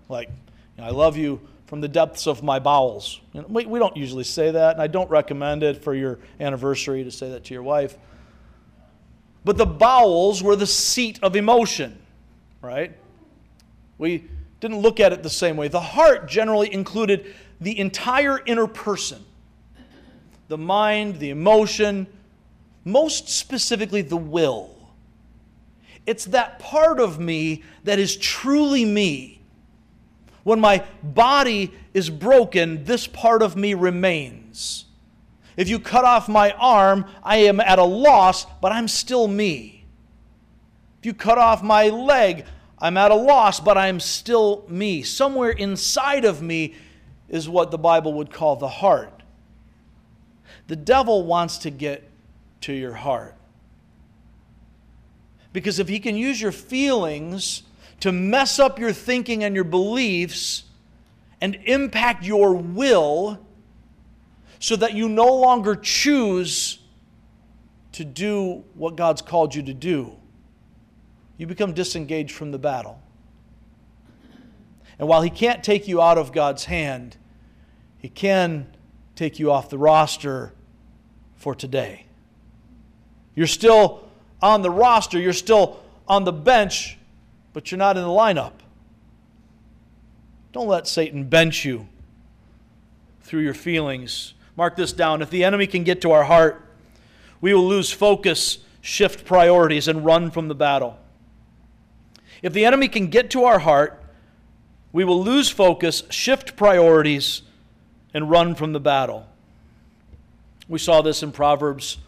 Like, 0.09 0.31
I 0.79 0.91
love 0.91 1.17
you 1.17 1.41
from 1.67 1.81
the 1.81 1.89
depths 1.89 2.27
of 2.27 2.43
my 2.43 2.59
bowels. 2.59 3.21
We, 3.49 3.67
we 3.67 3.79
don't 3.79 3.97
usually 3.97 4.25
say 4.25 4.51
that, 4.51 4.75
and 4.75 4.83
I 4.83 4.87
don't 4.87 5.09
recommend 5.11 5.63
it 5.63 5.83
for 5.83 5.95
your 5.95 6.19
anniversary 6.41 7.05
to 7.05 7.11
say 7.11 7.31
that 7.31 7.45
to 7.45 7.55
your 7.55 7.63
wife. 7.63 7.97
But 9.45 9.57
the 9.59 9.67
bowels 9.67 10.43
were 10.43 10.57
the 10.57 10.67
seat 10.67 11.19
of 11.23 11.35
emotion, 11.35 11.99
right? 12.61 12.97
We 13.99 14.25
didn't 14.61 14.79
look 14.79 15.01
at 15.01 15.13
it 15.13 15.23
the 15.23 15.31
same 15.31 15.57
way. 15.57 15.69
The 15.69 15.81
heart 15.81 16.29
generally 16.29 16.73
included 16.73 17.35
the 17.61 17.79
entire 17.79 18.41
inner 18.47 18.67
person 18.67 19.25
the 20.49 20.59
mind, 20.59 21.19
the 21.19 21.31
emotion, 21.31 22.07
most 22.85 23.27
specifically 23.31 24.03
the 24.03 24.19
will. 24.19 24.71
It's 26.05 26.27
that 26.27 26.59
part 26.59 27.01
of 27.01 27.19
me 27.19 27.63
that 27.85 27.99
is 27.99 28.19
truly 28.19 28.85
me. 28.85 29.41
When 30.43 30.61
my 30.61 30.85
body 31.03 31.73
is 31.95 32.11
broken, 32.11 32.85
this 32.85 33.07
part 33.07 33.41
of 33.41 33.57
me 33.57 33.73
remains. 33.73 34.85
If 35.57 35.69
you 35.69 35.79
cut 35.79 36.05
off 36.05 36.29
my 36.29 36.53
arm, 36.53 37.07
I 37.23 37.39
am 37.39 37.61
at 37.61 37.79
a 37.79 37.85
loss, 37.85 38.47
but 38.61 38.73
I'm 38.73 38.89
still 38.89 39.29
me. 39.29 39.85
If 41.01 41.07
you 41.07 41.15
cut 41.15 41.39
off 41.39 41.63
my 41.63 41.89
leg, 41.89 42.47
I'm 42.79 42.97
at 42.97 43.11
a 43.11 43.17
loss, 43.17 43.61
but 43.61 43.77
I'm 43.77 44.01
still 44.01 44.65
me. 44.69 45.03
Somewhere 45.03 45.51
inside 45.51 46.25
of 46.25 46.43
me 46.43 46.75
is 47.29 47.49
what 47.49 47.71
the 47.71 47.79
Bible 47.79 48.15
would 48.15 48.33
call 48.33 48.57
the 48.57 48.69
heart. 48.69 49.23
The 50.69 50.77
devil 50.77 51.25
wants 51.25 51.59
to 51.59 51.71
get 51.71 52.09
to 52.63 52.73
your 52.73 52.95
heart. 52.95 53.35
Because 55.53 55.79
if 55.79 55.89
he 55.89 56.01
can 56.01 56.17
use 56.17 56.41
your 56.41 56.53
feelings 56.53 57.63
to 58.01 58.11
mess 58.11 58.59
up 58.59 58.79
your 58.79 58.93
thinking 58.93 59.45
and 59.45 59.55
your 59.55 59.65
beliefs 59.65 60.65
and 61.41 61.57
impact 61.65 62.25
your 62.25 62.55
will, 62.55 63.39
so 64.63 64.77
that 64.77 64.95
you 64.95 65.09
no 65.09 65.27
longer 65.35 65.75
choose 65.75 66.79
to 67.91 68.05
do 68.05 68.63
what 68.75 68.95
God's 68.95 69.21
called 69.21 69.57
you 69.57 69.63
to 69.65 69.75
do. 69.75 70.13
You 71.37 71.49
become 71.49 71.73
disengaged 71.73 72.31
from 72.31 72.53
the 72.53 72.61
battle. 72.61 73.03
And 75.01 75.09
while 75.09 75.21
He 75.21 75.31
can't 75.31 75.65
take 75.65 75.89
you 75.89 76.01
out 76.01 76.17
of 76.17 76.31
God's 76.31 76.67
hand, 76.67 77.17
He 77.99 78.09
can 78.09 78.69
take 79.17 79.41
you 79.41 79.51
off 79.51 79.69
the 79.69 79.79
roster 79.79 80.53
for 81.35 81.57
today. 81.57 82.07
You're 83.35 83.49
still 83.49 84.09
on 84.41 84.63
the 84.63 84.71
roster, 84.71 85.19
you're 85.19 85.33
still 85.33 85.83
on 86.07 86.23
the 86.23 86.33
bench, 86.33 86.99
but 87.53 87.73
you're 87.73 87.79
not 87.79 87.97
in 87.97 88.05
the 88.05 88.09
lineup. 88.09 88.53
Don't 90.53 90.69
let 90.69 90.87
Satan 90.87 91.25
bench 91.25 91.65
you 91.65 91.89
through 93.23 93.41
your 93.41 93.55
feelings 93.55 94.35
Mark 94.57 94.77
this 94.77 94.93
down. 94.93 95.23
If 95.23 95.31
the 95.31 95.45
enemy 95.45 95.67
can 95.67 95.85
get 95.85 96.01
to 96.03 96.13
our 96.13 96.25
heart, 96.25 96.65
we 97.41 97.55
will 97.55 97.67
lose 97.67 97.91
focus, 97.91 98.59
shift 98.81 99.25
priorities, 99.25 99.89
and 99.89 100.05
run 100.05 100.31
from 100.31 100.49
the 100.49 100.55
battle. 100.55 100.99
If 102.43 102.53
the 102.53 102.65
enemy 102.65 102.89
can 102.89 103.09
get 103.09 103.31
to 103.31 103.45
our 103.45 103.61
heart, 103.61 104.03
we 104.93 105.05
will 105.05 105.23
lose 105.23 105.49
focus, 105.49 106.03
shift 106.11 106.57
priorities, 106.57 107.43
and 108.13 108.31
run 108.31 108.55
from 108.55 108.73
the 108.73 108.81
battle. 108.81 109.27
We 110.69 110.79
saw 110.79 111.03
this 111.03 111.23
in 111.23 111.33
Proverbs 111.33 111.99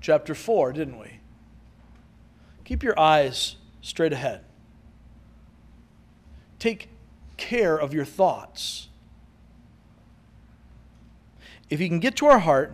chapter 0.00 0.34
4, 0.34 0.72
didn't 0.72 0.98
we? 0.98 1.20
Keep 2.64 2.82
your 2.82 2.98
eyes 2.98 3.56
straight 3.82 4.12
ahead. 4.12 4.42
Take 6.58 6.88
care 7.36 7.76
of 7.76 7.92
your 7.92 8.06
thoughts 8.06 8.88
if 11.74 11.80
He 11.80 11.88
can 11.88 11.98
get 11.98 12.14
to 12.16 12.26
our 12.26 12.38
heart, 12.38 12.72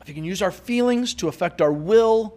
if 0.00 0.08
He 0.08 0.14
can 0.14 0.24
use 0.24 0.42
our 0.42 0.50
feelings 0.50 1.14
to 1.14 1.28
affect 1.28 1.62
our 1.62 1.72
will, 1.72 2.36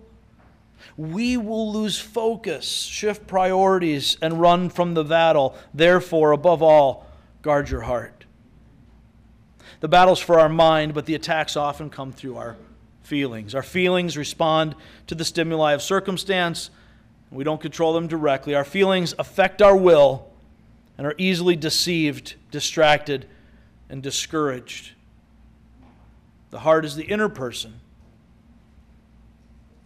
we 0.97 1.35
will 1.35 1.73
lose 1.73 1.99
focus, 1.99 2.69
shift 2.69 3.25
priorities, 3.25 4.17
and 4.21 4.39
run 4.39 4.69
from 4.69 4.93
the 4.93 5.03
battle. 5.03 5.55
Therefore, 5.73 6.31
above 6.31 6.61
all, 6.61 7.07
guard 7.41 7.71
your 7.71 7.81
heart. 7.81 8.25
The 9.79 9.87
battle's 9.87 10.19
for 10.19 10.39
our 10.39 10.47
mind, 10.47 10.93
but 10.93 11.07
the 11.07 11.15
attacks 11.15 11.57
often 11.57 11.89
come 11.89 12.11
through 12.11 12.37
our 12.37 12.55
feelings. 13.01 13.55
Our 13.55 13.63
feelings 13.63 14.15
respond 14.15 14.75
to 15.07 15.15
the 15.15 15.25
stimuli 15.25 15.73
of 15.73 15.81
circumstance. 15.81 16.69
We 17.31 17.43
don't 17.43 17.61
control 17.61 17.93
them 17.93 18.07
directly. 18.07 18.53
Our 18.53 18.63
feelings 18.63 19.15
affect 19.17 19.63
our 19.63 19.75
will 19.75 20.29
and 20.99 21.07
are 21.07 21.15
easily 21.17 21.55
deceived, 21.55 22.35
distracted, 22.51 23.25
and 23.89 24.03
discouraged. 24.03 24.91
The 26.51 26.59
heart 26.59 26.85
is 26.85 26.95
the 26.95 27.03
inner 27.03 27.29
person, 27.29 27.79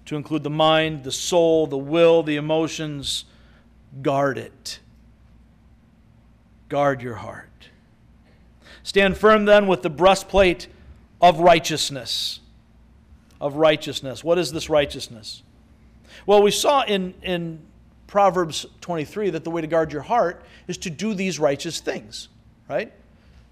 to 0.05 0.15
include 0.15 0.43
the 0.43 0.49
mind, 0.49 1.03
the 1.03 1.11
soul, 1.11 1.67
the 1.67 1.77
will, 1.77 2.23
the 2.23 2.35
emotions. 2.35 3.25
Guard 4.01 4.37
it. 4.37 4.79
Guard 6.69 7.01
your 7.01 7.15
heart. 7.15 7.69
Stand 8.83 9.17
firm 9.17 9.45
then 9.45 9.67
with 9.67 9.81
the 9.81 9.89
breastplate 9.89 10.67
of 11.21 11.39
righteousness. 11.39 12.39
Of 13.39 13.55
righteousness. 13.55 14.23
What 14.23 14.37
is 14.37 14.51
this 14.51 14.69
righteousness? 14.69 15.43
Well, 16.25 16.43
we 16.43 16.51
saw 16.51 16.83
in, 16.83 17.13
in 17.21 17.59
Proverbs 18.07 18.65
23 18.81 19.31
that 19.31 19.43
the 19.43 19.49
way 19.49 19.61
to 19.61 19.67
guard 19.67 19.91
your 19.91 20.01
heart 20.01 20.43
is 20.67 20.77
to 20.79 20.89
do 20.89 21.13
these 21.13 21.39
righteous 21.39 21.79
things, 21.79 22.29
right? 22.69 22.91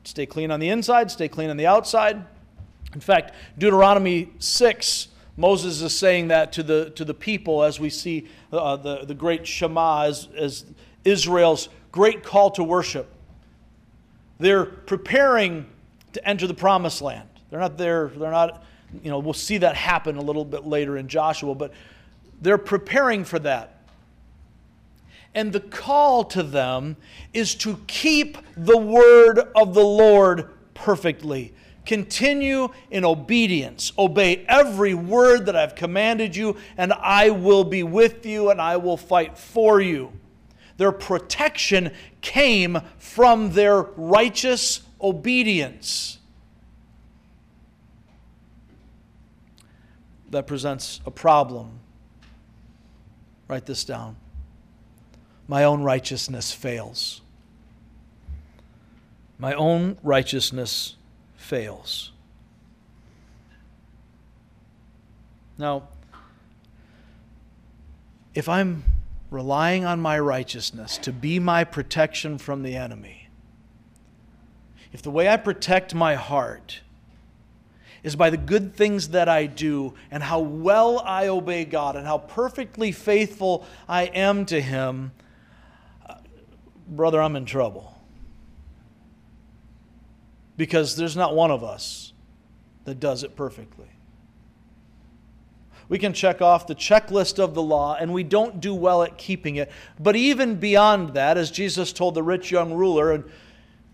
Stay 0.03 0.26
clean 0.26 0.51
on 0.51 0.59
the 0.59 0.70
inside, 0.70 1.12
stay 1.12 1.28
clean 1.28 1.49
on 1.49 1.57
the 1.57 1.68
outside. 1.68 2.26
In 2.94 3.00
fact, 3.00 3.34
Deuteronomy 3.58 4.32
6, 4.39 5.08
Moses 5.38 5.82
is 5.82 5.98
saying 5.98 6.28
that 6.28 6.52
to 6.54 6.64
the, 6.64 6.89
to 6.92 7.06
the 7.06 7.14
people 7.14 7.64
as 7.64 7.80
we 7.80 7.89
see 7.89 8.28
uh, 8.52 8.76
the, 8.76 9.06
the 9.06 9.14
great 9.14 9.48
Shema 9.48 10.04
as, 10.04 10.28
as 10.38 10.66
Israel's 11.06 11.70
great 11.92 12.24
call 12.24 12.52
to 12.52 12.64
worship. 12.64 13.10
They're 14.39 14.66
preparing 14.66 15.68
to 16.14 16.28
enter 16.28 16.48
the 16.48 16.54
promised 16.54 17.02
land. 17.02 17.30
They're 17.50 17.60
not 17.60 17.78
there, 17.78 18.12
they're 18.16 18.32
not, 18.32 18.64
you 19.04 19.10
know, 19.10 19.20
we'll 19.20 19.34
see 19.34 19.58
that 19.60 19.76
happen 19.76 20.18
a 20.18 20.22
little 20.22 20.46
bit 20.46 20.66
later 20.66 20.98
in 20.98 21.08
Joshua, 21.08 21.56
but 21.56 21.74
they're 22.42 22.58
preparing 22.58 23.24
for 23.24 23.39
that. 23.39 23.78
And 25.34 25.54
the 25.54 25.60
call 25.60 26.26
to 26.26 26.44
them 26.44 26.98
is 27.34 27.56
to 27.56 27.80
keep 27.88 28.38
the 28.58 28.78
word 28.78 29.39
of 29.56 29.74
the 29.74 29.84
Lord 29.84 30.50
perfectly. 30.74 31.54
Continue 31.86 32.70
in 32.90 33.04
obedience. 33.04 33.92
Obey 33.98 34.46
every 34.48 34.94
word 34.94 35.48
that 35.48 35.56
I've 35.56 35.76
commanded 35.76 36.36
you, 36.36 36.58
and 36.78 36.94
I 36.94 37.32
will 37.32 37.64
be 37.64 37.84
with 37.84 38.26
you 38.26 38.50
and 38.50 38.62
I 38.62 38.78
will 38.78 38.98
fight 38.98 39.38
for 39.38 39.82
you. 39.82 40.12
Their 40.78 40.92
protection 40.92 41.92
came 42.22 42.80
from 42.98 43.52
their 43.52 43.82
righteous 43.82 44.82
obedience. 45.00 46.18
That 50.30 50.48
presents 50.48 51.02
a 51.06 51.12
problem. 51.12 51.80
Write 53.48 53.66
this 53.66 53.84
down 53.84 54.16
my 55.52 55.66
own 55.66 55.84
righteousness 55.84 56.54
fails. 56.54 57.22
My 59.38 59.54
own 59.54 59.98
righteousness 60.02 60.96
fails. 61.52 62.14
Now, 65.58 65.89
if 68.34 68.47
I'm 68.47 68.86
relying 69.30 69.84
on 69.84 69.99
my 69.99 70.18
righteousness 70.18 70.97
to 70.99 71.12
be 71.12 71.39
my 71.39 71.66
protection 71.66 72.38
from 72.38 72.64
the 72.64 72.78
enemy, 72.78 73.28
if 74.93 75.02
the 75.02 75.12
way 75.12 75.28
I 75.28 75.36
protect 75.36 75.93
my 75.93 76.16
heart 76.16 76.80
is 78.02 78.16
by 78.16 78.30
the 78.30 78.38
good 78.38 78.74
things 78.74 79.10
that 79.10 79.28
I 79.28 79.45
do 79.45 79.93
and 80.10 80.24
how 80.24 80.39
well 80.39 80.99
I 80.99 81.28
obey 81.28 81.66
God 81.66 81.97
and 81.97 82.08
how 82.08 82.20
perfectly 82.20 82.93
faithful 82.93 83.66
I 83.89 84.04
am 84.04 84.45
to 84.45 84.62
Him, 84.62 85.12
uh, 86.08 86.16
brother, 86.88 87.22
I'm 87.22 87.36
in 87.36 87.43
trouble. 87.43 87.91
Because 90.62 90.95
there's 90.95 91.16
not 91.16 91.34
one 91.34 91.49
of 91.49 91.64
us 91.64 92.14
that 92.86 92.99
does 92.99 93.24
it 93.24 93.36
perfectly. 93.36 93.88
We 95.89 95.97
can 95.97 96.14
check 96.14 96.39
off 96.39 96.68
the 96.68 96.76
checklist 96.76 97.39
of 97.39 97.55
the 97.55 97.64
law, 97.64 97.97
and 97.99 98.14
we 98.14 98.22
don't 98.24 98.62
do 98.62 98.76
well 98.76 99.01
at 99.01 99.18
keeping 99.18 99.55
it. 99.55 99.72
But 99.99 100.16
even 100.16 100.57
beyond 100.57 101.16
that, 101.16 101.36
as 101.36 101.49
Jesus 101.49 101.91
told 101.91 102.14
the 102.14 102.22
rich 102.22 102.51
young 102.51 102.76
ruler, 102.76 103.12
and 103.12 103.24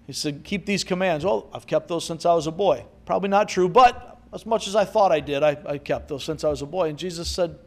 he 0.07 0.11
said, 0.11 0.43
Keep 0.43 0.65
these 0.65 0.84
commands. 0.84 1.24
Well, 1.24 1.49
I've 1.53 1.68
kept 1.68 1.88
those 1.88 2.03
since 2.03 2.26
I 2.26 2.34
was 2.34 2.47
a 2.47 2.51
boy. 2.51 2.84
Probably 3.05 3.30
not 3.30 3.47
true, 3.47 3.70
but 3.70 4.20
as 4.34 4.45
much 4.45 4.68
as 4.68 4.76
I 4.76 4.84
thought 4.84 5.13
I 5.13 5.22
did, 5.22 5.43
I, 5.43 5.57
I 5.65 5.78
kept 5.78 6.09
those 6.09 6.26
since 6.26 6.43
I 6.43 6.49
was 6.49 6.61
a 6.61 6.65
boy. 6.65 6.89
And 6.89 6.99
Jesus 6.99 7.30
said, 7.32 7.57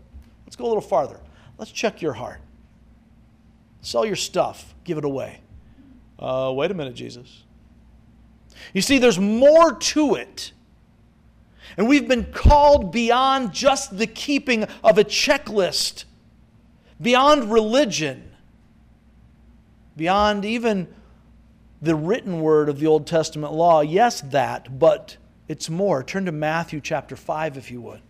Let's 0.44 0.56
go 0.56 0.66
a 0.66 0.68
little 0.68 0.82
farther. 0.82 1.20
Let's 1.56 1.72
check 1.72 2.02
your 2.02 2.12
heart. 2.12 2.42
Sell 3.80 4.04
your 4.04 4.16
stuff, 4.16 4.74
give 4.84 4.98
it 4.98 5.06
away. 5.06 5.40
Uh, 6.18 6.52
wait 6.54 6.70
a 6.70 6.74
minute, 6.74 6.96
Jesus. 6.96 7.44
You 8.72 8.82
see, 8.82 8.98
there's 8.98 9.18
more 9.18 9.74
to 9.74 10.14
it. 10.14 10.52
And 11.76 11.88
we've 11.88 12.08
been 12.08 12.24
called 12.32 12.92
beyond 12.92 13.52
just 13.52 13.96
the 13.96 14.06
keeping 14.06 14.64
of 14.84 14.98
a 14.98 15.04
checklist, 15.04 16.04
beyond 17.00 17.52
religion, 17.52 18.32
beyond 19.96 20.44
even 20.44 20.88
the 21.80 21.94
written 21.94 22.40
word 22.40 22.68
of 22.68 22.78
the 22.78 22.86
Old 22.86 23.06
Testament 23.06 23.52
law. 23.52 23.80
Yes, 23.80 24.20
that, 24.22 24.78
but 24.78 25.16
it's 25.48 25.70
more. 25.70 26.02
Turn 26.02 26.26
to 26.26 26.32
Matthew 26.32 26.80
chapter 26.80 27.16
5, 27.16 27.56
if 27.56 27.70
you 27.70 27.80
would. 27.80 28.00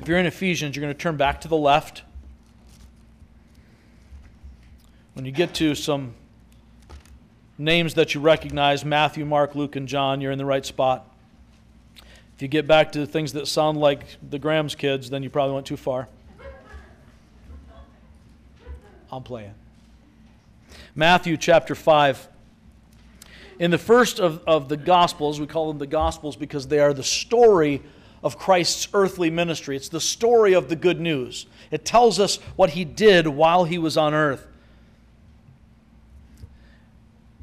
If 0.00 0.08
you're 0.08 0.18
in 0.18 0.26
Ephesians, 0.26 0.74
you're 0.74 0.82
going 0.82 0.94
to 0.94 0.98
turn 0.98 1.16
back 1.16 1.40
to 1.42 1.48
the 1.48 1.56
left. 1.56 2.02
When 5.14 5.24
you 5.24 5.32
get 5.32 5.54
to 5.54 5.74
some 5.74 6.14
names 7.60 7.94
that 7.94 8.14
you 8.14 8.20
recognize 8.20 8.84
Matthew, 8.84 9.24
Mark, 9.26 9.54
Luke, 9.54 9.76
and 9.76 9.86
John 9.86 10.20
you're 10.20 10.32
in 10.32 10.38
the 10.38 10.46
right 10.46 10.64
spot. 10.64 11.06
If 12.34 12.42
you 12.42 12.48
get 12.48 12.66
back 12.66 12.92
to 12.92 13.06
things 13.06 13.34
that 13.34 13.46
sound 13.46 13.78
like 13.78 14.16
the 14.30 14.38
Graham's 14.38 14.74
kids, 14.74 15.10
then 15.10 15.22
you 15.22 15.28
probably 15.28 15.54
went 15.54 15.66
too 15.66 15.76
far. 15.76 16.08
I'm 19.12 19.22
playing. 19.22 19.54
Matthew 20.94 21.36
chapter 21.36 21.74
5. 21.74 22.28
In 23.58 23.70
the 23.70 23.78
first 23.78 24.20
of, 24.20 24.42
of 24.46 24.70
the 24.70 24.76
Gospels, 24.78 25.38
we 25.38 25.46
call 25.46 25.68
them 25.68 25.78
the 25.78 25.86
Gospels 25.86 26.36
because 26.36 26.66
they 26.66 26.78
are 26.78 26.94
the 26.94 27.04
story 27.04 27.82
of 28.22 28.38
Christ's 28.38 28.88
earthly 28.94 29.28
ministry. 29.28 29.76
It's 29.76 29.90
the 29.90 30.00
story 30.00 30.54
of 30.54 30.70
the 30.70 30.76
good 30.76 30.98
news. 30.98 31.44
It 31.70 31.84
tells 31.84 32.18
us 32.18 32.36
what 32.56 32.70
he 32.70 32.86
did 32.86 33.26
while 33.26 33.64
he 33.64 33.76
was 33.76 33.98
on 33.98 34.14
earth 34.14 34.46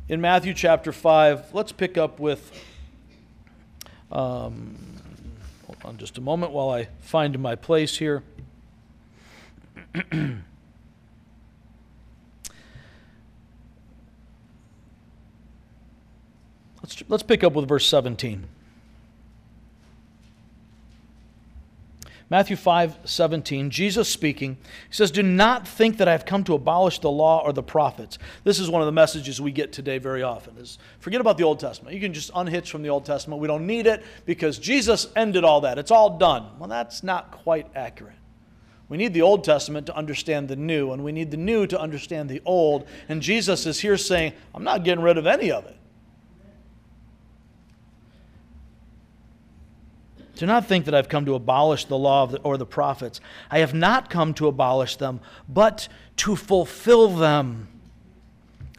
in 0.09 0.21
Matthew 0.21 0.53
chapter 0.53 0.91
5, 0.91 1.53
let's 1.53 1.71
pick 1.71 1.97
up 1.97 2.19
with. 2.19 2.51
Um, 4.11 4.77
hold 5.65 5.77
on 5.83 5.97
just 5.97 6.17
a 6.17 6.21
moment 6.21 6.53
while 6.53 6.69
I 6.69 6.87
find 7.01 7.37
my 7.39 7.55
place 7.55 7.97
here. 7.97 8.23
let's, 16.81 17.03
let's 17.09 17.23
pick 17.23 17.43
up 17.43 17.53
with 17.53 17.67
verse 17.67 17.85
17. 17.87 18.47
Matthew 22.29 22.57
5 22.57 22.97
17, 23.05 23.69
Jesus 23.69 24.09
speaking, 24.09 24.57
he 24.89 24.93
says, 24.93 25.11
Do 25.11 25.23
not 25.23 25.65
think 25.65 25.97
that 25.97 26.09
I 26.09 26.11
have 26.11 26.25
come 26.25 26.43
to 26.43 26.55
abolish 26.55 26.99
the 26.99 27.09
law 27.09 27.41
or 27.41 27.53
the 27.53 27.63
prophets. 27.63 28.17
This 28.43 28.59
is 28.59 28.69
one 28.69 28.81
of 28.81 28.85
the 28.85 28.91
messages 28.91 29.39
we 29.39 29.51
get 29.51 29.71
today 29.71 29.97
very 29.97 30.23
often 30.23 30.57
is 30.57 30.77
forget 30.99 31.21
about 31.21 31.37
the 31.37 31.45
Old 31.45 31.59
Testament. 31.59 31.95
You 31.95 32.01
can 32.01 32.13
just 32.13 32.29
unhitch 32.35 32.69
from 32.69 32.81
the 32.81 32.89
Old 32.89 33.05
Testament. 33.05 33.41
We 33.41 33.47
don't 33.47 33.65
need 33.65 33.87
it 33.87 34.03
because 34.25 34.59
Jesus 34.59 35.07
ended 35.15 35.45
all 35.45 35.61
that. 35.61 35.77
It's 35.77 35.91
all 35.91 36.17
done. 36.17 36.47
Well, 36.59 36.67
that's 36.67 37.01
not 37.01 37.31
quite 37.31 37.67
accurate. 37.75 38.15
We 38.89 38.97
need 38.97 39.13
the 39.13 39.21
Old 39.21 39.45
Testament 39.45 39.85
to 39.87 39.95
understand 39.95 40.49
the 40.49 40.55
new, 40.55 40.91
and 40.91 41.03
we 41.03 41.13
need 41.13 41.31
the 41.31 41.37
new 41.37 41.65
to 41.67 41.79
understand 41.79 42.29
the 42.29 42.41
old. 42.45 42.87
And 43.07 43.21
Jesus 43.21 43.65
is 43.65 43.79
here 43.79 43.97
saying, 43.97 44.33
I'm 44.53 44.63
not 44.63 44.83
getting 44.83 45.03
rid 45.03 45.17
of 45.17 45.27
any 45.27 45.51
of 45.51 45.65
it. 45.65 45.76
Do 50.37 50.45
not 50.45 50.65
think 50.65 50.85
that 50.85 50.95
I've 50.95 51.09
come 51.09 51.25
to 51.25 51.35
abolish 51.35 51.85
the 51.85 51.97
law 51.97 52.25
the, 52.27 52.39
or 52.41 52.57
the 52.57 52.65
prophets. 52.65 53.19
I 53.49 53.59
have 53.59 53.73
not 53.73 54.09
come 54.09 54.33
to 54.35 54.47
abolish 54.47 54.95
them, 54.95 55.19
but 55.49 55.87
to 56.17 56.35
fulfill 56.35 57.09
them. 57.09 57.67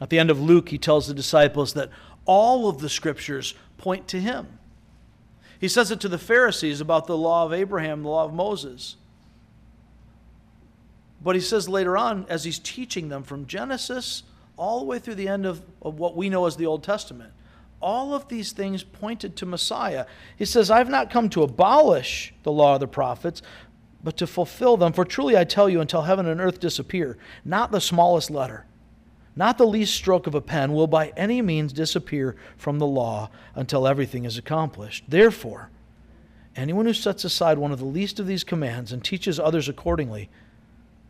At 0.00 0.10
the 0.10 0.18
end 0.18 0.30
of 0.30 0.40
Luke, 0.40 0.68
he 0.68 0.78
tells 0.78 1.06
the 1.06 1.14
disciples 1.14 1.74
that 1.74 1.90
all 2.24 2.68
of 2.68 2.80
the 2.80 2.88
scriptures 2.88 3.54
point 3.76 4.08
to 4.08 4.20
him. 4.20 4.58
He 5.60 5.68
says 5.68 5.90
it 5.90 6.00
to 6.00 6.08
the 6.08 6.18
Pharisees 6.18 6.80
about 6.80 7.06
the 7.06 7.16
law 7.16 7.44
of 7.44 7.52
Abraham, 7.52 8.02
the 8.02 8.08
law 8.08 8.24
of 8.24 8.32
Moses. 8.32 8.96
But 11.22 11.34
he 11.34 11.40
says 11.40 11.68
later 11.68 11.96
on, 11.96 12.26
as 12.28 12.44
he's 12.44 12.60
teaching 12.60 13.08
them 13.08 13.24
from 13.24 13.46
Genesis 13.46 14.22
all 14.56 14.78
the 14.78 14.84
way 14.84 14.98
through 14.98 15.16
the 15.16 15.28
end 15.28 15.46
of, 15.46 15.62
of 15.82 15.98
what 15.98 16.16
we 16.16 16.28
know 16.28 16.46
as 16.46 16.56
the 16.56 16.66
Old 16.66 16.84
Testament, 16.84 17.32
all 17.80 18.14
of 18.14 18.28
these 18.28 18.52
things 18.52 18.82
pointed 18.82 19.36
to 19.36 19.46
Messiah. 19.46 20.06
He 20.36 20.44
says, 20.44 20.70
I've 20.70 20.90
not 20.90 21.10
come 21.10 21.28
to 21.30 21.42
abolish 21.42 22.34
the 22.42 22.52
law 22.52 22.74
of 22.74 22.80
the 22.80 22.88
prophets, 22.88 23.42
but 24.02 24.16
to 24.16 24.26
fulfill 24.26 24.76
them. 24.76 24.92
For 24.92 25.04
truly 25.04 25.36
I 25.36 25.44
tell 25.44 25.68
you, 25.68 25.80
until 25.80 26.02
heaven 26.02 26.26
and 26.26 26.40
earth 26.40 26.60
disappear, 26.60 27.18
not 27.44 27.70
the 27.70 27.80
smallest 27.80 28.30
letter, 28.30 28.64
not 29.36 29.58
the 29.58 29.66
least 29.66 29.94
stroke 29.94 30.26
of 30.26 30.34
a 30.34 30.40
pen 30.40 30.72
will 30.72 30.88
by 30.88 31.12
any 31.16 31.40
means 31.42 31.72
disappear 31.72 32.34
from 32.56 32.78
the 32.78 32.86
law 32.86 33.30
until 33.54 33.86
everything 33.86 34.24
is 34.24 34.36
accomplished. 34.36 35.04
Therefore, 35.08 35.70
anyone 36.56 36.86
who 36.86 36.92
sets 36.92 37.24
aside 37.24 37.58
one 37.58 37.70
of 37.70 37.78
the 37.78 37.84
least 37.84 38.18
of 38.18 38.26
these 38.26 38.42
commands 38.42 38.92
and 38.92 39.04
teaches 39.04 39.38
others 39.38 39.68
accordingly 39.68 40.28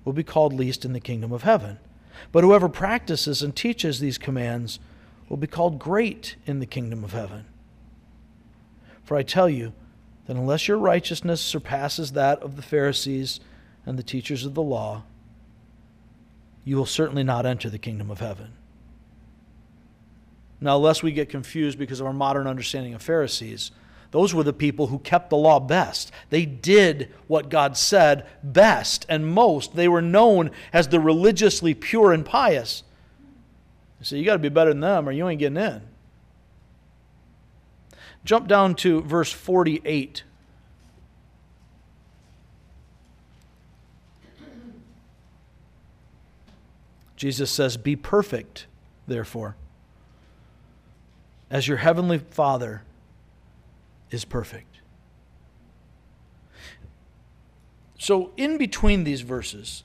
will 0.05 0.12
be 0.12 0.23
called 0.23 0.53
least 0.53 0.85
in 0.85 0.93
the 0.93 1.01
kingdom 1.01 1.33
of 1.33 1.43
heaven. 1.43 1.79
But 2.33 2.45
whoever 2.45 2.69
practices 2.69 3.43
and 3.43 3.55
teaches 3.55 4.01
these 4.01 4.19
commands 4.19 4.79
will 5.29 5.37
be 5.37 5.47
called 5.47 5.79
great 5.79 6.37
in 6.47 6.61
the 6.61 6.66
kingdom 6.66 7.05
of 7.05 7.12
heaven. 7.12 7.47
For 9.03 9.16
I 9.16 9.22
tell 9.22 9.49
you 9.49 9.72
that 10.26 10.37
unless 10.37 10.68
your 10.68 10.79
righteousness 10.79 11.41
surpasses 11.41 12.12
that 12.12 12.43
of 12.43 12.57
the 12.57 12.62
Pharisees 12.62 13.41
and 13.87 13.99
the 13.99 14.03
teachers 14.03 14.45
of 14.45 14.55
the 14.55 14.62
law, 14.62 15.05
you 16.64 16.76
will 16.76 16.87
certainly 16.87 17.24
not 17.24 17.47
enter 17.47 17.70
the 17.70 17.79
kingdom 17.79 18.11
of 18.11 18.20
heaven. 18.20 18.53
Now, 20.61 20.76
lest 20.76 21.03
we 21.03 21.12
get 21.12 21.29
confused 21.29 21.79
because 21.79 22.01
of 22.01 22.07
our 22.07 22.12
modern 22.12 22.47
understanding 22.47 22.93
of 22.95 23.01
Pharisees, 23.01 23.70
those 24.11 24.35
were 24.35 24.43
the 24.43 24.53
people 24.53 24.89
who 24.89 24.99
kept 24.99 25.31
the 25.31 25.37
law 25.37 25.61
best. 25.61 26.11
They 26.31 26.45
did 26.47 27.12
what 27.26 27.49
God 27.49 27.76
said 27.76 28.26
best 28.43 29.07
and 29.09 29.26
most. 29.26 29.76
They 29.76 29.89
were 29.89 30.03
known 30.03 30.51
as 30.72 30.89
the 30.89 31.01
religiously 31.01 31.74
pure 31.74 32.12
and 32.12 32.24
pious. 32.24 32.83
So 34.01 34.16
you 34.16 34.24
got 34.24 34.34
to 34.34 34.38
be 34.38 34.49
better 34.49 34.70
than 34.70 34.80
them 34.80 35.09
or 35.09 35.12
you 35.12 35.28
ain't 35.28 35.40
getting 35.40 35.57
in. 35.57 35.82
Jump 38.24 38.46
down 38.46 38.74
to 38.76 39.01
verse 39.03 39.32
48. 39.32 40.22
Jesus 47.16 47.51
says, 47.51 47.76
Be 47.76 47.96
perfect, 47.96 48.66
therefore, 49.09 49.57
as 51.51 51.66
your 51.66 51.78
heavenly 51.78 52.18
Father 52.18 52.82
is 54.12 54.24
perfect. 54.24 54.76
So, 57.99 58.30
in 58.36 58.57
between 58.57 59.03
these 59.03 59.22
verses, 59.22 59.82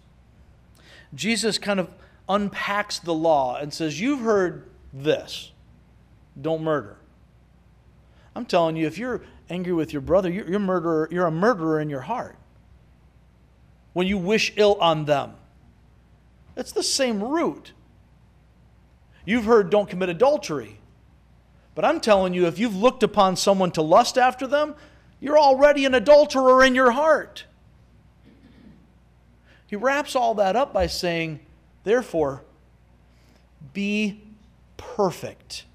Jesus 1.16 1.58
kind 1.58 1.80
of 1.80 1.90
unpacks 2.28 3.00
the 3.00 3.14
law 3.14 3.58
and 3.58 3.74
says, 3.74 4.00
You've 4.00 4.22
heard 4.22 4.70
this 4.92 5.52
don't 6.40 6.64
murder. 6.64 6.98
I'm 8.36 8.46
telling 8.46 8.76
you, 8.76 8.88
if 8.88 8.98
you're 8.98 9.22
angry 9.50 9.74
with 9.74 9.94
your 9.94 10.02
brother, 10.02 10.30
you're, 10.30 10.50
you're, 10.50 10.60
murderer, 10.60 11.08
you're 11.12 11.28
a 11.28 11.32
murderer 11.32 11.80
in 11.80 11.90
your 11.90 12.02
heart. 12.02 12.36
When 13.94 14.08
you 14.08 14.18
wish 14.18 14.52
ill 14.56 14.76
on 14.82 15.06
them, 15.06 15.34
it's 16.56 16.72
the 16.72 16.84
same 16.84 17.24
root. 17.24 17.74
You've 19.26 19.46
heard 19.46 19.70
don't 19.70 19.90
commit 19.90 20.10
adultery. 20.10 20.80
But 21.76 21.86
I'm 21.86 22.00
telling 22.00 22.34
you, 22.34 22.48
if 22.48 22.60
you've 22.60 22.76
looked 22.76 23.04
upon 23.04 23.36
someone 23.36 23.72
to 23.72 23.82
lust 23.82 24.18
after 24.18 24.46
them, 24.48 24.76
you're 25.20 25.40
already 25.40 25.86
an 25.86 25.96
adulterer 25.96 26.64
in 26.64 26.76
your 26.76 26.92
heart. 26.92 27.46
He 29.68 29.76
wraps 29.76 30.16
all 30.16 30.36
that 30.36 30.56
up 30.56 30.74
by 30.74 30.88
saying, 30.88 31.40
therefore, 31.84 32.44
be 33.74 34.22
perfect. 34.78 35.66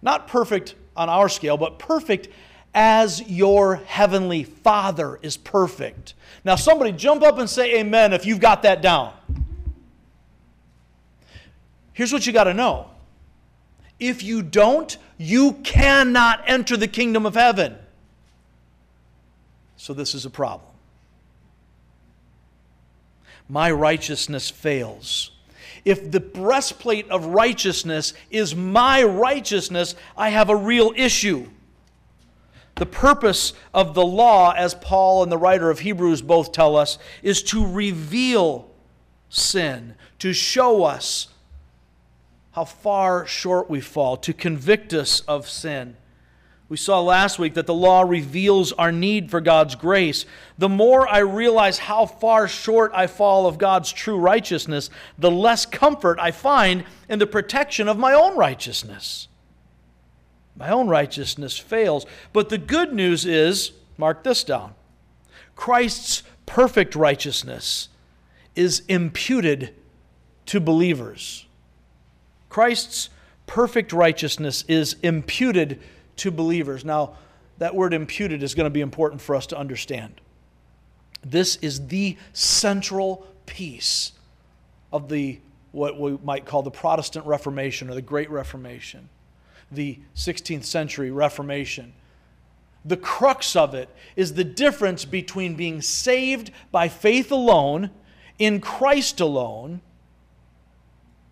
Not 0.00 0.26
perfect 0.26 0.74
on 0.96 1.08
our 1.08 1.28
scale, 1.28 1.56
but 1.56 1.78
perfect 1.78 2.28
as 2.74 3.22
your 3.28 3.76
heavenly 3.76 4.44
Father 4.44 5.18
is 5.22 5.36
perfect. 5.36 6.14
Now, 6.44 6.56
somebody 6.56 6.92
jump 6.92 7.22
up 7.22 7.38
and 7.38 7.48
say 7.48 7.80
amen 7.80 8.12
if 8.12 8.26
you've 8.26 8.40
got 8.40 8.62
that 8.62 8.82
down. 8.82 9.12
Here's 11.92 12.12
what 12.12 12.26
you 12.26 12.32
got 12.32 12.44
to 12.44 12.54
know 12.54 12.88
if 14.00 14.22
you 14.22 14.42
don't, 14.42 14.96
you 15.16 15.52
cannot 15.62 16.42
enter 16.48 16.76
the 16.76 16.88
kingdom 16.88 17.24
of 17.24 17.34
heaven. 17.34 17.76
So, 19.76 19.94
this 19.94 20.14
is 20.14 20.24
a 20.24 20.30
problem. 20.30 20.71
My 23.48 23.70
righteousness 23.70 24.50
fails. 24.50 25.30
If 25.84 26.10
the 26.10 26.20
breastplate 26.20 27.08
of 27.10 27.26
righteousness 27.26 28.14
is 28.30 28.54
my 28.54 29.02
righteousness, 29.02 29.94
I 30.16 30.30
have 30.30 30.48
a 30.48 30.56
real 30.56 30.92
issue. 30.96 31.48
The 32.76 32.86
purpose 32.86 33.52
of 33.74 33.94
the 33.94 34.04
law, 34.04 34.52
as 34.52 34.74
Paul 34.74 35.22
and 35.22 35.30
the 35.30 35.38
writer 35.38 35.70
of 35.70 35.80
Hebrews 35.80 36.22
both 36.22 36.52
tell 36.52 36.76
us, 36.76 36.98
is 37.22 37.42
to 37.44 37.66
reveal 37.66 38.70
sin, 39.28 39.94
to 40.20 40.32
show 40.32 40.84
us 40.84 41.28
how 42.52 42.64
far 42.64 43.26
short 43.26 43.68
we 43.68 43.80
fall, 43.80 44.16
to 44.18 44.32
convict 44.32 44.92
us 44.94 45.20
of 45.20 45.48
sin. 45.48 45.96
We 46.72 46.78
saw 46.78 47.02
last 47.02 47.38
week 47.38 47.52
that 47.52 47.66
the 47.66 47.74
law 47.74 48.00
reveals 48.00 48.72
our 48.72 48.90
need 48.90 49.30
for 49.30 49.42
God's 49.42 49.74
grace. 49.74 50.24
The 50.56 50.70
more 50.70 51.06
I 51.06 51.18
realize 51.18 51.78
how 51.78 52.06
far 52.06 52.48
short 52.48 52.92
I 52.94 53.08
fall 53.08 53.46
of 53.46 53.58
God's 53.58 53.92
true 53.92 54.16
righteousness, 54.16 54.88
the 55.18 55.30
less 55.30 55.66
comfort 55.66 56.18
I 56.18 56.30
find 56.30 56.84
in 57.10 57.18
the 57.18 57.26
protection 57.26 57.88
of 57.88 57.98
my 57.98 58.14
own 58.14 58.38
righteousness. 58.38 59.28
My 60.56 60.70
own 60.70 60.88
righteousness 60.88 61.58
fails. 61.58 62.06
But 62.32 62.48
the 62.48 62.56
good 62.56 62.94
news 62.94 63.26
is 63.26 63.72
mark 63.98 64.24
this 64.24 64.42
down 64.42 64.72
Christ's 65.54 66.22
perfect 66.46 66.96
righteousness 66.96 67.90
is 68.56 68.80
imputed 68.88 69.74
to 70.46 70.58
believers. 70.58 71.44
Christ's 72.48 73.10
perfect 73.46 73.92
righteousness 73.92 74.64
is 74.68 74.96
imputed 75.02 75.78
to 76.16 76.30
believers. 76.30 76.84
Now, 76.84 77.16
that 77.58 77.74
word 77.74 77.94
imputed 77.94 78.42
is 78.42 78.54
going 78.54 78.66
to 78.66 78.70
be 78.70 78.80
important 78.80 79.20
for 79.20 79.36
us 79.36 79.46
to 79.46 79.58
understand. 79.58 80.20
This 81.24 81.56
is 81.56 81.86
the 81.86 82.16
central 82.32 83.26
piece 83.46 84.12
of 84.92 85.08
the 85.08 85.38
what 85.70 85.98
we 85.98 86.18
might 86.22 86.44
call 86.44 86.62
the 86.62 86.70
Protestant 86.70 87.24
Reformation 87.24 87.88
or 87.88 87.94
the 87.94 88.02
Great 88.02 88.30
Reformation 88.30 89.08
the 89.72 89.98
16th 90.14 90.64
century 90.64 91.10
Reformation. 91.10 91.92
The 92.84 92.96
crux 92.96 93.56
of 93.56 93.74
it 93.74 93.88
is 94.16 94.34
the 94.34 94.44
difference 94.44 95.04
between 95.04 95.54
being 95.54 95.80
saved 95.80 96.50
by 96.70 96.88
faith 96.88 97.30
alone, 97.30 97.90
in 98.38 98.60
Christ 98.60 99.20
alone, 99.20 99.80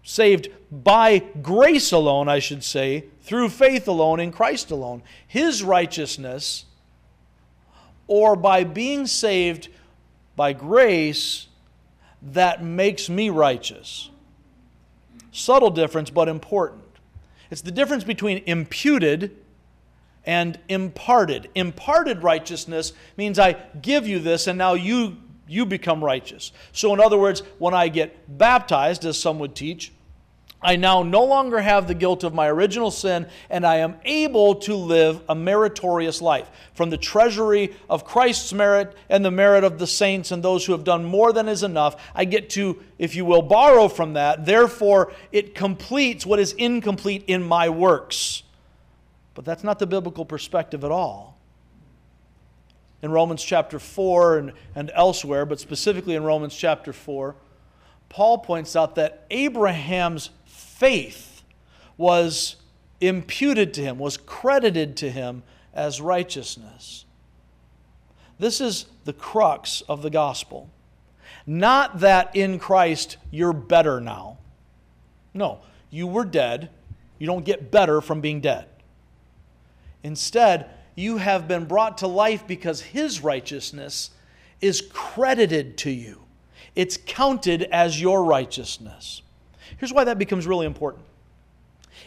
saved 0.03 0.48
by 0.70 1.18
grace 1.18 1.92
alone, 1.92 2.28
I 2.28 2.38
should 2.38 2.64
say, 2.64 3.05
through 3.22 3.51
faith 3.51 3.86
alone, 3.86 4.20
in 4.20 4.32
Christ 4.32 4.70
alone, 4.70 5.03
His 5.26 5.62
righteousness, 5.62 6.64
or 8.07 8.36
by 8.36 8.64
being 8.64 9.07
saved 9.07 9.68
by 10.36 10.53
grace 10.53 11.46
that 12.22 12.62
makes 12.62 13.09
me 13.09 13.30
righteous. 13.30 14.11
Subtle 15.32 15.70
difference, 15.70 16.11
but 16.11 16.28
important. 16.28 16.82
It's 17.51 17.62
the 17.62 17.70
difference 17.70 18.05
between 18.05 18.42
imputed 18.46 19.36
and 20.24 20.59
imparted. 20.68 21.51
Imparted 21.55 22.22
righteousness 22.22 22.92
means 23.16 23.38
I 23.38 23.57
give 23.80 24.07
you 24.07 24.18
this 24.18 24.46
and 24.46 24.59
now 24.59 24.74
you 24.74 25.16
you 25.51 25.66
become 25.66 26.03
righteous. 26.03 26.53
So 26.72 26.94
in 26.94 27.01
other 27.01 27.18
words, 27.18 27.42
when 27.59 27.74
I 27.74 27.88
get 27.88 28.38
baptized 28.38 29.05
as 29.05 29.18
some 29.18 29.38
would 29.40 29.55
teach, 29.55 29.92
I 30.62 30.76
now 30.76 31.03
no 31.03 31.24
longer 31.24 31.61
have 31.61 31.88
the 31.88 31.94
guilt 31.94 32.22
of 32.22 32.34
my 32.34 32.46
original 32.46 32.90
sin, 32.90 33.26
and 33.48 33.66
I 33.66 33.76
am 33.76 33.96
able 34.05 34.57
to 34.57 34.74
live 34.74 35.22
a 35.26 35.34
meritorious 35.34 36.20
life. 36.20 36.51
From 36.74 36.90
the 36.90 36.98
treasury 36.98 37.74
of 37.88 38.05
Christ's 38.05 38.53
merit 38.53 38.94
and 39.09 39.24
the 39.24 39.30
merit 39.30 39.64
of 39.64 39.78
the 39.78 39.86
saints 39.86 40.30
and 40.30 40.42
those 40.42 40.66
who 40.66 40.72
have 40.72 40.84
done 40.84 41.03
more 41.05 41.32
than 41.32 41.48
is 41.48 41.62
enough, 41.62 41.96
I 42.14 42.26
get 42.26 42.51
to, 42.51 42.82
if 42.98 43.14
you 43.14 43.24
will, 43.24 43.40
borrow 43.42 43.88
from 43.88 44.12
that. 44.14 44.44
Therefore, 44.44 45.12
it 45.32 45.55
completes 45.55 46.26
what 46.26 46.38
is 46.38 46.53
incomplete 46.53 47.24
in 47.26 47.42
my 47.42 47.70
works. 47.70 48.42
But 49.32 49.46
that's 49.46 49.64
not 49.64 49.78
the 49.78 49.86
biblical 49.86 50.26
perspective 50.26 50.84
at 50.84 50.90
all. 50.90 51.29
In 53.03 53.11
Romans 53.11 53.42
chapter 53.42 53.78
4 53.78 54.38
and, 54.38 54.53
and 54.74 54.90
elsewhere, 54.94 55.46
but 55.46 55.59
specifically 55.59 56.14
in 56.14 56.22
Romans 56.22 56.55
chapter 56.55 56.92
4, 56.92 57.34
Paul 58.09 58.38
points 58.38 58.76
out 58.76 58.96
that 58.96 59.24
Abraham's 59.30 60.30
faith 60.44 61.42
was 61.96 62.57
imputed 63.01 63.72
to 63.74 63.82
him, 63.82 63.98
was 63.98 64.16
credited 64.16 64.96
to 64.98 65.11
him 65.11 65.42
as 65.72 66.01
righteousness. 66.01 67.05
This 68.38 68.61
is 68.61 68.86
the 69.05 69.12
crux 69.12 69.82
of 69.82 70.03
the 70.03 70.11
gospel. 70.11 70.70
Not 71.46 72.01
that 72.01 72.34
in 72.34 72.59
Christ 72.59 73.16
you're 73.30 73.53
better 73.53 74.01
now. 74.01 74.38
No, 75.32 75.61
you 75.90 76.07
were 76.07 76.24
dead, 76.24 76.70
You 77.18 77.26
don't 77.26 77.44
get 77.44 77.70
better 77.70 78.01
from 78.01 78.22
being 78.22 78.40
dead. 78.40 78.66
Instead, 80.03 80.70
you 81.01 81.16
have 81.16 81.48
been 81.48 81.64
brought 81.64 81.98
to 81.98 82.07
life 82.07 82.46
because 82.46 82.80
his 82.80 83.22
righteousness 83.22 84.11
is 84.61 84.82
credited 84.92 85.78
to 85.78 85.90
you. 85.90 86.20
It's 86.76 86.98
counted 87.07 87.62
as 87.64 88.01
your 88.01 88.24
righteousness. 88.24 89.22
Here's 89.78 89.92
why 89.92 90.05
that 90.05 90.18
becomes 90.18 90.46
really 90.46 90.66
important. 90.66 91.05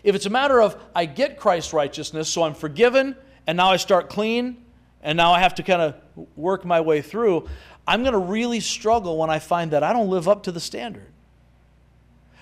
If 0.03 0.15
it's 0.15 0.25
a 0.25 0.29
matter 0.29 0.61
of 0.61 0.81
I 0.95 1.05
get 1.05 1.37
Christ's 1.37 1.73
righteousness, 1.73 2.29
so 2.29 2.43
I'm 2.43 2.53
forgiven, 2.53 3.15
and 3.47 3.57
now 3.57 3.71
I 3.71 3.77
start 3.77 4.09
clean, 4.09 4.63
and 5.01 5.17
now 5.17 5.33
I 5.33 5.39
have 5.39 5.55
to 5.55 5.63
kind 5.63 5.81
of 5.81 5.95
work 6.35 6.63
my 6.63 6.81
way 6.81 7.01
through, 7.01 7.47
I'm 7.87 8.03
going 8.03 8.13
to 8.13 8.19
really 8.19 8.59
struggle 8.59 9.17
when 9.17 9.29
I 9.29 9.39
find 9.39 9.71
that 9.71 9.83
I 9.83 9.91
don't 9.91 10.09
live 10.09 10.27
up 10.27 10.43
to 10.43 10.51
the 10.51 10.59
standard. 10.59 11.07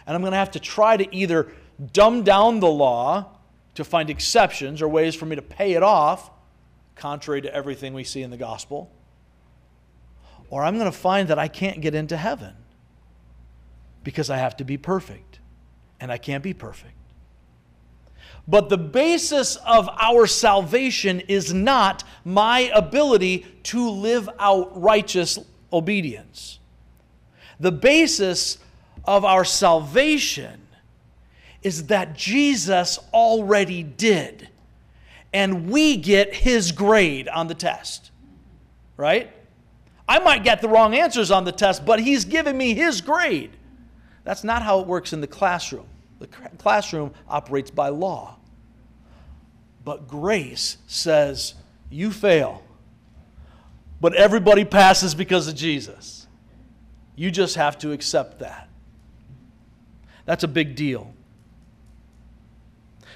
And 0.05 0.15
I'm 0.15 0.21
going 0.21 0.31
to 0.31 0.37
have 0.37 0.51
to 0.51 0.59
try 0.59 0.97
to 0.97 1.15
either 1.15 1.51
dumb 1.93 2.23
down 2.23 2.59
the 2.59 2.69
law 2.69 3.37
to 3.75 3.83
find 3.83 4.09
exceptions 4.09 4.81
or 4.81 4.87
ways 4.87 5.15
for 5.15 5.25
me 5.25 5.35
to 5.35 5.41
pay 5.41 5.73
it 5.73 5.83
off, 5.83 6.29
contrary 7.01 7.41
to 7.41 7.53
everything 7.53 7.95
we 7.95 8.03
see 8.03 8.21
in 8.21 8.29
the 8.29 8.37
gospel, 8.37 8.91
or 10.51 10.63
I'm 10.63 10.75
going 10.77 10.91
to 10.91 10.97
find 10.97 11.29
that 11.29 11.39
I 11.39 11.47
can't 11.47 11.81
get 11.81 11.95
into 11.95 12.15
heaven 12.15 12.53
because 14.03 14.29
I 14.29 14.37
have 14.37 14.55
to 14.57 14.63
be 14.63 14.77
perfect, 14.77 15.39
and 15.99 16.11
I 16.11 16.19
can't 16.19 16.43
be 16.43 16.53
perfect. 16.53 16.93
But 18.47 18.69
the 18.69 18.77
basis 18.77 19.55
of 19.55 19.89
our 19.99 20.27
salvation 20.27 21.21
is 21.21 21.51
not 21.53 22.03
my 22.23 22.71
ability 22.73 23.47
to 23.63 23.89
live 23.89 24.29
out 24.37 24.79
righteous 24.79 25.39
obedience. 25.73 26.59
The 27.59 27.71
basis 27.71 28.59
of 29.05 29.25
our 29.25 29.45
salvation 29.45 30.67
is 31.63 31.87
that 31.87 32.15
Jesus 32.15 32.99
already 33.11 33.81
did, 33.81 34.49
and 35.33 35.69
we 35.69 35.97
get 35.97 36.33
his 36.33 36.71
grade 36.71 37.27
on 37.27 37.47
the 37.47 37.53
test, 37.55 38.11
right? 38.97 39.31
I 40.07 40.19
might 40.19 40.43
get 40.43 40.61
the 40.61 40.67
wrong 40.67 40.93
answers 40.93 41.31
on 41.31 41.45
the 41.45 41.51
test, 41.51 41.85
but 41.85 41.99
he's 41.99 42.25
giving 42.25 42.57
me 42.57 42.73
his 42.73 43.01
grade. 43.01 43.51
That's 44.23 44.43
not 44.43 44.61
how 44.61 44.79
it 44.81 44.87
works 44.87 45.13
in 45.13 45.21
the 45.21 45.27
classroom. 45.27 45.87
The 46.19 46.27
classroom 46.27 47.13
operates 47.27 47.71
by 47.71 47.89
law. 47.89 48.37
But 49.83 50.07
grace 50.07 50.77
says, 50.85 51.55
you 51.89 52.11
fail, 52.11 52.63
but 53.99 54.13
everybody 54.15 54.63
passes 54.65 55.15
because 55.15 55.47
of 55.47 55.55
Jesus. 55.55 56.27
You 57.15 57.31
just 57.31 57.55
have 57.55 57.77
to 57.79 57.91
accept 57.91 58.39
that. 58.39 58.69
That's 60.25 60.43
a 60.43 60.47
big 60.47 60.75
deal. 60.75 61.13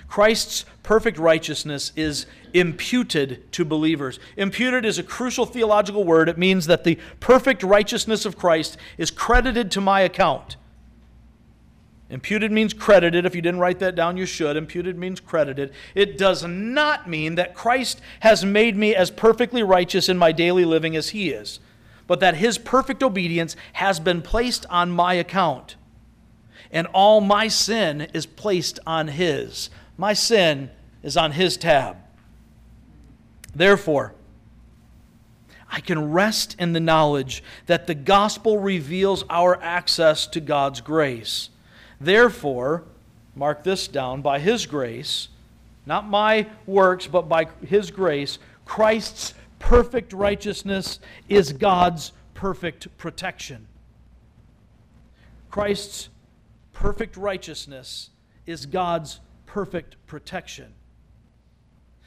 Christ's 0.08 0.66
perfect 0.86 1.18
righteousness 1.18 1.92
is 1.96 2.28
imputed 2.54 3.52
to 3.52 3.66
believers. 3.66 4.20
Imputed 4.38 4.86
is 4.86 5.00
a 5.00 5.04
crucial 5.04 5.48
theological 5.48 6.04
word. 6.04 6.30
It 6.30 6.38
means 6.38 6.68
that 6.68 6.84
the 6.84 7.00
perfect 7.20 7.64
righteousness 7.64 8.24
of 8.24 8.38
Christ 8.38 8.78
is 9.00 9.10
credited 9.10 9.72
to 9.72 9.82
my 9.82 10.02
account. 10.02 10.58
Imputed 12.12 12.52
means 12.52 12.72
credited. 12.72 13.26
If 13.26 13.34
you 13.34 13.42
didn't 13.42 13.62
write 13.62 13.80
that 13.80 13.96
down, 13.96 14.16
you 14.16 14.28
should. 14.28 14.56
Imputed 14.56 14.96
means 14.96 15.20
credited. 15.20 15.74
It 15.96 16.20
does 16.20 16.46
not 16.46 17.10
mean 17.10 17.34
that 17.34 17.56
Christ 17.56 18.00
has 18.20 18.46
made 18.46 18.78
me 18.78 18.94
as 18.94 19.10
perfectly 19.10 19.64
righteous 19.64 20.08
in 20.08 20.20
my 20.20 20.32
daily 20.32 20.66
living 20.66 20.96
as 20.96 21.10
he 21.10 21.32
is, 21.32 21.60
but 22.06 22.20
that 22.20 22.36
his 22.36 22.60
perfect 22.60 23.02
obedience 23.02 23.56
has 23.74 24.00
been 24.00 24.22
placed 24.22 24.68
on 24.70 24.92
my 24.92 25.16
account. 25.16 25.78
And 26.70 26.86
all 26.94 27.22
my 27.22 27.48
sin 27.48 28.02
is 28.14 28.28
placed 28.28 28.78
on 28.86 29.08
his. 29.08 29.72
My 29.98 30.14
sin 30.14 30.70
is 31.04 31.18
on 31.18 31.32
his 31.32 31.58
tab. 31.58 31.98
Therefore, 33.54 34.14
I 35.72 35.80
can 35.80 36.12
rest 36.12 36.56
in 36.60 36.74
the 36.74 36.80
knowledge 36.80 37.44
that 37.66 37.88
the 37.88 37.96
gospel 37.96 38.58
reveals 38.58 39.24
our 39.30 39.62
access 39.62 40.28
to 40.28 40.40
God's 40.40 40.82
grace. 40.82 41.50
Therefore, 42.00 42.84
mark 43.36 43.64
this 43.64 43.88
down 43.88 44.22
by 44.22 44.40
his 44.40 44.66
grace, 44.66 45.30
not 45.86 46.08
my 46.08 46.48
works, 46.66 47.08
but 47.08 47.30
by 47.30 47.48
his 47.66 47.92
grace, 47.92 48.40
Christ's 48.66 49.34
perfect 49.60 50.14
righteousness 50.14 51.00
is 51.30 51.54
God's 51.54 52.12
perfect 52.34 52.96
protection. 52.98 53.68
Christ's 55.50 56.10
perfect 56.74 57.16
righteousness 57.16 58.10
is 58.46 58.66
God's 58.66 59.20
perfect 59.56 59.96
protection. 60.06 60.74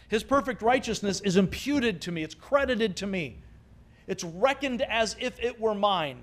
His 0.08 0.22
perfect 0.22 0.60
righteousness 0.60 1.22
is 1.22 1.38
imputed 1.38 2.02
to 2.02 2.12
me, 2.12 2.22
it's 2.22 2.34
credited 2.34 2.94
to 2.98 3.06
me, 3.06 3.38
it's 4.06 4.22
reckoned 4.22 4.82
as 4.82 5.16
if 5.18 5.42
it 5.42 5.58
were 5.58 5.74
mine. 5.74 6.22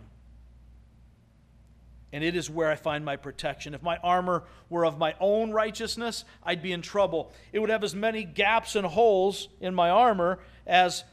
And 2.13 2.23
it 2.23 2.35
is 2.35 2.47
where 2.47 2.69
I 2.69 2.75
find 2.75 3.03
my 3.03 3.15
protection. 3.15 3.73
If 3.73 3.81
my 3.81 3.97
armor 4.03 4.43
were 4.69 4.85
of 4.85 4.99
my 4.99 5.15
own 5.19 5.49
righteousness, 5.51 6.25
I'd 6.43 6.61
be 6.61 6.71
in 6.71 6.83
trouble. 6.83 7.33
It 7.51 7.57
would 7.57 7.71
have 7.71 7.83
as 7.83 7.95
many 7.95 8.23
gaps 8.23 8.75
and 8.75 8.85
holes 8.85 9.49
in 9.59 9.73
my 9.73 9.89
armor 9.89 10.37
as 10.67 11.03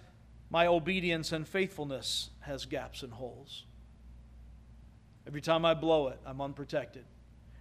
my 0.50 0.66
obedience 0.66 1.32
and 1.32 1.48
faithfulness 1.48 2.28
has 2.40 2.66
gaps 2.66 3.02
and 3.02 3.14
holes. 3.14 3.64
Every 5.26 5.40
time 5.40 5.64
I 5.64 5.72
blow 5.72 6.08
it, 6.08 6.20
I'm 6.26 6.42
unprotected 6.42 7.06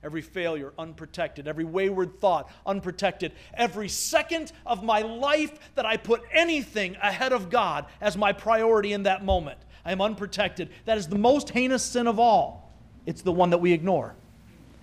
every 0.04 0.22
failure 0.22 0.74
unprotected, 0.78 1.48
every 1.48 1.64
wayward 1.64 2.20
thought 2.20 2.50
unprotected, 2.66 3.32
every 3.54 3.88
second 3.88 4.52
of 4.66 4.84
my 4.84 5.02
life 5.02 5.60
that 5.76 5.86
I 5.86 5.98
put 5.98 6.24
anything 6.32 6.96
ahead 7.02 7.34
of 7.34 7.50
God 7.50 7.86
as 8.00 8.18
my 8.18 8.34
priority 8.34 8.94
in 8.94 9.04
that 9.04 9.24
moment. 9.24 9.60
I 9.86 9.92
am 9.92 10.02
unprotected. 10.02 10.70
That 10.86 10.98
is 10.98 11.08
the 11.08 11.18
most 11.18 11.50
heinous 11.50 11.84
sin 11.84 12.08
of 12.08 12.20
all. 12.20 12.72
It's 13.06 13.22
the 13.22 13.32
one 13.32 13.50
that 13.50 13.58
we 13.58 13.74
ignore, 13.74 14.16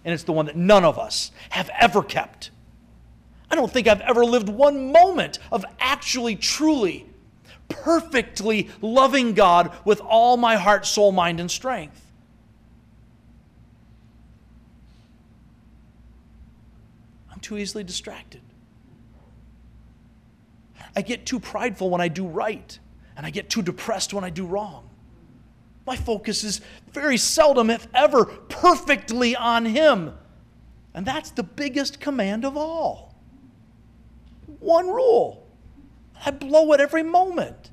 and 0.04 0.12
it's 0.12 0.24
the 0.24 0.32
one 0.32 0.46
that 0.46 0.56
none 0.56 0.84
of 0.84 0.98
us 0.98 1.30
have 1.50 1.70
ever 1.78 2.02
kept. 2.02 2.50
I 3.50 3.54
don't 3.54 3.70
think 3.70 3.86
I've 3.86 4.00
ever 4.00 4.24
lived 4.24 4.48
one 4.48 4.92
moment 4.92 5.38
of 5.50 5.64
actually, 5.78 6.36
truly, 6.36 7.06
perfectly 7.68 8.68
loving 8.80 9.34
God 9.34 9.72
with 9.84 10.00
all 10.00 10.36
my 10.36 10.56
heart, 10.56 10.86
soul, 10.86 11.12
mind, 11.12 11.40
and 11.40 11.50
strength. 11.50 12.04
I'm 17.32 17.37
too 17.48 17.56
easily 17.56 17.82
distracted. 17.82 18.42
I 20.94 21.00
get 21.00 21.24
too 21.24 21.40
prideful 21.40 21.88
when 21.88 22.02
I 22.02 22.08
do 22.08 22.26
right, 22.26 22.78
and 23.16 23.24
I 23.24 23.30
get 23.30 23.48
too 23.48 23.62
depressed 23.62 24.12
when 24.12 24.22
I 24.22 24.28
do 24.28 24.44
wrong. 24.44 24.90
My 25.86 25.96
focus 25.96 26.44
is 26.44 26.60
very 26.92 27.16
seldom, 27.16 27.70
if 27.70 27.88
ever, 27.94 28.26
perfectly 28.26 29.34
on 29.34 29.64
Him. 29.64 30.12
And 30.92 31.06
that's 31.06 31.30
the 31.30 31.42
biggest 31.42 32.00
command 32.00 32.44
of 32.44 32.54
all. 32.54 33.14
One 34.60 34.88
rule. 34.88 35.46
I 36.26 36.32
blow 36.32 36.74
it 36.74 36.80
every 36.80 37.02
moment. 37.02 37.70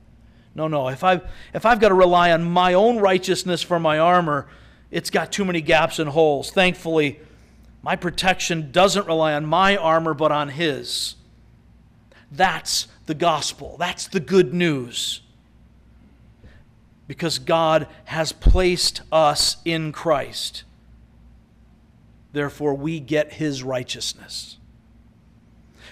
No, 0.53 0.69
no. 0.69 0.87
If 0.87 1.03
I've, 1.03 1.29
if 1.53 1.65
I've 1.65 1.81
got 1.81 1.89
to 1.89 1.95
rely 1.95 2.31
on 2.31 2.45
my 2.45 2.75
own 2.75 2.99
righteousness 2.99 3.61
for 3.61 3.77
my 3.77 3.99
armor, 3.99 4.47
it's 4.89 5.09
got 5.09 5.33
too 5.33 5.43
many 5.43 5.59
gaps 5.59 5.99
and 5.99 6.09
holes. 6.09 6.49
Thankfully, 6.49 7.19
my 7.85 7.95
protection 7.95 8.71
doesn't 8.71 9.05
rely 9.05 9.35
on 9.35 9.45
my 9.45 9.77
armor, 9.77 10.15
but 10.15 10.31
on 10.31 10.49
His. 10.49 11.17
That's 12.31 12.87
the 13.05 13.13
gospel. 13.13 13.75
That's 13.77 14.07
the 14.07 14.19
good 14.19 14.55
news. 14.55 15.21
Because 17.07 17.37
God 17.37 17.87
has 18.05 18.31
placed 18.31 19.03
us 19.11 19.57
in 19.65 19.91
Christ. 19.91 20.63
Therefore, 22.33 22.73
we 22.73 22.99
get 22.99 23.33
His 23.33 23.61
righteousness. 23.61 24.57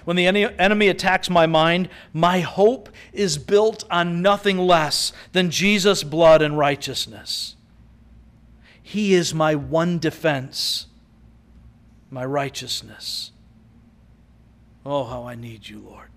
When 0.04 0.16
the 0.16 0.26
enemy 0.26 0.88
attacks 0.88 1.30
my 1.30 1.46
mind, 1.46 1.90
my 2.12 2.40
hope 2.40 2.90
is 3.14 3.38
built 3.38 3.84
on 3.92 4.24
nothing 4.24 4.58
less 4.58 5.14
than 5.32 5.52
Jesus' 5.52 6.02
blood 6.02 6.42
and 6.42 6.58
righteousness. 6.58 7.56
He 8.82 9.14
is 9.14 9.32
my 9.36 9.54
one 9.54 10.00
defense 10.00 10.88
my 12.14 12.24
righteousness. 12.24 13.32
Oh, 14.86 15.04
how 15.04 15.26
I 15.26 15.34
need 15.34 15.68
you, 15.68 15.80
Lord. 15.80 16.10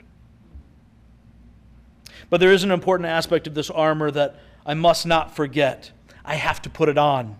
But 2.29 2.39
there 2.39 2.53
is 2.53 2.63
an 2.63 2.71
important 2.71 3.09
aspect 3.09 3.47
of 3.47 3.55
this 3.55 3.71
armor 3.71 4.11
that 4.11 4.37
I 4.67 4.75
must 4.75 5.07
not 5.07 5.35
forget. 5.35 5.93
I 6.25 6.35
have 6.35 6.61
to 6.63 6.71
put 6.71 6.91
it 6.91 6.99
on. 6.99 7.39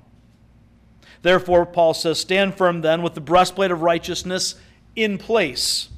Therefore, 1.21 1.67
Paul 1.67 1.93
says, 1.93 2.19
Stand 2.19 2.55
firm 2.55 2.81
then 2.81 3.03
with 3.03 3.15
the 3.15 3.21
breastplate 3.21 3.71
of 3.71 3.83
righteousness 3.83 4.55
in 4.95 5.19
place. 5.19 5.89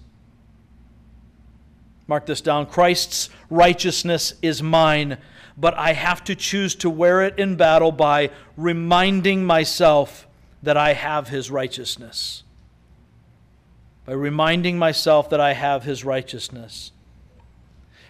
Mark 2.08 2.26
this 2.26 2.40
down 2.40 2.66
Christ's 2.66 3.28
righteousness 3.50 4.32
is 4.40 4.62
mine, 4.62 5.18
but 5.56 5.74
I 5.74 5.92
have 5.92 6.24
to 6.24 6.34
choose 6.34 6.74
to 6.76 6.90
wear 6.90 7.22
it 7.22 7.38
in 7.38 7.56
battle 7.56 7.92
by 7.92 8.30
reminding 8.56 9.44
myself 9.44 10.26
that 10.62 10.76
I 10.76 10.94
have 10.94 11.28
his 11.28 11.50
righteousness. 11.50 12.42
By 14.08 14.14
reminding 14.14 14.78
myself 14.78 15.28
that 15.28 15.38
I 15.38 15.52
have 15.52 15.84
his 15.84 16.02
righteousness. 16.02 16.92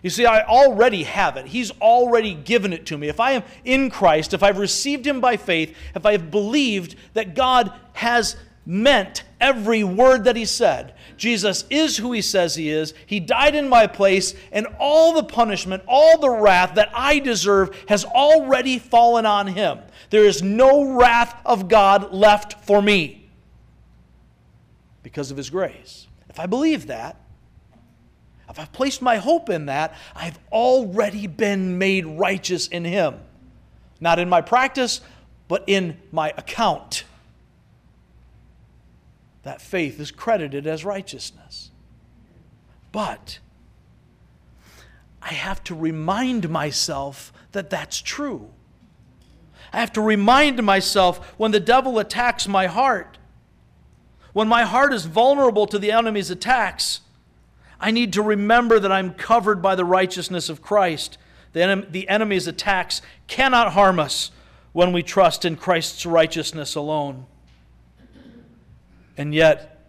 You 0.01 0.11
see, 0.11 0.27
I 0.27 0.45
already 0.45 1.03
have 1.03 1.37
it. 1.37 1.47
He's 1.47 1.73
already 1.81 2.35
given 2.35 2.73
it 2.73 2.87
to 2.87 2.97
me. 2.97 3.09
If 3.09 3.19
I 3.19 3.33
am 3.33 3.43
in 3.65 3.91
Christ, 3.91 4.33
if 4.33 4.45
I've 4.45 4.59
received 4.59 5.05
Him 5.05 5.21
by 5.21 5.37
faith, 5.37 5.77
if 5.97 6.07
I 6.07 6.13
have 6.13 6.31
believed 6.31 6.95
that 7.15 7.35
God 7.35 7.73
has 7.95 8.37
meant 8.65 9.25
every 9.41 9.83
word 9.83 10.23
that 10.23 10.37
He 10.37 10.45
said, 10.45 10.95
Jesus 11.17 11.65
is 11.69 11.97
who 11.97 12.13
He 12.13 12.23
says 12.23 12.55
He 12.55 12.71
is, 12.71 12.95
He 13.05 13.19
died 13.19 13.57
in 13.57 13.69
my 13.69 13.89
place, 13.89 14.35
and 14.53 14.69
all 14.79 15.15
the 15.15 15.25
punishment, 15.25 15.83
all 15.89 16.17
the 16.21 16.31
wrath 16.31 16.77
that 16.77 16.93
I 16.95 17.19
deserve 17.19 17.77
has 17.89 18.05
already 18.05 18.79
fallen 18.79 19.27
on 19.27 19.49
Him. 19.49 19.81
There 20.11 20.27
is 20.27 20.45
no 20.45 20.93
wrath 20.97 21.43
of 21.45 21.69
God 21.69 22.13
left 22.13 22.65
for 22.65 22.81
me 22.81 23.28
because 25.09 25.31
of 25.31 25.39
His 25.39 25.49
grace. 25.49 26.07
If 26.29 26.39
I 26.39 26.45
believe 26.45 26.89
that, 26.89 27.17
if 28.51 28.59
I've 28.59 28.73
placed 28.75 29.01
my 29.01 29.17
hope 29.17 29.49
in 29.49 29.65
that, 29.67 29.95
I've 30.15 30.39
already 30.53 31.27
been 31.27 31.79
made 31.79 32.05
righteous 32.05 32.69
in 32.69 32.85
Him. 32.85 33.15
Not 34.01 34.19
in 34.19 34.29
my 34.29 34.43
practice, 34.43 35.01
but 35.49 35.65
in 35.67 35.97
my 36.13 36.35
account. 36.37 37.05
That 39.45 39.63
faith 39.63 39.99
is 39.99 40.11
credited 40.11 40.67
as 40.67 40.85
righteousness. 40.85 41.71
But 42.93 43.39
I 45.23 45.33
have 45.33 45.65
to 45.65 45.75
remind 45.75 46.51
myself 46.51 47.33
that 47.53 47.71
that's 47.71 48.03
true. 48.03 48.51
I 49.73 49.81
have 49.81 49.95
to 49.95 50.03
remind 50.03 50.63
myself 50.63 51.35
when 51.39 51.51
the 51.51 51.61
devil 51.61 51.99
attacks 51.99 52.47
my 52.47 52.67
heart, 52.67 53.18
when 54.39 54.47
my 54.47 54.63
heart 54.63 54.95
is 54.95 55.05
vulnerable 55.05 55.67
to 55.67 55.79
the 55.79 55.91
enemy's 55.91 56.31
attacks 56.31 57.01
I 57.81 57.91
need 57.91 58.13
to 58.15 58.23
remember 58.23 58.81
that 58.81 58.91
I'm 58.91 59.15
covered 59.15 59.63
by 59.63 59.75
the 59.75 59.85
righteousness 59.85 60.49
of 60.49 60.63
Christ. 60.63 61.17
The, 61.53 61.63
en- 61.63 61.87
the 61.91 62.09
enemy's 62.09 62.47
attacks 62.47 63.01
cannot 63.27 63.73
harm 63.73 64.01
us 64.01 64.31
when 64.73 64.93
we 64.93 65.03
trust 65.03 65.45
in 65.45 65.57
Christ's 65.57 66.05
righteousness 66.05 66.75
alone. 66.75 67.27
And 69.17 69.33
yet, 69.33 69.87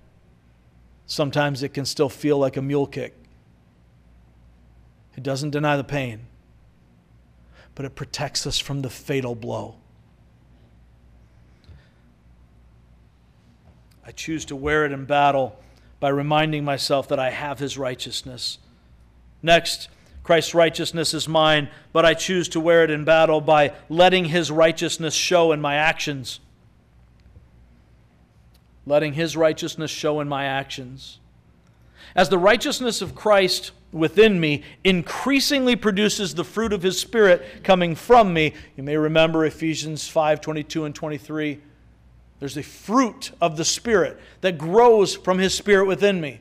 sometimes 1.07 1.63
it 1.63 1.69
can 1.69 1.85
still 1.85 2.09
feel 2.09 2.37
like 2.37 2.57
a 2.57 2.61
mule 2.61 2.87
kick. 2.87 3.15
It 5.17 5.23
doesn't 5.23 5.49
deny 5.49 5.77
the 5.77 5.83
pain, 5.83 6.27
but 7.75 7.85
it 7.85 7.95
protects 7.95 8.45
us 8.45 8.59
from 8.59 8.81
the 8.81 8.89
fatal 8.89 9.33
blow. 9.33 9.78
I 14.09 14.11
choose 14.11 14.43
to 14.45 14.55
wear 14.55 14.85
it 14.85 14.91
in 14.91 15.05
battle 15.05 15.55
by 15.99 16.09
reminding 16.09 16.65
myself 16.65 17.09
that 17.09 17.19
I 17.19 17.29
have 17.29 17.59
his 17.59 17.77
righteousness. 17.77 18.57
Next, 19.43 19.87
Christ's 20.23 20.55
righteousness 20.55 21.13
is 21.13 21.27
mine, 21.27 21.69
but 21.93 22.05
I 22.05 22.15
choose 22.15 22.49
to 22.49 22.59
wear 22.59 22.83
it 22.83 22.89
in 22.89 23.05
battle 23.05 23.39
by 23.39 23.71
letting 23.87 24.25
his 24.25 24.49
righteousness 24.49 25.13
show 25.13 25.51
in 25.51 25.61
my 25.61 25.75
actions. 25.75 26.39
Letting 28.87 29.13
his 29.13 29.37
righteousness 29.37 29.91
show 29.91 30.21
in 30.21 30.27
my 30.27 30.45
actions. 30.45 31.19
As 32.15 32.29
the 32.29 32.39
righteousness 32.39 33.03
of 33.03 33.13
Christ 33.13 33.69
within 33.91 34.39
me 34.39 34.63
increasingly 34.83 35.75
produces 35.75 36.33
the 36.33 36.43
fruit 36.43 36.73
of 36.73 36.81
his 36.81 36.99
spirit 36.99 37.63
coming 37.63 37.93
from 37.93 38.33
me, 38.33 38.55
you 38.75 38.81
may 38.81 38.97
remember 38.97 39.45
Ephesians 39.45 40.07
5 40.07 40.41
22 40.41 40.85
and 40.85 40.95
23 40.95 41.59
there's 42.39 42.57
a 42.57 42.63
fruit 42.63 43.31
of 43.41 43.57
the 43.57 43.65
Spirit 43.65 44.19
that 44.41 44.57
grows 44.57 45.15
from 45.15 45.39
His 45.39 45.53
Spirit 45.53 45.87
within 45.87 46.21
me. 46.21 46.39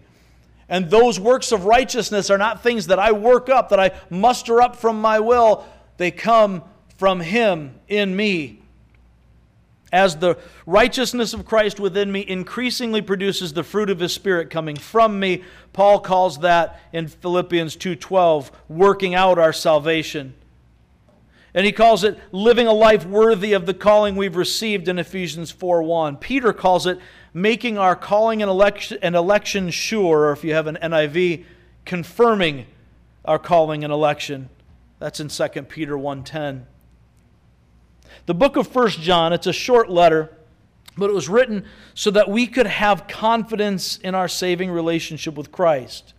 And 0.69 0.91
those 0.91 1.19
works 1.19 1.51
of 1.51 1.65
righteousness 1.65 2.31
are 2.31 2.39
not 2.39 2.63
things 2.63 2.87
that 2.89 2.99
I 2.99 3.13
work 3.13 3.49
up, 3.49 3.71
that 3.71 3.81
I 3.81 3.93
muster 4.11 4.61
up 4.61 4.77
from 4.77 5.01
my 5.01 5.19
will. 5.19 5.65
They 5.97 6.11
come 6.11 6.63
from 6.97 7.21
Him 7.21 7.75
in 7.89 8.15
me. 8.15 8.61
As 9.91 10.17
the 10.17 10.37
righteousness 10.67 11.33
of 11.33 11.47
Christ 11.47 11.81
within 11.81 12.13
me 12.13 12.25
increasingly 12.29 13.01
produces 13.01 13.55
the 13.55 13.63
fruit 13.63 13.89
of 13.89 14.01
His 14.01 14.13
Spirit 14.13 14.51
coming 14.51 14.77
from 14.77 15.19
me, 15.19 15.43
Paul 15.73 16.01
calls 16.01 16.41
that 16.41 16.79
in 16.93 17.09
Philippians 17.09 17.75
2:12 17.77 18.51
working 18.69 19.15
out 19.15 19.39
our 19.39 19.55
salvation. 19.55 20.35
And 21.59 21.67
he 21.67 21.73
calls 21.73 22.05
it 22.05 22.17
living 22.31 22.69
a 22.69 22.73
life 22.73 23.05
worthy 23.05 23.53
of 23.53 23.67
the 23.67 23.75
calling 23.75 24.15
we've 24.15 24.37
received 24.37 24.87
in 24.87 24.97
Ephesians 24.97 25.51
4 25.51 25.83
1. 25.83 26.19
Peter 26.19 26.53
calls 26.53 26.87
it 26.87 27.01
making 27.35 27.77
our 27.77 27.97
calling 27.97 28.43
and 28.43 28.49
election, 28.49 28.97
and 29.03 29.17
election 29.17 29.71
sure, 29.71 30.27
or 30.27 30.31
if 30.31 30.45
you 30.45 30.55
have 30.55 30.69
an 30.69 30.79
NIV, 30.81 31.45
confirming 31.85 32.67
our 33.25 33.41
calling 33.41 33.83
and 33.83 33.93
election. 33.93 34.51
That's 35.01 35.19
in 35.19 35.31
2 35.31 35.69
Peter 35.69 35.99
1:10. 35.99 36.67
The 38.27 38.35
book 38.35 38.55
of 38.55 38.73
1 38.73 38.91
John, 38.91 39.33
it's 39.33 39.49
a 39.49 39.53
short 39.53 39.91
letter, 39.91 40.31
but 40.97 41.11
it 41.11 41.13
was 41.13 41.29
written 41.29 41.65
so 41.93 42.13
that 42.13 42.31
we 42.31 42.47
could 42.47 42.69
have 42.69 43.09
confidence 43.09 43.97
in 43.99 44.15
our 44.15 44.29
saving 44.29 44.71
relationship 44.71 45.35
with 45.35 45.51
Christ. 45.51 46.15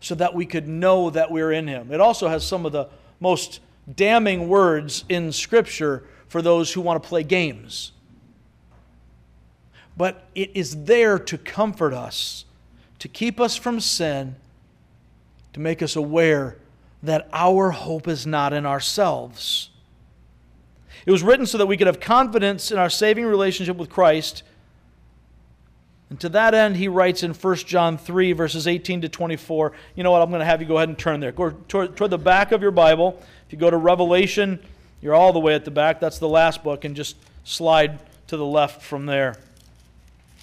So 0.00 0.14
that 0.14 0.32
we 0.34 0.46
could 0.46 0.66
know 0.66 1.10
that 1.10 1.30
we're 1.30 1.52
in 1.52 1.68
him. 1.68 1.92
It 1.92 2.00
also 2.00 2.28
has 2.28 2.46
some 2.46 2.64
of 2.64 2.72
the 2.72 2.88
most 3.20 3.60
damning 3.96 4.48
words 4.48 5.04
in 5.08 5.32
Scripture 5.32 6.04
for 6.28 6.42
those 6.42 6.72
who 6.72 6.80
want 6.80 7.02
to 7.02 7.08
play 7.08 7.22
games. 7.22 7.92
But 9.96 10.28
it 10.34 10.50
is 10.54 10.84
there 10.84 11.18
to 11.18 11.36
comfort 11.36 11.92
us, 11.92 12.44
to 13.00 13.08
keep 13.08 13.40
us 13.40 13.56
from 13.56 13.80
sin, 13.80 14.36
to 15.52 15.60
make 15.60 15.82
us 15.82 15.96
aware 15.96 16.56
that 17.02 17.28
our 17.32 17.70
hope 17.70 18.06
is 18.06 18.26
not 18.26 18.52
in 18.52 18.66
ourselves. 18.66 19.70
It 21.06 21.10
was 21.10 21.22
written 21.22 21.46
so 21.46 21.58
that 21.58 21.66
we 21.66 21.76
could 21.76 21.86
have 21.86 22.00
confidence 22.00 22.70
in 22.70 22.78
our 22.78 22.90
saving 22.90 23.26
relationship 23.26 23.76
with 23.76 23.88
Christ. 23.88 24.42
And 26.10 26.20
to 26.20 26.28
that 26.30 26.54
end, 26.54 26.76
he 26.76 26.88
writes 26.88 27.22
in 27.22 27.32
1 27.32 27.56
John 27.56 27.96
3, 27.96 28.32
verses 28.32 28.66
18 28.66 29.02
to 29.02 29.08
24. 29.08 29.72
You 29.94 30.02
know 30.02 30.10
what? 30.10 30.20
I'm 30.22 30.28
going 30.28 30.40
to 30.40 30.44
have 30.44 30.60
you 30.60 30.68
go 30.68 30.76
ahead 30.76 30.88
and 30.88 30.98
turn 30.98 31.20
there. 31.20 31.32
Go 31.32 31.50
toward, 31.68 31.96
toward 31.96 32.10
the 32.10 32.18
back 32.18 32.52
of 32.52 32.60
your 32.60 32.70
Bible. 32.70 33.20
If 33.50 33.54
you 33.54 33.58
go 33.58 33.68
to 33.68 33.78
Revelation, 33.78 34.60
you're 35.00 35.16
all 35.16 35.32
the 35.32 35.40
way 35.40 35.56
at 35.56 35.64
the 35.64 35.72
back. 35.72 35.98
That's 35.98 36.20
the 36.20 36.28
last 36.28 36.62
book, 36.62 36.84
and 36.84 36.94
just 36.94 37.16
slide 37.42 37.98
to 38.28 38.36
the 38.36 38.46
left 38.46 38.80
from 38.80 39.06
there. 39.06 39.34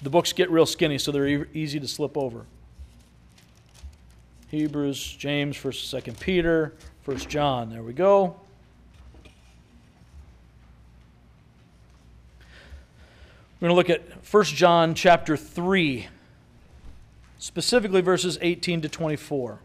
The 0.02 0.10
books 0.10 0.34
get 0.34 0.50
real 0.50 0.66
skinny, 0.66 0.98
so 0.98 1.10
they're 1.10 1.26
e- 1.26 1.46
easy 1.54 1.80
to 1.80 1.88
slip 1.88 2.18
over. 2.18 2.44
Hebrews, 4.48 5.16
James, 5.16 5.56
1st, 5.56 6.02
2nd 6.02 6.20
Peter, 6.20 6.74
1st 7.06 7.28
John. 7.28 7.70
There 7.70 7.82
we 7.82 7.94
go. 7.94 8.36
We're 13.58 13.68
going 13.68 13.70
to 13.70 13.74
look 13.74 13.88
at 13.88 14.02
1 14.30 14.44
John 14.44 14.94
chapter 14.94 15.34
3, 15.34 16.08
specifically 17.38 18.02
verses 18.02 18.36
18 18.42 18.82
to 18.82 18.90
24. 18.90 19.60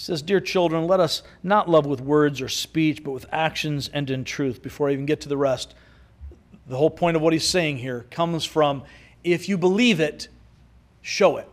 He 0.00 0.04
says, 0.04 0.22
Dear 0.22 0.40
children, 0.40 0.86
let 0.86 0.98
us 0.98 1.22
not 1.42 1.68
love 1.68 1.84
with 1.84 2.00
words 2.00 2.40
or 2.40 2.48
speech, 2.48 3.04
but 3.04 3.10
with 3.10 3.26
actions 3.30 3.90
and 3.92 4.08
in 4.08 4.24
truth. 4.24 4.62
Before 4.62 4.88
I 4.88 4.94
even 4.94 5.04
get 5.04 5.20
to 5.20 5.28
the 5.28 5.36
rest, 5.36 5.74
the 6.66 6.78
whole 6.78 6.88
point 6.88 7.18
of 7.18 7.22
what 7.22 7.34
he's 7.34 7.46
saying 7.46 7.76
here 7.76 8.06
comes 8.10 8.46
from 8.46 8.82
if 9.24 9.46
you 9.46 9.58
believe 9.58 10.00
it, 10.00 10.28
show 11.02 11.36
it, 11.36 11.46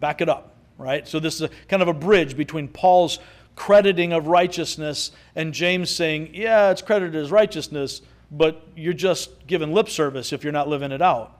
back 0.00 0.20
it 0.20 0.28
up, 0.28 0.56
right? 0.78 1.06
So 1.06 1.20
this 1.20 1.36
is 1.36 1.42
a, 1.42 1.50
kind 1.68 1.80
of 1.80 1.86
a 1.86 1.94
bridge 1.94 2.36
between 2.36 2.66
Paul's 2.66 3.20
crediting 3.54 4.12
of 4.12 4.26
righteousness 4.26 5.12
and 5.36 5.54
James 5.54 5.88
saying, 5.88 6.30
Yeah, 6.32 6.72
it's 6.72 6.82
credited 6.82 7.14
as 7.14 7.30
righteousness, 7.30 8.02
but 8.32 8.66
you're 8.74 8.94
just 8.94 9.46
giving 9.46 9.72
lip 9.72 9.88
service 9.88 10.32
if 10.32 10.42
you're 10.42 10.52
not 10.52 10.66
living 10.66 10.90
it 10.90 11.02
out. 11.02 11.35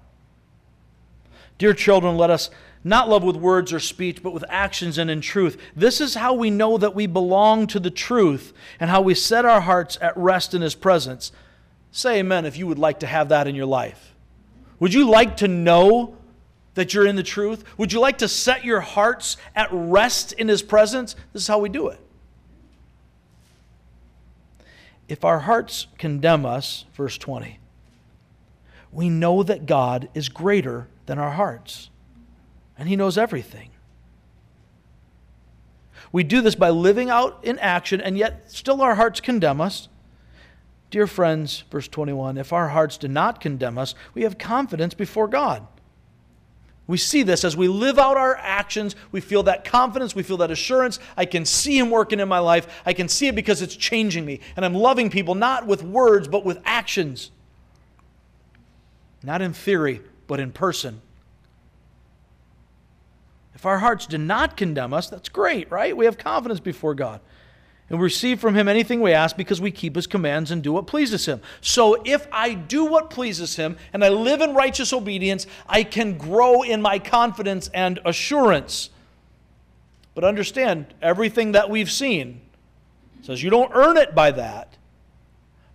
Dear 1.59 1.73
children, 1.75 2.17
let 2.17 2.31
us 2.31 2.51
not 2.85 3.09
love 3.09 3.25
with 3.25 3.37
words 3.37 3.73
or 3.73 3.81
speech, 3.81 4.23
but 4.23 4.33
with 4.33 4.45
actions 4.49 4.99
and 4.99 5.11
in 5.11 5.21
truth. 5.21 5.61
This 5.75 6.01
is 6.01 6.15
how 6.15 6.35
we 6.35 6.51
know 6.51 6.79
that 6.79 6.95
we 6.95 7.07
belong 7.07 7.67
to 7.69 7.81
the 7.81 7.91
truth 7.91 8.53
and 8.79 8.91
how 8.91 9.01
we 9.01 9.15
set 9.15 9.45
our 9.45 9.61
hearts 9.61 9.99
at 10.01 10.17
rest 10.17 10.55
in 10.55 10.63
His 10.63 10.75
presence. 10.75 11.33
Say 11.91 12.21
amen 12.21 12.45
if 12.45 12.57
you 12.57 12.67
would 12.67 12.79
like 12.79 13.01
to 13.01 13.07
have 13.07 13.31
that 13.31 13.49
in 13.49 13.55
your 13.55 13.67
life. 13.67 14.15
Would 14.79 14.95
you 14.95 15.09
like 15.09 15.39
to 15.39 15.49
know 15.49 16.17
that 16.75 16.95
you're 16.95 17.07
in 17.07 17.17
the 17.17 17.23
truth? 17.23 17.65
Would 17.79 17.93
you 17.93 18.01
like 18.01 18.19
to 18.19 18.29
set 18.29 18.65
your 18.65 18.81
hearts 18.81 19.37
at 19.57 19.69
rest 19.73 20.33
in 20.35 20.47
His 20.47 20.63
presence? 20.63 21.17
This 21.33 21.43
is 21.43 21.49
how 21.49 21.59
we 21.59 21.71
do 21.71 21.89
it. 21.89 21.99
If 25.09 25.25
our 25.25 25.41
hearts 25.41 25.87
condemn 25.99 26.45
us, 26.45 26.85
verse 26.95 27.17
20, 27.17 27.59
we 28.93 29.09
know 29.09 29.43
that 29.43 29.67
God 29.67 30.09
is 30.15 30.29
greater 30.29 30.87
than 31.07 31.19
our 31.19 31.33
hearts 31.33 31.91
and 32.79 32.89
He 32.89 32.97
knows 32.97 33.17
everything. 33.17 33.71
We 36.13 36.25
do 36.25 36.41
this 36.41 36.55
by 36.55 36.71
living 36.71 37.11
out 37.11 37.41
in 37.43 37.59
action, 37.59 38.01
and 38.01 38.17
yet 38.17 38.51
still 38.51 38.81
our 38.81 38.95
hearts 38.95 39.21
condemn 39.21 39.61
us. 39.61 39.89
Dear 40.91 41.07
friends, 41.07 41.65
verse 41.71 41.89
21, 41.89 42.39
if 42.39 42.53
our 42.53 42.69
hearts 42.69 42.97
do 42.97 43.09
not 43.09 43.41
condemn 43.41 43.77
us, 43.77 43.95
we 44.15 44.23
have 44.23 44.39
confidence 44.39 44.95
before 44.95 45.27
God. 45.27 45.67
We 46.87 46.97
see 46.97 47.25
this 47.25 47.45
as 47.45 47.57
we 47.57 47.67
live 47.67 47.99
out 47.99 48.17
our 48.17 48.37
actions. 48.37 48.95
We 49.11 49.21
feel 49.21 49.43
that 49.45 49.65
confidence. 49.65 50.15
We 50.15 50.23
feel 50.23 50.37
that 50.37 50.53
assurance. 50.53 51.01
I 51.17 51.25
can 51.25 51.45
see 51.45 51.77
Him 51.77 51.91
working 51.91 52.21
in 52.21 52.29
my 52.29 52.39
life. 52.39 52.83
I 52.87 52.93
can 52.93 53.09
see 53.09 53.27
it 53.27 53.35
because 53.35 53.61
it's 53.61 53.75
changing 53.75 54.25
me. 54.25 54.39
And 54.55 54.65
I'm 54.65 54.75
loving 54.75 55.11
people 55.11 55.35
not 55.35 55.67
with 55.67 55.83
words, 55.83 56.29
but 56.29 56.45
with 56.45 56.61
actions. 56.65 57.33
Not 59.25 59.43
in 59.43 59.53
theory, 59.53 60.01
but 60.27 60.41
in 60.41 60.53
person. 60.53 61.01
If 63.55 63.65
our 63.65 63.79
hearts 63.79 64.07
do 64.07 64.19
not 64.19 64.57
condemn 64.57 64.93
us, 64.93 65.09
that's 65.09 65.29
great, 65.29 65.71
right? 65.71 65.97
We 65.97 66.05
have 66.05 66.19
confidence 66.19 66.61
before 66.61 66.95
God 66.95 67.21
and 67.89 67.99
we 68.01 68.05
receive 68.05 68.41
from 68.41 68.55
him 68.55 68.67
anything 68.67 69.01
we 69.01 69.13
ask 69.13 69.37
because 69.37 69.61
we 69.61 69.71
keep 69.71 69.95
his 69.95 70.09
commands 70.09 70.51
and 70.51 70.63
do 70.63 70.73
what 70.73 70.89
pleases 70.89 71.27
him. 71.27 71.41
So 71.61 72.03
if 72.05 72.27
I 72.33 72.55
do 72.55 72.87
what 72.87 73.11
pleases 73.11 73.57
him 73.57 73.77
and 73.93 74.05
I 74.05 74.09
live 74.09 74.41
in 74.41 74.55
righteous 74.55 74.93
obedience, 74.93 75.47
I 75.69 75.85
can 75.85 76.19
grow 76.19 76.63
in 76.63 76.83
my 76.83 76.99
confidence 76.99 77.71
and 77.73 78.01
assurance. 78.05 78.91
But 80.15 80.25
understand, 80.25 80.95
everything 81.01 81.53
that 81.53 81.71
we've 81.71 81.91
seen 81.91 82.41
says 83.23 83.43
you 83.43 83.51
don't 83.51 83.71
earn 83.73 83.97
it 83.97 84.15
by 84.15 84.33
that. 84.33 84.77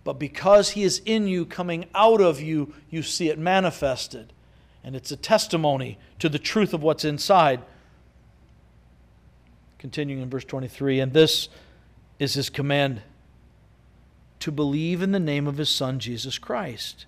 But 0.04 0.18
because 0.18 0.70
he 0.70 0.82
is 0.82 1.00
in 1.06 1.28
you, 1.28 1.46
coming 1.46 1.86
out 1.94 2.20
of 2.20 2.40
you, 2.40 2.74
you 2.90 3.02
see 3.02 3.28
it 3.30 3.38
manifested. 3.38 4.32
And 4.84 4.96
it's 4.96 5.12
a 5.12 5.16
testimony 5.16 5.98
to 6.18 6.28
the 6.28 6.38
truth 6.38 6.74
of 6.74 6.82
what's 6.82 7.04
inside. 7.04 7.60
Continuing 9.78 10.22
in 10.22 10.30
verse 10.30 10.44
23, 10.44 11.00
and 11.00 11.12
this 11.12 11.48
is 12.18 12.34
his 12.34 12.50
command 12.50 13.02
to 14.40 14.50
believe 14.50 15.02
in 15.02 15.12
the 15.12 15.20
name 15.20 15.46
of 15.46 15.56
his 15.56 15.68
Son, 15.68 16.00
Jesus 16.00 16.38
Christ, 16.38 17.06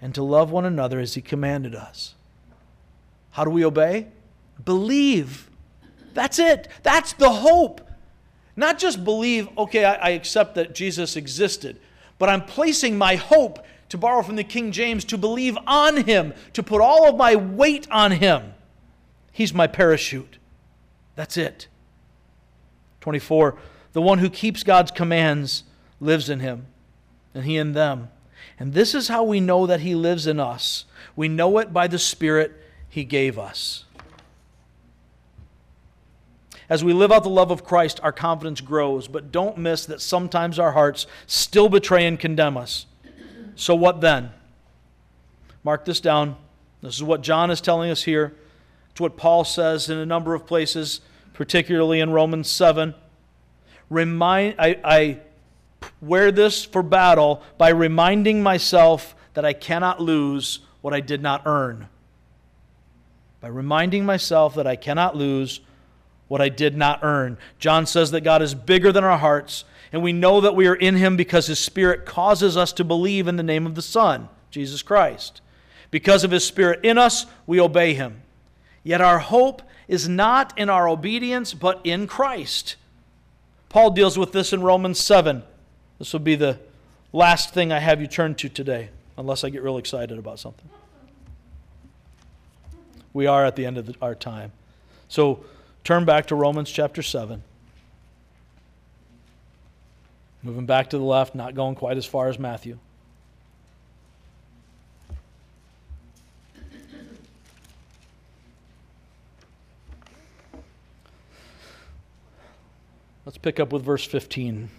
and 0.00 0.14
to 0.14 0.22
love 0.22 0.50
one 0.50 0.64
another 0.64 0.98
as 0.98 1.14
he 1.14 1.20
commanded 1.20 1.74
us. 1.74 2.14
How 3.32 3.44
do 3.44 3.50
we 3.50 3.64
obey? 3.64 4.06
Believe. 4.64 5.50
That's 6.14 6.38
it. 6.38 6.68
That's 6.82 7.12
the 7.12 7.30
hope. 7.30 7.88
Not 8.56 8.78
just 8.78 9.04
believe, 9.04 9.48
okay, 9.56 9.84
I, 9.84 9.94
I, 9.94 10.08
accept 10.10 10.56
that 10.56 10.74
Jesus 10.74 11.16
existed, 11.16 11.78
but 12.18 12.28
I'm 12.28 12.44
placing 12.44 12.98
my 12.98 13.14
hope, 13.14 13.64
to 13.88 13.98
borrow 13.98 14.22
from 14.22 14.36
the 14.36 14.44
King 14.44 14.72
James, 14.72 15.04
to 15.06 15.18
believe 15.18 15.56
on 15.66 16.04
him, 16.04 16.34
to 16.52 16.62
put 16.62 16.80
all 16.80 17.08
of 17.08 17.16
my 17.16 17.36
weight 17.36 17.86
on 17.90 18.12
him. 18.12 18.54
He's 19.32 19.54
my 19.54 19.66
parachute. 19.66 20.38
That's 21.14 21.36
it. 21.36 21.68
24. 23.00 23.56
The 23.92 24.02
one 24.02 24.18
who 24.18 24.30
keeps 24.30 24.62
God's 24.62 24.90
commands 24.90 25.64
lives 26.00 26.28
in 26.28 26.40
him, 26.40 26.66
and 27.34 27.44
he 27.44 27.56
in 27.56 27.72
them. 27.72 28.10
And 28.58 28.72
this 28.72 28.94
is 28.94 29.08
how 29.08 29.24
we 29.24 29.40
know 29.40 29.66
that 29.66 29.80
he 29.80 29.94
lives 29.94 30.26
in 30.26 30.38
us. 30.40 30.84
We 31.16 31.28
know 31.28 31.58
it 31.58 31.72
by 31.72 31.86
the 31.86 31.98
Spirit 31.98 32.52
he 32.88 33.04
gave 33.04 33.38
us. 33.38 33.84
As 36.68 36.84
we 36.84 36.92
live 36.92 37.10
out 37.10 37.22
the 37.22 37.30
love 37.30 37.50
of 37.50 37.64
Christ, 37.64 37.98
our 38.02 38.12
confidence 38.12 38.60
grows, 38.60 39.08
but 39.08 39.32
don't 39.32 39.56
miss 39.56 39.86
that 39.86 40.02
sometimes 40.02 40.58
our 40.58 40.72
hearts 40.72 41.06
still 41.26 41.68
betray 41.68 42.06
and 42.06 42.18
condemn 42.18 42.58
us. 42.58 42.86
So, 43.58 43.74
what 43.74 44.00
then? 44.00 44.30
Mark 45.62 45.84
this 45.84 46.00
down. 46.00 46.36
This 46.80 46.94
is 46.94 47.02
what 47.02 47.20
John 47.20 47.50
is 47.50 47.60
telling 47.60 47.90
us 47.90 48.04
here. 48.04 48.34
It's 48.90 49.00
what 49.00 49.16
Paul 49.16 49.44
says 49.44 49.90
in 49.90 49.98
a 49.98 50.06
number 50.06 50.34
of 50.34 50.46
places, 50.46 51.00
particularly 51.34 52.00
in 52.00 52.10
Romans 52.10 52.50
7 52.50 52.94
remind, 53.90 54.56
I, 54.58 54.78
I 54.84 55.20
wear 56.00 56.30
this 56.30 56.64
for 56.64 56.82
battle 56.82 57.42
by 57.56 57.70
reminding 57.70 58.42
myself 58.42 59.14
that 59.34 59.44
I 59.44 59.52
cannot 59.52 60.00
lose 60.00 60.60
what 60.80 60.94
I 60.94 61.00
did 61.00 61.22
not 61.22 61.42
earn. 61.46 61.88
By 63.40 63.48
reminding 63.48 64.04
myself 64.04 64.54
that 64.56 64.66
I 64.66 64.76
cannot 64.76 65.16
lose 65.16 65.60
what 66.26 66.40
I 66.40 66.48
did 66.48 66.76
not 66.76 67.00
earn. 67.02 67.38
John 67.58 67.86
says 67.86 68.10
that 68.10 68.22
God 68.22 68.42
is 68.42 68.54
bigger 68.54 68.92
than 68.92 69.04
our 69.04 69.18
hearts, 69.18 69.64
and 69.92 70.02
we 70.02 70.12
know 70.12 70.40
that 70.40 70.54
we 70.54 70.66
are 70.66 70.74
in 70.74 70.96
Him 70.96 71.16
because 71.16 71.46
His 71.46 71.58
Spirit 71.58 72.04
causes 72.04 72.56
us 72.56 72.72
to 72.74 72.84
believe 72.84 73.28
in 73.28 73.36
the 73.36 73.42
name 73.42 73.66
of 73.66 73.74
the 73.74 73.82
Son, 73.82 74.28
Jesus 74.50 74.82
Christ. 74.82 75.40
Because 75.90 76.24
of 76.24 76.30
His 76.30 76.44
Spirit 76.44 76.80
in 76.84 76.98
us, 76.98 77.26
we 77.46 77.60
obey 77.60 77.94
Him. 77.94 78.22
Yet 78.82 79.00
our 79.00 79.18
hope 79.18 79.62
is 79.86 80.08
not 80.08 80.56
in 80.58 80.68
our 80.68 80.88
obedience, 80.88 81.54
but 81.54 81.80
in 81.84 82.06
Christ. 82.06 82.76
Paul 83.68 83.90
deals 83.90 84.18
with 84.18 84.32
this 84.32 84.52
in 84.52 84.62
Romans 84.62 85.00
7. 85.00 85.42
This 85.98 86.12
will 86.12 86.20
be 86.20 86.36
the 86.36 86.58
last 87.12 87.52
thing 87.52 87.72
I 87.72 87.78
have 87.78 88.00
you 88.00 88.06
turn 88.06 88.34
to 88.36 88.48
today, 88.48 88.90
unless 89.16 89.44
I 89.44 89.50
get 89.50 89.62
real 89.62 89.78
excited 89.78 90.18
about 90.18 90.38
something. 90.38 90.68
We 93.12 93.26
are 93.26 93.44
at 93.44 93.56
the 93.56 93.66
end 93.66 93.78
of 93.78 93.86
the, 93.86 93.94
our 94.00 94.14
time. 94.14 94.52
So 95.08 95.44
turn 95.84 96.04
back 96.04 96.26
to 96.26 96.34
Romans 96.34 96.70
chapter 96.70 97.02
7. 97.02 97.42
Moving 100.42 100.66
back 100.66 100.90
to 100.90 100.98
the 100.98 101.04
left, 101.04 101.34
not 101.34 101.54
going 101.54 101.74
quite 101.74 101.96
as 101.96 102.06
far 102.06 102.28
as 102.28 102.38
Matthew. 102.38 102.78
Let's 113.28 113.36
pick 113.36 113.60
up 113.60 113.72
with 113.74 113.82
verse 113.82 114.06
15. 114.06 114.70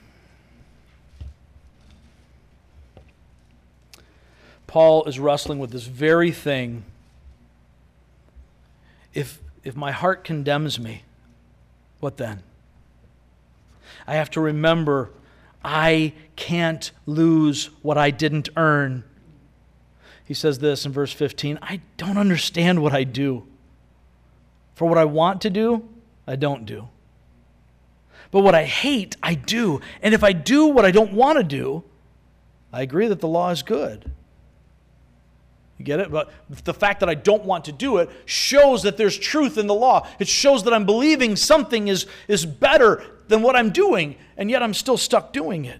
Paul 4.65 5.03
is 5.05 5.19
wrestling 5.19 5.59
with 5.59 5.71
this 5.71 5.85
very 5.85 6.31
thing. 6.31 6.83
If, 9.13 9.39
if 9.63 9.75
my 9.75 9.91
heart 9.91 10.23
condemns 10.23 10.79
me, 10.79 11.03
what 11.99 12.17
then? 12.17 12.41
I 14.07 14.15
have 14.15 14.31
to 14.31 14.41
remember 14.41 15.11
I 15.63 16.13
can't 16.35 16.91
lose 17.05 17.69
what 17.81 17.97
I 17.97 18.11
didn't 18.11 18.49
earn. 18.55 19.03
He 20.23 20.33
says 20.33 20.59
this 20.59 20.85
in 20.85 20.91
verse 20.91 21.11
15 21.11 21.59
I 21.61 21.81
don't 21.97 22.17
understand 22.17 22.81
what 22.81 22.93
I 22.93 23.03
do. 23.03 23.45
For 24.75 24.87
what 24.87 24.97
I 24.97 25.05
want 25.05 25.41
to 25.41 25.49
do, 25.49 25.87
I 26.25 26.35
don't 26.35 26.65
do. 26.65 26.87
But 28.31 28.41
what 28.41 28.55
I 28.55 28.63
hate, 28.63 29.17
I 29.23 29.33
do. 29.33 29.81
And 30.01 30.13
if 30.13 30.23
I 30.23 30.33
do 30.33 30.67
what 30.67 30.85
I 30.85 30.91
don't 30.91 31.13
want 31.13 31.37
to 31.37 31.43
do, 31.43 31.83
I 32.71 32.81
agree 32.83 33.07
that 33.07 33.19
the 33.19 33.27
law 33.27 33.49
is 33.49 33.63
good. 33.63 34.11
You 35.79 35.85
get 35.85 36.01
it? 36.01 36.11
But 36.11 36.29
the 36.65 36.73
fact 36.73 36.99
that 36.99 37.09
I 37.09 37.15
don't 37.15 37.45
want 37.45 37.65
to 37.65 37.71
do 37.71 37.97
it 37.97 38.09
shows 38.25 38.83
that 38.83 38.97
there's 38.97 39.17
truth 39.17 39.57
in 39.57 39.65
the 39.65 39.73
law. 39.73 40.05
It 40.19 40.27
shows 40.27 40.65
that 40.65 40.73
I'm 40.73 40.85
believing 40.85 41.37
something 41.37 41.87
is, 41.87 42.05
is 42.27 42.45
better 42.45 43.03
than 43.29 43.41
what 43.41 43.55
I'm 43.55 43.71
doing, 43.71 44.17
and 44.37 44.51
yet 44.51 44.61
I'm 44.61 44.73
still 44.73 44.97
stuck 44.97 45.31
doing 45.31 45.63
it. 45.65 45.79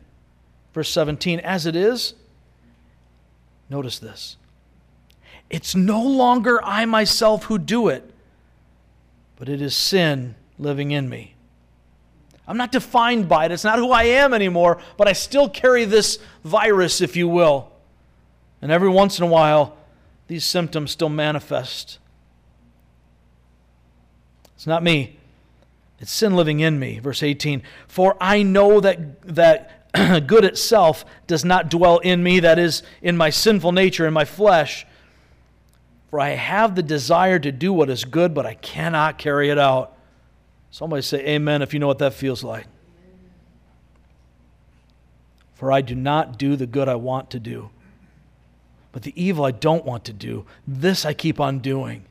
Verse 0.74 0.90
17, 0.90 1.42
as 1.42 1.66
it 1.66 1.76
is, 1.76 2.14
notice 3.70 4.00
this. 4.00 4.38
It's 5.50 5.76
no 5.76 6.02
longer 6.02 6.64
I 6.64 6.86
myself 6.86 7.46
who 7.46 7.58
do 7.58 7.90
it, 7.90 8.10
but 9.36 9.50
it 9.50 9.62
is 9.62 9.76
sin 9.76 10.36
living 10.58 10.92
in 10.92 11.10
me. 11.10 11.36
I'm 12.48 12.58
not 12.58 12.72
defined 12.72 13.28
by 13.28 13.46
it. 13.46 13.52
It's 13.52 13.64
not 13.64 13.80
who 13.80 13.92
I 13.92 14.04
am 14.04 14.34
anymore, 14.34 14.80
but 14.96 15.08
I 15.08 15.14
still 15.14 15.50
carry 15.50 15.86
this 15.86 16.20
virus, 16.44 17.02
if 17.02 17.16
you 17.16 17.28
will. 17.28 17.72
And 18.62 18.72
every 18.72 18.90
once 18.90 19.20
in 19.20 19.24
a 19.24 19.28
while, 19.28 19.78
these 20.30 20.46
symptoms 20.46 20.92
still 20.92 21.10
manifest. 21.10 21.98
It's 24.56 24.68
not 24.68 24.84
me. 24.84 25.18
It's 26.00 26.12
sin 26.12 26.36
living 26.36 26.60
in 26.60 26.80
me. 26.80 27.00
Verse 27.00 27.24
18. 27.24 27.64
For 27.88 28.16
I 28.22 28.44
know 28.44 28.80
that, 28.80 29.22
that 29.24 29.92
good 30.28 30.46
itself 30.46 31.04
does 31.26 31.44
not 31.44 31.72
dwell 31.72 31.98
in 31.98 32.22
me, 32.22 32.40
that 32.42 32.60
is, 32.60 32.84
in 33.02 33.18
my 33.18 33.32
sinful 33.32 33.72
nature, 33.72 34.06
in 34.06 34.14
my 34.14 34.24
flesh. 34.24 34.86
For 36.12 36.20
I 36.20 36.30
have 36.30 36.76
the 36.76 36.84
desire 36.84 37.40
to 37.40 37.52
do 37.52 37.74
what 37.74 37.90
is 37.90 38.06
good, 38.06 38.36
but 38.36 38.46
I 38.46 38.54
cannot 38.54 39.18
carry 39.18 39.50
it 39.50 39.58
out. 39.58 39.98
Somebody 40.70 41.02
say 41.02 41.26
amen 41.26 41.64
if 41.64 41.74
you 41.74 41.80
know 41.80 41.88
what 41.88 42.00
that 42.00 42.14
feels 42.14 42.44
like. 42.44 42.68
For 45.56 45.72
I 45.72 45.82
do 45.82 45.96
not 45.96 46.38
do 46.38 46.56
the 46.56 46.68
good 46.68 46.88
I 46.88 46.96
want 46.96 47.32
to 47.32 47.40
do, 47.40 47.72
but 49.00 49.06
the 49.06 49.24
evil 49.24 49.46
I 49.46 49.52
don't 49.52 49.86
want 49.86 50.04
to 50.06 50.14
do, 50.14 50.46
this 50.68 51.06
I 51.06 51.14
keep 51.14 51.40
on 51.40 51.60
doing. 51.60 52.04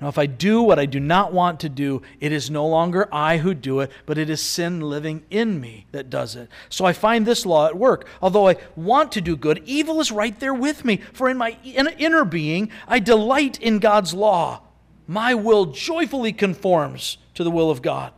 Now, 0.00 0.06
if 0.06 0.16
I 0.16 0.26
do 0.26 0.62
what 0.62 0.78
I 0.78 0.86
do 0.86 1.00
not 1.00 1.32
want 1.32 1.58
to 1.60 1.68
do, 1.68 2.02
it 2.20 2.30
is 2.30 2.52
no 2.52 2.64
longer 2.68 3.08
I 3.10 3.38
who 3.38 3.52
do 3.52 3.80
it, 3.80 3.90
but 4.06 4.16
it 4.16 4.30
is 4.30 4.40
sin 4.40 4.80
living 4.80 5.24
in 5.30 5.60
me 5.60 5.86
that 5.90 6.08
does 6.08 6.36
it. 6.36 6.48
So 6.68 6.84
I 6.84 6.92
find 6.92 7.26
this 7.26 7.44
law 7.44 7.66
at 7.66 7.76
work. 7.76 8.06
Although 8.22 8.46
I 8.46 8.58
want 8.76 9.10
to 9.10 9.20
do 9.20 9.34
good, 9.34 9.60
evil 9.66 10.00
is 10.00 10.12
right 10.12 10.38
there 10.38 10.54
with 10.54 10.84
me. 10.84 10.98
For 11.12 11.28
in 11.28 11.36
my 11.36 11.58
inner 11.64 12.24
being, 12.24 12.70
I 12.86 13.00
delight 13.00 13.60
in 13.60 13.80
God's 13.80 14.14
law 14.14 14.60
my 15.08 15.34
will 15.34 15.66
joyfully 15.66 16.32
conforms 16.32 17.18
to 17.34 17.42
the 17.42 17.50
will 17.50 17.72
of 17.72 17.82
God. 17.82 18.12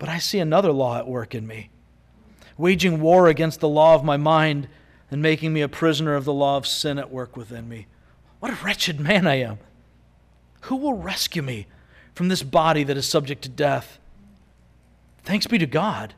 But 0.00 0.08
I 0.08 0.18
see 0.18 0.40
another 0.40 0.72
law 0.72 0.98
at 0.98 1.06
work 1.06 1.32
in 1.32 1.46
me. 1.46 1.70
waging 2.56 3.00
war 3.00 3.28
against 3.28 3.60
the 3.60 3.68
law 3.68 3.94
of 3.94 4.02
my 4.02 4.16
mind 4.16 4.68
and 5.10 5.22
making 5.22 5.52
me 5.52 5.60
a 5.60 5.68
prisoner 5.68 6.14
of 6.14 6.24
the 6.24 6.32
law 6.32 6.56
of 6.56 6.66
sin 6.66 6.98
at 6.98 7.10
work 7.10 7.36
within 7.36 7.68
me. 7.68 7.86
What 8.40 8.52
a 8.52 8.64
wretched 8.64 9.00
man 9.00 9.26
I 9.26 9.36
am! 9.36 9.58
Who 10.62 10.76
will 10.76 10.94
rescue 10.94 11.42
me 11.42 11.66
from 12.14 12.28
this 12.28 12.42
body 12.42 12.84
that 12.84 12.96
is 12.96 13.08
subject 13.08 13.42
to 13.42 13.48
death? 13.48 13.98
Thanks 15.24 15.46
be 15.46 15.58
to 15.58 15.66
God 15.66 16.14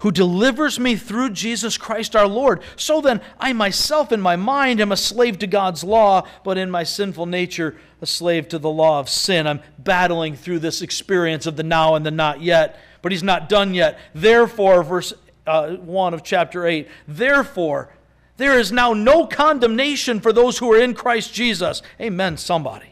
who 0.00 0.10
delivers 0.10 0.80
me 0.80 0.96
through 0.96 1.30
Jesus 1.30 1.76
Christ 1.76 2.16
our 2.16 2.26
Lord. 2.26 2.62
So 2.76 3.00
then, 3.00 3.20
I 3.38 3.52
myself 3.52 4.12
in 4.12 4.20
my 4.20 4.34
mind 4.34 4.80
am 4.80 4.92
a 4.92 4.96
slave 4.96 5.38
to 5.40 5.46
God's 5.46 5.84
law, 5.84 6.26
but 6.42 6.56
in 6.56 6.70
my 6.70 6.84
sinful 6.84 7.26
nature, 7.26 7.76
a 8.00 8.06
slave 8.06 8.48
to 8.48 8.58
the 8.58 8.70
law 8.70 8.98
of 8.98 9.10
sin. 9.10 9.46
I'm 9.46 9.60
battling 9.78 10.36
through 10.36 10.60
this 10.60 10.80
experience 10.80 11.46
of 11.46 11.56
the 11.56 11.62
now 11.62 11.94
and 11.94 12.04
the 12.04 12.10
not 12.10 12.40
yet, 12.40 12.80
but 13.02 13.12
he's 13.12 13.22
not 13.22 13.50
done 13.50 13.74
yet. 13.74 13.98
Therefore, 14.14 14.82
verse 14.82 15.12
uh, 15.46 15.72
1 15.76 16.14
of 16.14 16.22
chapter 16.22 16.66
8, 16.66 16.88
therefore, 17.06 17.90
there 18.40 18.58
is 18.58 18.72
now 18.72 18.92
no 18.92 19.26
condemnation 19.26 20.20
for 20.20 20.32
those 20.32 20.58
who 20.58 20.72
are 20.72 20.80
in 20.80 20.94
Christ 20.94 21.32
Jesus. 21.34 21.82
Amen, 22.00 22.36
somebody 22.36 22.90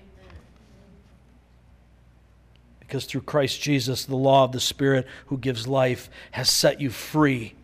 because 2.88 3.04
through 3.04 3.20
Christ 3.20 3.60
Jesus, 3.60 4.06
the 4.06 4.16
law 4.16 4.44
of 4.44 4.52
the 4.52 4.60
Spirit 4.60 5.06
who 5.26 5.36
gives 5.36 5.68
life 5.68 6.08
has 6.30 6.48
set 6.48 6.80
you 6.80 6.88
free 6.88 7.54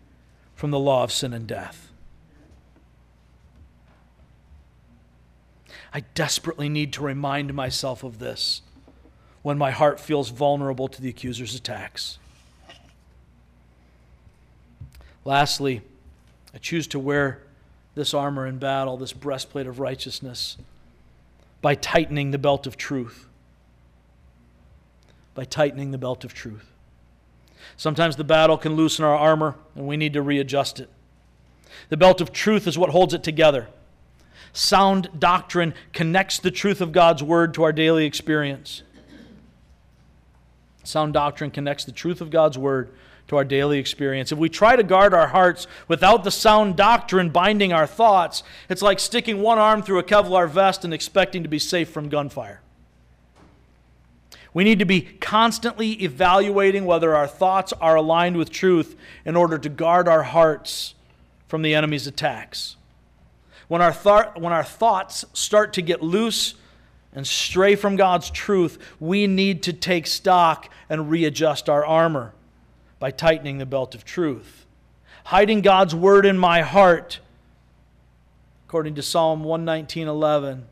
from 0.53 0.69
the 0.69 0.77
law 0.77 1.03
of 1.03 1.11
sin 1.11 1.33
and 1.33 1.47
death. 1.47 1.91
I 5.91 6.01
desperately 6.13 6.69
need 6.69 6.93
to 6.93 7.01
remind 7.01 7.55
myself 7.55 8.03
of 8.03 8.19
this 8.19 8.61
when 9.41 9.57
my 9.57 9.71
heart 9.71 9.99
feels 9.99 10.29
vulnerable 10.29 10.87
to 10.87 11.01
the 11.01 11.09
accuser's 11.09 11.55
attacks. 11.55 12.19
Lastly, 15.23 15.81
I 16.53 16.59
choose 16.59 16.85
to 16.87 16.99
wear 16.99 17.41
this 17.95 18.13
armor 18.13 18.45
in 18.45 18.57
battle, 18.57 18.97
this 18.97 19.13
breastplate 19.13 19.67
of 19.67 19.79
righteousness, 19.79 20.57
by 21.61 21.75
tightening 21.75 22.31
the 22.31 22.37
belt 22.37 22.67
of 22.67 22.77
truth 22.77 23.27
by 25.35 25.43
tightening 25.43 25.91
the 25.91 25.97
belt 25.97 26.23
of 26.23 26.33
truth. 26.33 26.71
Sometimes 27.77 28.15
the 28.15 28.23
battle 28.23 28.57
can 28.57 28.75
loosen 28.75 29.05
our 29.05 29.15
armor, 29.15 29.55
and 29.75 29.85
we 29.85 29.97
need 29.97 30.13
to 30.13 30.21
readjust 30.21 30.79
it. 30.79 30.89
The 31.89 31.97
belt 31.97 32.21
of 32.21 32.31
truth 32.31 32.67
is 32.67 32.77
what 32.77 32.89
holds 32.89 33.13
it 33.13 33.21
together. 33.21 33.67
Sound 34.53 35.09
doctrine 35.19 35.73
connects 35.91 36.39
the 36.39 36.51
truth 36.51 36.79
of 36.79 36.93
God's 36.93 37.21
word 37.21 37.53
to 37.55 37.63
our 37.63 37.73
daily 37.73 38.05
experience. 38.05 38.81
Sound 40.83 41.13
doctrine 41.13 41.51
connects 41.51 41.83
the 41.83 41.91
truth 41.91 42.21
of 42.21 42.29
God's 42.29 42.57
word 42.57 42.89
to 43.27 43.37
our 43.37 43.43
daily 43.43 43.79
experience. 43.79 44.31
If 44.31 44.37
we 44.37 44.49
try 44.49 44.75
to 44.75 44.83
guard 44.83 45.13
our 45.13 45.27
hearts 45.27 45.67
without 45.87 46.23
the 46.23 46.31
sound 46.31 46.75
doctrine 46.75 47.29
binding 47.29 47.73
our 47.73 47.87
thoughts, 47.87 48.43
it's 48.69 48.81
like 48.81 48.99
sticking 48.99 49.41
one 49.41 49.57
arm 49.57 49.81
through 49.81 49.99
a 49.99 50.03
Kevlar 50.03 50.49
vest 50.49 50.85
and 50.85 50.93
expecting 50.93 51.43
to 51.43 51.49
be 51.49 51.59
safe 51.59 51.89
from 51.89 52.09
gunfire. 52.09 52.61
We 54.53 54.63
need 54.63 54.79
to 54.79 54.85
be 54.85 55.01
constantly 55.01 56.03
evaluating 56.03 56.85
whether 56.85 57.15
our 57.15 57.27
thoughts 57.27 57.73
are 57.73 57.95
aligned 57.95 58.37
with 58.37 58.51
truth 58.51 58.95
in 59.25 59.35
order 59.35 59.57
to 59.57 59.69
guard 59.69 60.07
our 60.07 60.23
hearts 60.23 60.93
from 61.47 61.61
the 61.61 61.75
enemy's 61.75 62.07
attacks. 62.07 62.77
When 63.67 63.81
our, 63.81 63.91
th- 63.91 64.35
when 64.41 64.53
our 64.53 64.63
thoughts 64.63 65.25
start 65.33 65.73
to 65.73 65.81
get 65.81 66.01
loose 66.01 66.53
and 67.11 67.25
stray 67.25 67.75
from 67.75 67.95
God's 67.95 68.29
truth, 68.29 68.77
we 68.99 69.25
need 69.25 69.63
to 69.63 69.73
take 69.73 70.05
stock 70.05 70.69
and 70.89 71.09
readjust 71.09 71.67
our 71.67 71.85
armor 71.85 72.33
by 72.99 73.11
tightening 73.11 73.57
the 73.57 73.65
belt 73.65 73.95
of 73.95 74.05
truth. 74.05 74.65
Hiding 75.25 75.61
God's 75.61 75.95
word 75.95 76.25
in 76.25 76.37
my 76.37 76.61
heart, 76.61 77.19
according 78.67 78.95
to 78.95 79.01
Psalm 79.01 79.43
119:11 79.43 80.65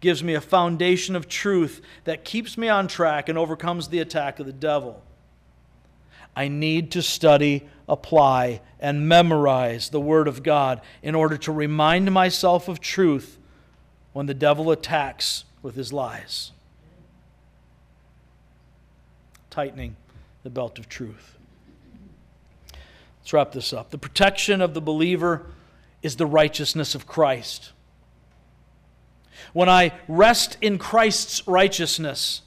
gives 0.00 0.22
me 0.22 0.34
a 0.34 0.40
foundation 0.40 1.16
of 1.16 1.28
truth 1.28 1.82
that 2.04 2.24
keeps 2.24 2.56
me 2.56 2.68
on 2.68 2.86
track 2.86 3.28
and 3.28 3.36
overcomes 3.36 3.88
the 3.88 3.98
attack 3.98 4.38
of 4.38 4.46
the 4.46 4.52
devil. 4.52 5.02
I 6.36 6.46
need 6.46 6.92
to 6.92 7.02
study, 7.02 7.68
apply, 7.88 8.60
and 8.78 9.08
memorize 9.08 9.88
the 9.88 10.00
Word 10.00 10.28
of 10.28 10.44
God 10.44 10.80
in 11.02 11.16
order 11.16 11.36
to 11.38 11.50
remind 11.50 12.12
myself 12.12 12.68
of 12.68 12.80
truth 12.80 13.38
when 14.12 14.26
the 14.26 14.34
devil 14.34 14.70
attacks 14.70 15.44
with 15.62 15.74
his 15.74 15.92
lies. 15.92 16.52
Tightening 19.50 19.96
the 20.44 20.50
belt 20.50 20.78
of 20.78 20.88
truth. 20.88 21.37
Let's 23.28 23.34
wrap 23.34 23.52
this 23.52 23.74
up. 23.74 23.90
The 23.90 23.98
protection 23.98 24.62
of 24.62 24.72
the 24.72 24.80
believer 24.80 25.44
is 26.00 26.16
the 26.16 26.24
righteousness 26.24 26.94
of 26.94 27.06
Christ. 27.06 27.72
When 29.52 29.68
I 29.68 29.92
rest 30.08 30.56
in 30.62 30.78
Christ's 30.78 31.46
righteousness, 31.46 32.40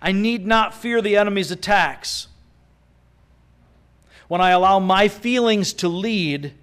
I 0.00 0.12
need 0.12 0.46
not 0.46 0.72
fear 0.72 1.02
the 1.02 1.18
enemy's 1.18 1.50
attacks. 1.50 2.28
When 4.26 4.40
I 4.40 4.52
allow 4.52 4.78
my 4.78 5.08
feelings 5.08 5.74
to 5.74 5.88
lead, 5.88 6.54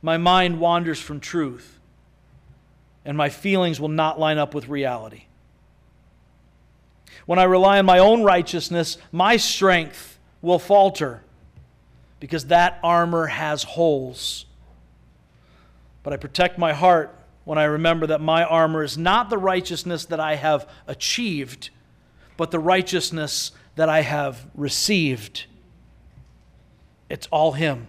my 0.00 0.16
mind 0.16 0.58
wanders 0.58 0.98
from 0.98 1.20
truth, 1.20 1.78
and 3.04 3.18
my 3.18 3.28
feelings 3.28 3.78
will 3.78 3.88
not 3.88 4.18
line 4.18 4.38
up 4.38 4.54
with 4.54 4.68
reality. 4.68 5.24
When 7.26 7.38
I 7.38 7.44
rely 7.44 7.78
on 7.78 7.84
my 7.84 7.98
own 7.98 8.22
righteousness, 8.22 8.96
my 9.12 9.36
strength 9.36 10.18
will 10.40 10.58
falter 10.58 11.20
because 12.20 12.46
that 12.46 12.78
armor 12.82 13.26
has 13.26 13.62
holes. 13.62 14.46
But 16.02 16.12
I 16.12 16.16
protect 16.16 16.58
my 16.58 16.72
heart 16.72 17.14
when 17.44 17.58
I 17.58 17.64
remember 17.64 18.08
that 18.08 18.20
my 18.20 18.44
armor 18.44 18.82
is 18.82 18.96
not 18.96 19.30
the 19.30 19.38
righteousness 19.38 20.04
that 20.06 20.20
I 20.20 20.36
have 20.36 20.68
achieved, 20.86 21.70
but 22.36 22.50
the 22.50 22.58
righteousness 22.58 23.52
that 23.76 23.88
I 23.88 24.02
have 24.02 24.46
received. 24.54 25.46
It's 27.08 27.28
all 27.28 27.52
Him. 27.52 27.86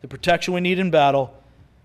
The 0.00 0.08
protection 0.08 0.54
we 0.54 0.60
need 0.60 0.78
in 0.78 0.90
battle 0.90 1.34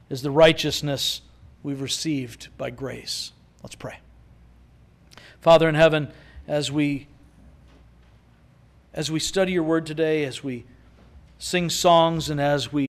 is 0.10 0.22
the 0.22 0.32
righteousness 0.32 1.22
we've 1.64 1.82
received 1.82 2.48
by 2.58 2.70
grace. 2.70 3.32
Let's 3.62 3.76
pray. 3.76 4.00
Father 5.42 5.68
in 5.68 5.76
heaven, 5.76 6.12
as 6.48 6.72
we 6.72 7.08
as 8.98 9.12
we 9.12 9.20
study 9.20 9.52
your 9.52 9.62
word 9.62 9.86
today, 9.86 10.26
as 10.26 10.44
we 10.44 10.66
sing 11.38 11.70
songs 11.70 12.32
and 12.32 12.42
as 12.42 12.74
we 12.74 12.84